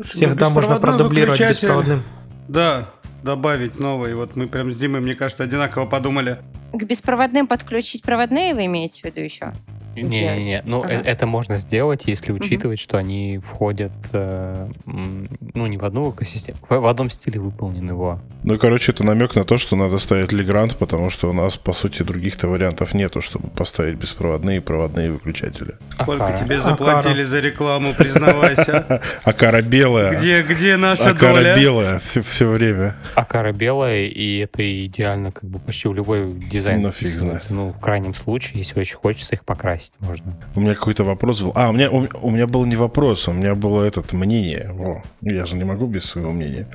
[0.00, 2.02] Всегда можно продублировать беспроводным.
[2.48, 2.90] Да,
[3.22, 4.14] добавить новый.
[4.14, 6.38] Вот мы прям с Димой, мне кажется, одинаково подумали.
[6.72, 9.52] К беспроводным подключить проводные вы имеете в виду еще?
[9.96, 10.92] Не-не-не, ну ага.
[10.92, 12.82] это можно сделать, если учитывать, угу.
[12.82, 18.20] что они входят, э, ну не в одну экосистему, в одном стиле выполнен его.
[18.44, 21.72] Ну, короче, это намек на то, что надо ставить Легрант, потому что у нас, по
[21.72, 25.74] сути, других-то вариантов нету, чтобы поставить беспроводные и проводные выключатели.
[25.92, 26.38] Сколько Акара.
[26.38, 27.26] тебе заплатили Акара.
[27.26, 29.00] за рекламу, признавайся.
[29.22, 30.18] Акара белая.
[30.18, 31.56] Где, где наша Акара доля?
[31.56, 32.96] белая все, все время.
[33.14, 37.46] Акара белая, и это идеально как бы почти в любой дизайн ну, фиг знает.
[37.48, 40.32] Ну, в крайнем случае, если очень хочется их покрасить украсть можно.
[40.54, 41.52] У меня какой-то вопрос был.
[41.54, 44.70] А, у меня, у, у меня был не вопрос, у меня было этот мнение.
[44.78, 46.66] О, я же не могу без своего мнения.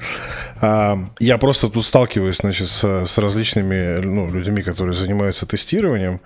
[0.61, 6.19] А, я просто тут сталкиваюсь, значит, с, с различными ну, людьми, которые занимаются тестированием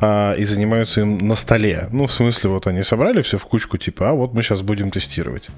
[0.00, 1.88] а, и занимаются им на столе.
[1.92, 4.90] Ну, в смысле, вот они собрали все в кучку, типа, а вот мы сейчас будем
[4.90, 5.48] тестировать.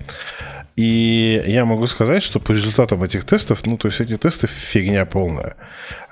[0.79, 5.07] И я могу сказать, что по результатам этих тестов, ну, то есть эти тесты фигня
[5.07, 5.57] полная.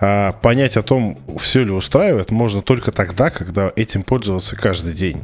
[0.01, 5.23] А понять о том, все ли устраивает, можно только тогда, когда этим пользоваться каждый день.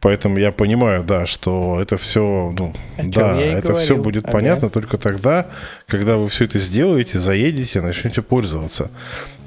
[0.00, 3.76] Поэтому я понимаю, да, что это все, ну, да, это говорил.
[3.76, 4.32] все будет ага.
[4.32, 5.46] понятно только тогда,
[5.86, 8.90] когда вы все это сделаете, заедете, начнете пользоваться.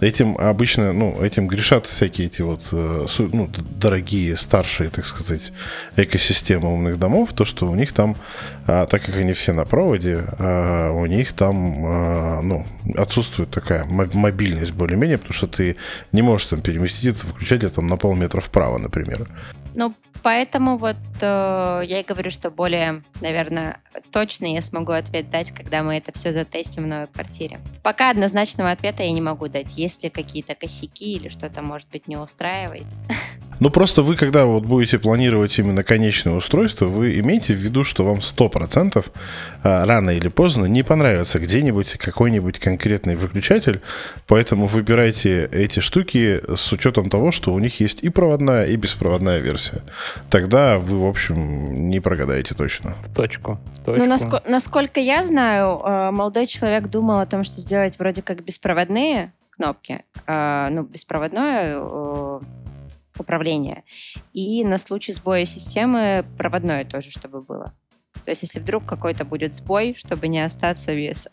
[0.03, 3.49] Этим обычно, ну, этим грешат всякие эти вот, э, ну,
[3.80, 5.53] дорогие, старшие, так сказать,
[5.95, 8.17] экосистемы умных домов, то, что у них там,
[8.67, 12.65] а, так как они все на проводе, а, у них там, а, ну,
[12.97, 15.77] отсутствует такая мобильность более-менее, потому что ты
[16.11, 19.30] не можешь там переместить этот выключатель там на полметра вправо, например.
[19.73, 23.80] Ну, поэтому вот э, я и говорю, что более, наверное,
[24.11, 27.59] точно я смогу ответ дать, когда мы это все затестим в новой квартире.
[27.84, 29.77] Пока однозначного ответа я не могу дать.
[29.77, 32.85] Есть ли какие-то косяки или что-то, может быть, не устраивает?
[33.59, 38.03] Ну, просто вы, когда вот будете планировать именно конечное устройство, вы имейте в виду, что
[38.03, 39.05] вам 100%
[39.63, 43.81] а, рано или поздно не понравится где-нибудь какой-нибудь конкретный выключатель,
[44.27, 49.39] поэтому выбирайте эти штуки с учетом того, что у них есть и проводная, и беспроводная
[49.39, 49.81] версия.
[50.29, 52.95] Тогда вы, в общем, не прогадаете точно.
[53.03, 53.59] В точку.
[53.81, 54.05] В точку.
[54.05, 58.43] Ну, наско- насколько я знаю, э, молодой человек думал о том, что сделать вроде как
[58.43, 59.31] беспроводные
[59.64, 62.40] кнопки, э, ну, беспроводное э,
[63.18, 63.84] управления.
[64.34, 67.73] И на случай сбоя системы проводное тоже, чтобы было.
[68.26, 71.27] То есть если вдруг какой-то будет сбой, чтобы не остаться без,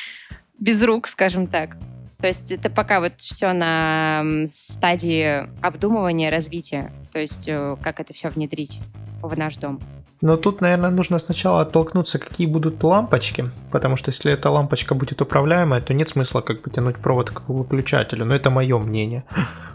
[0.58, 1.76] без рук, скажем так.
[2.18, 6.90] То есть это пока вот все на стадии обдумывания, развития.
[7.12, 8.80] То есть э, как это все внедрить
[9.22, 9.80] в наш дом.
[10.20, 15.22] Но тут, наверное, нужно сначала оттолкнуться, какие будут лампочки, потому что если эта лампочка будет
[15.22, 19.24] управляемая, то нет смысла как бы тянуть провод к выключателю, но это мое мнение.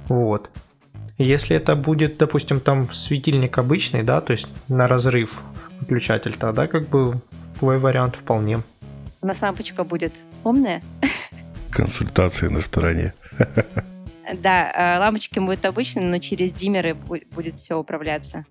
[0.10, 0.50] Вот.
[1.18, 5.42] Если это будет, допустим, там светильник обычный, да, то есть на разрыв
[5.80, 7.22] выключатель, тогда как бы
[7.58, 8.60] твой вариант вполне.
[9.22, 10.12] У нас лампочка будет
[10.44, 10.82] умная?
[11.72, 13.14] Консультации на стороне.
[14.42, 18.46] Да, э, лампочки будут обычные, но через диммеры будет все управляться.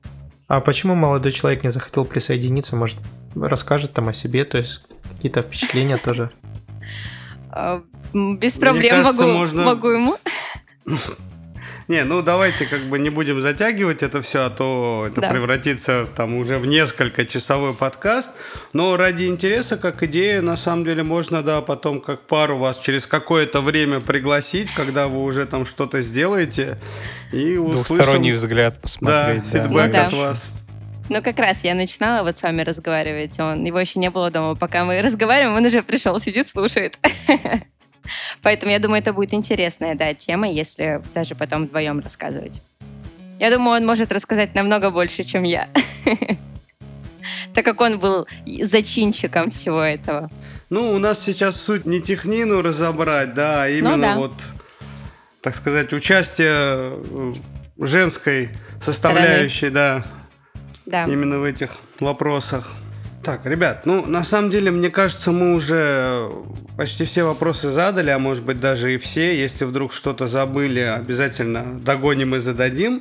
[0.52, 2.76] А почему молодой человек не захотел присоединиться?
[2.76, 2.98] Может,
[3.34, 4.84] расскажет там о себе, то есть
[5.14, 6.30] какие-то впечатления тоже?
[7.48, 10.12] А, без проблем могу ему.
[11.92, 15.28] Не, ну давайте как бы не будем затягивать это все, а то это да.
[15.28, 18.30] превратится там уже в несколько часовой подкаст.
[18.72, 23.06] Но ради интереса, как идея, на самом деле можно, да, потом как пару вас через
[23.06, 26.78] какое-то время пригласить, когда вы уже там что-то сделаете
[27.30, 27.96] и услышим...
[27.98, 29.42] Двухсторонний взгляд посмотреть.
[29.42, 29.64] Да, да.
[29.64, 30.06] фидбэк да.
[30.06, 30.44] от вас.
[31.10, 33.38] Ну, как раз я начинала вот с вами разговаривать.
[33.38, 34.54] Он, его еще не было дома.
[34.54, 36.98] Пока мы разговариваем, он уже пришел, сидит, слушает.
[38.42, 42.60] Поэтому я думаю, это будет интересная, да, тема, если даже потом вдвоем рассказывать.
[43.38, 45.68] Я думаю, он может рассказать намного больше, чем я.
[47.54, 48.26] Так как он был
[48.62, 50.30] зачинщиком всего этого.
[50.70, 54.16] Ну, у нас сейчас суть не технину разобрать, да, а именно ну, да.
[54.16, 54.32] вот,
[55.40, 57.34] так сказать, участие э,
[57.78, 58.48] женской
[58.80, 60.02] составляющей, да,
[60.86, 62.72] да, именно в этих вопросах.
[63.22, 66.28] Так, ребят, ну, на самом деле, мне кажется, мы уже
[66.76, 69.36] почти все вопросы задали, а может быть даже и все.
[69.36, 73.00] Если вдруг что-то забыли, обязательно догоним и зададим.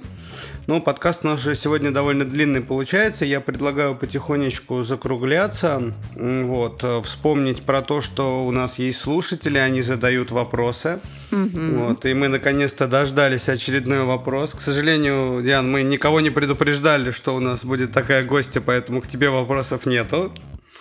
[0.67, 3.25] Но подкаст у нас уже сегодня довольно длинный получается.
[3.25, 5.93] Я предлагаю потихонечку закругляться.
[6.15, 10.99] Вот, э, вспомнить про то, что у нас есть слушатели, они задают вопросы.
[11.31, 11.77] Угу.
[11.77, 14.53] Вот, и мы наконец-то дождались очередной вопрос.
[14.53, 19.07] К сожалению, Диан, мы никого не предупреждали, что у нас будет такая гостья, поэтому к
[19.07, 20.31] тебе вопросов нету.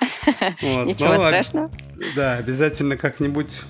[0.62, 1.70] Ничего страшного.
[2.16, 3.60] Да, обязательно как-нибудь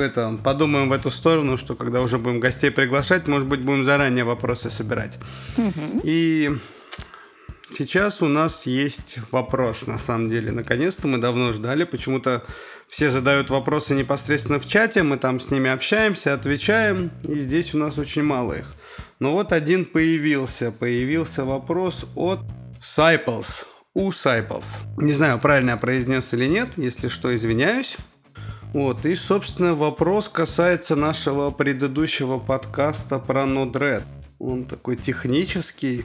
[0.00, 4.24] это, подумаем в эту сторону, что когда уже будем гостей приглашать, может быть, будем заранее
[4.24, 5.18] вопросы собирать.
[5.56, 6.00] Угу.
[6.04, 6.58] И
[7.72, 10.52] сейчас у нас есть вопрос, на самом деле.
[10.52, 11.84] Наконец-то мы давно ждали.
[11.84, 12.44] Почему-то
[12.88, 17.78] все задают вопросы непосредственно в чате, мы там с ними общаемся, отвечаем, и здесь у
[17.78, 18.74] нас очень мало их.
[19.18, 20.70] Но вот один появился.
[20.70, 22.40] Появился вопрос от
[22.80, 23.64] Cyples.
[23.94, 24.64] У Cyples.
[24.98, 26.68] Не знаю, правильно я произнес или нет.
[26.76, 27.96] Если что, извиняюсь.
[28.76, 34.02] Вот, и, собственно, вопрос касается нашего предыдущего подкаста про Node-RED.
[34.38, 36.04] Он такой технический.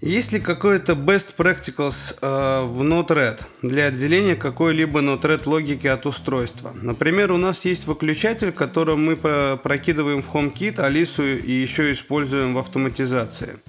[0.00, 6.72] Есть ли какой-то best practicals э, в Node-RED для отделения какой-либо Node-RED логики от устройства?
[6.82, 9.16] Например, у нас есть выключатель, которым мы
[9.56, 13.60] прокидываем в HomeKit, Алису и еще используем в автоматизации.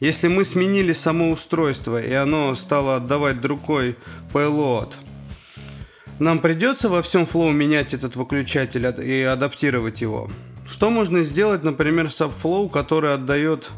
[0.00, 3.96] Если мы сменили само устройство и оно стало отдавать другой
[4.32, 4.94] payload–
[6.18, 10.30] нам придется во всем флоу менять этот выключатель и адаптировать его.
[10.66, 13.70] Что можно сделать, например, с Subflow, который отдает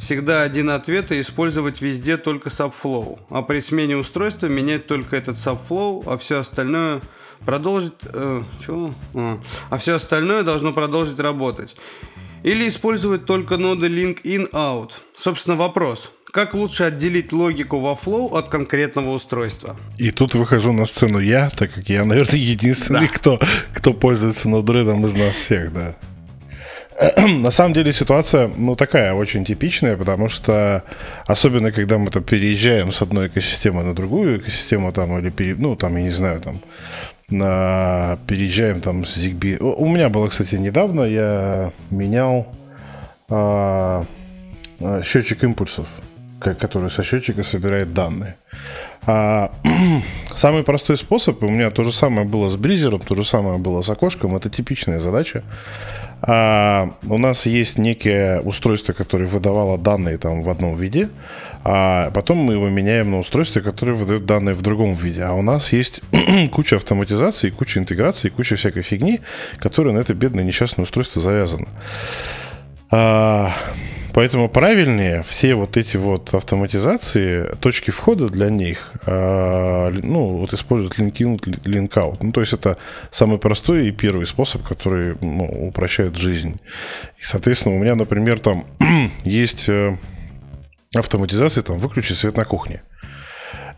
[0.00, 5.36] всегда один ответ и использовать везде только Subflow, а при смене устройства менять только этот
[5.36, 7.00] Subflow, а все остальное
[7.44, 7.92] продолжить...
[8.04, 8.94] Э, чего?
[9.14, 11.76] А, а все остальное должно продолжить работать.
[12.42, 14.92] Или использовать только ноды link in out.
[15.14, 16.10] Собственно, вопрос.
[16.32, 19.76] Как лучше отделить логику во Flow от конкретного устройства?
[19.98, 23.12] И тут выхожу на сцену я, так как я, наверное, единственный, да.
[23.12, 23.40] кто,
[23.74, 25.96] кто пользуется ноудредом из нас всех, да.
[27.26, 30.84] На самом деле ситуация, ну, такая очень типичная, потому что
[31.26, 35.74] особенно когда мы там переезжаем с одной экосистемы на другую экосистему, там, или, пере, ну,
[35.74, 36.60] там, я не знаю, там,
[37.28, 39.58] на, переезжаем там с Zigbee.
[39.58, 42.54] У меня было, кстати, недавно, я менял
[43.28, 44.04] а,
[44.80, 45.88] а, счетчик импульсов
[46.40, 48.36] который со счетчика собирает данные.
[49.06, 49.52] А,
[50.36, 53.82] самый простой способ, у меня то же самое было с бризером, то же самое было
[53.82, 55.42] с окошком, это типичная задача.
[56.22, 61.08] А, у нас есть некое устройство, которое выдавало данные там в одном виде,
[61.64, 65.22] а потом мы его меняем на устройство, которое выдает данные в другом виде.
[65.22, 66.02] А у нас есть
[66.52, 69.20] куча автоматизации, куча интеграции, куча всякой фигни,
[69.58, 71.68] которая на это бедное несчастное устройство завязана.
[72.90, 73.54] А,
[74.12, 80.98] Поэтому правильнее все вот эти вот автоматизации, точки входа для них, э, ну, вот использовать
[80.98, 82.18] LinkIn, LinkOut.
[82.20, 82.76] Ну, то есть это
[83.12, 86.60] самый простой и первый способ, который ну, упрощает жизнь.
[87.18, 88.64] И, соответственно, у меня, например, там
[89.24, 89.96] есть э,
[90.94, 92.82] автоматизация, там, выключить свет на кухне.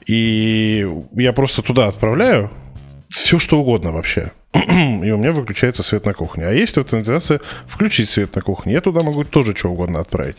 [0.06, 2.50] И я просто туда отправляю
[3.12, 4.32] все, что угодно вообще.
[4.54, 6.46] и у меня выключается свет на кухне.
[6.46, 8.72] А есть автоматизация включить свет на кухне.
[8.72, 10.38] Я туда могу тоже что угодно отправить.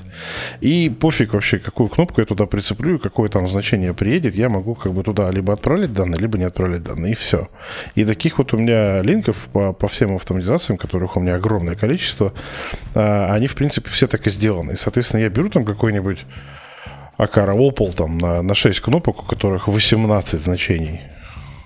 [0.59, 4.91] И пофиг вообще, какую кнопку я туда прицеплю, какое там значение приедет, я могу как
[4.91, 7.47] бы туда либо отправлять данные, либо не отправлять данные, и все.
[7.93, 12.33] И таких вот у меня линков по, по всем автоматизациям, которых у меня огромное количество,
[12.95, 14.71] а, они, в принципе, все так и сделаны.
[14.71, 16.25] И, соответственно, я беру там какой-нибудь
[17.17, 21.01] Акара Opal там на, на 6 кнопок, у которых 18 значений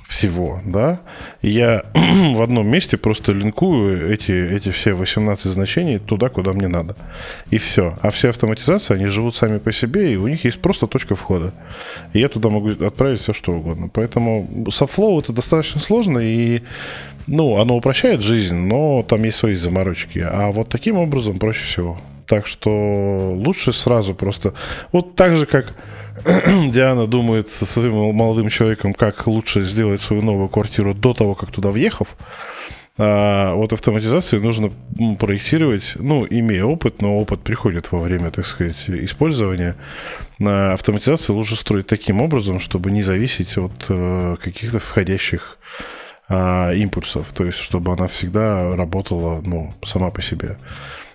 [0.07, 1.01] всего, да,
[1.41, 6.95] я в одном месте просто линкую эти, эти все 18 значений туда, куда мне надо.
[7.51, 7.97] И все.
[8.01, 11.53] А все автоматизации, они живут сами по себе, и у них есть просто точка входа.
[12.13, 13.89] И я туда могу отправить все, что угодно.
[13.93, 16.61] Поэтому Subflow это достаточно сложно, и
[17.27, 20.19] ну, оно упрощает жизнь, но там есть свои заморочки.
[20.19, 21.99] А вот таким образом проще всего.
[22.27, 24.53] Так что лучше сразу просто...
[24.91, 25.73] Вот так же, как
[26.71, 31.51] Диана думает со своим молодым человеком, как лучше сделать свою новую квартиру до того, как
[31.51, 32.15] туда въехав.
[32.99, 34.71] А вот автоматизацию нужно
[35.19, 39.75] проектировать, ну, имея опыт, но опыт приходит во время, так сказать, использования.
[40.41, 45.59] А автоматизацию лучше строить таким образом, чтобы не зависеть от э, каких-то входящих
[46.29, 50.57] а, импульсов, то есть чтобы она всегда работала, ну, сама по себе.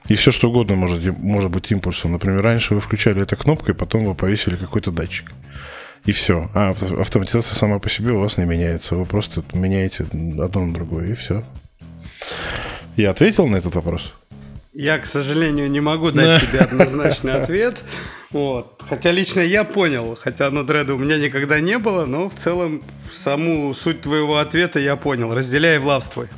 [0.08, 2.12] И все что угодно может, может быть импульсом.
[2.12, 5.32] Например, раньше вы включали этой кнопкой, потом вы повесили какой-то датчик.
[6.04, 6.50] И все.
[6.54, 8.96] А автоматизация сама по себе у вас не меняется.
[8.96, 11.44] Вы просто меняете одно на другое, и все.
[12.96, 14.12] Я ответил на этот вопрос?
[14.74, 17.82] Я, к сожалению, не могу дать тебе однозначный ответ.
[18.30, 18.82] Вот.
[18.88, 22.82] Хотя лично я понял, хотя на дреда у меня никогда не было, но в целом
[23.12, 25.34] саму суть твоего ответа я понял.
[25.34, 26.28] Разделяй и властвуй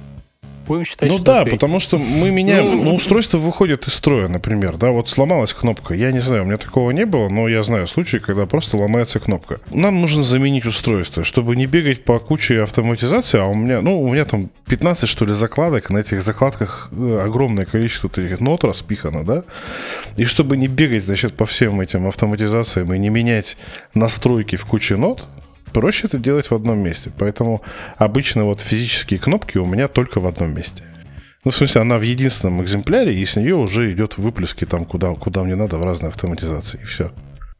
[0.66, 1.59] будем считать, ну что да, ответили.
[1.59, 5.95] потому что мы меняем, ну, ну, устройство выходит из строя, например, да, вот сломалась кнопка,
[5.95, 9.20] я не знаю, у меня такого не было, но я знаю случаи, когда просто ломается
[9.20, 9.61] кнопка.
[9.70, 14.12] Нам нужно заменить устройство, чтобы не бегать по куче автоматизации, а у меня, ну, у
[14.12, 19.24] меня там 15, что ли, закладок, на этих закладках э, огромное количество этих нот распихано,
[19.24, 19.45] да,
[20.16, 23.57] и чтобы не бегать, значит, по всем этим автоматизациям и не менять
[23.95, 25.27] настройки в куче нот,
[25.74, 27.12] проще это делать в одном месте.
[27.18, 27.60] Поэтому
[27.98, 30.82] обычно вот физические кнопки у меня только в одном месте.
[31.44, 35.14] Ну, в смысле, она в единственном экземпляре, и с нее уже идет выплески там, куда,
[35.14, 37.10] куда мне надо, в разные автоматизации, и все.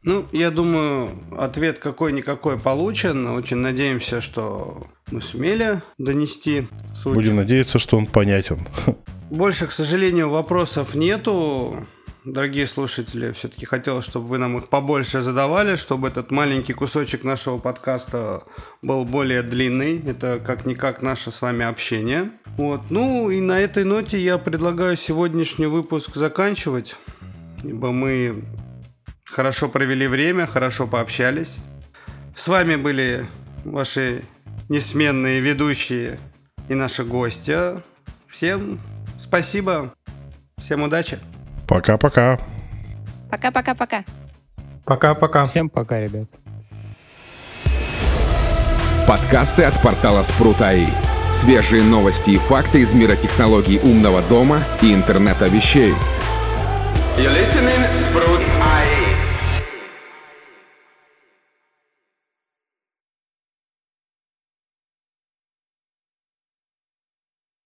[0.01, 3.27] Ну, я думаю, ответ какой-никакой получен.
[3.27, 7.13] Очень надеемся, что мы сумели донести суть.
[7.13, 8.67] Будем надеяться, что он понятен.
[9.29, 11.85] Больше, к сожалению, вопросов нету
[12.25, 17.57] дорогие слушатели, все-таки хотелось, чтобы вы нам их побольше задавали, чтобы этот маленький кусочек нашего
[17.57, 18.43] подкаста
[18.81, 19.99] был более длинный.
[19.99, 22.31] Это как-никак наше с вами общение.
[22.57, 22.81] Вот.
[22.89, 26.95] Ну и на этой ноте я предлагаю сегодняшний выпуск заканчивать,
[27.63, 28.43] ибо мы
[29.25, 31.57] хорошо провели время, хорошо пообщались.
[32.35, 33.25] С вами были
[33.63, 34.23] ваши
[34.67, 36.19] несменные ведущие
[36.69, 37.57] и наши гости.
[38.27, 38.79] Всем
[39.17, 39.93] спасибо,
[40.57, 41.19] всем удачи!
[41.67, 42.39] Пока-пока.
[43.29, 44.03] Пока-пока-пока.
[44.85, 45.47] Пока-пока.
[45.47, 46.27] Всем пока, ребят.
[49.07, 50.87] Подкасты от портала Спрут.АИ.
[51.31, 55.93] Свежие новости и факты из мира технологий умного дома и интернета вещей.
[57.17, 59.04] You're listening, Sprout.ai.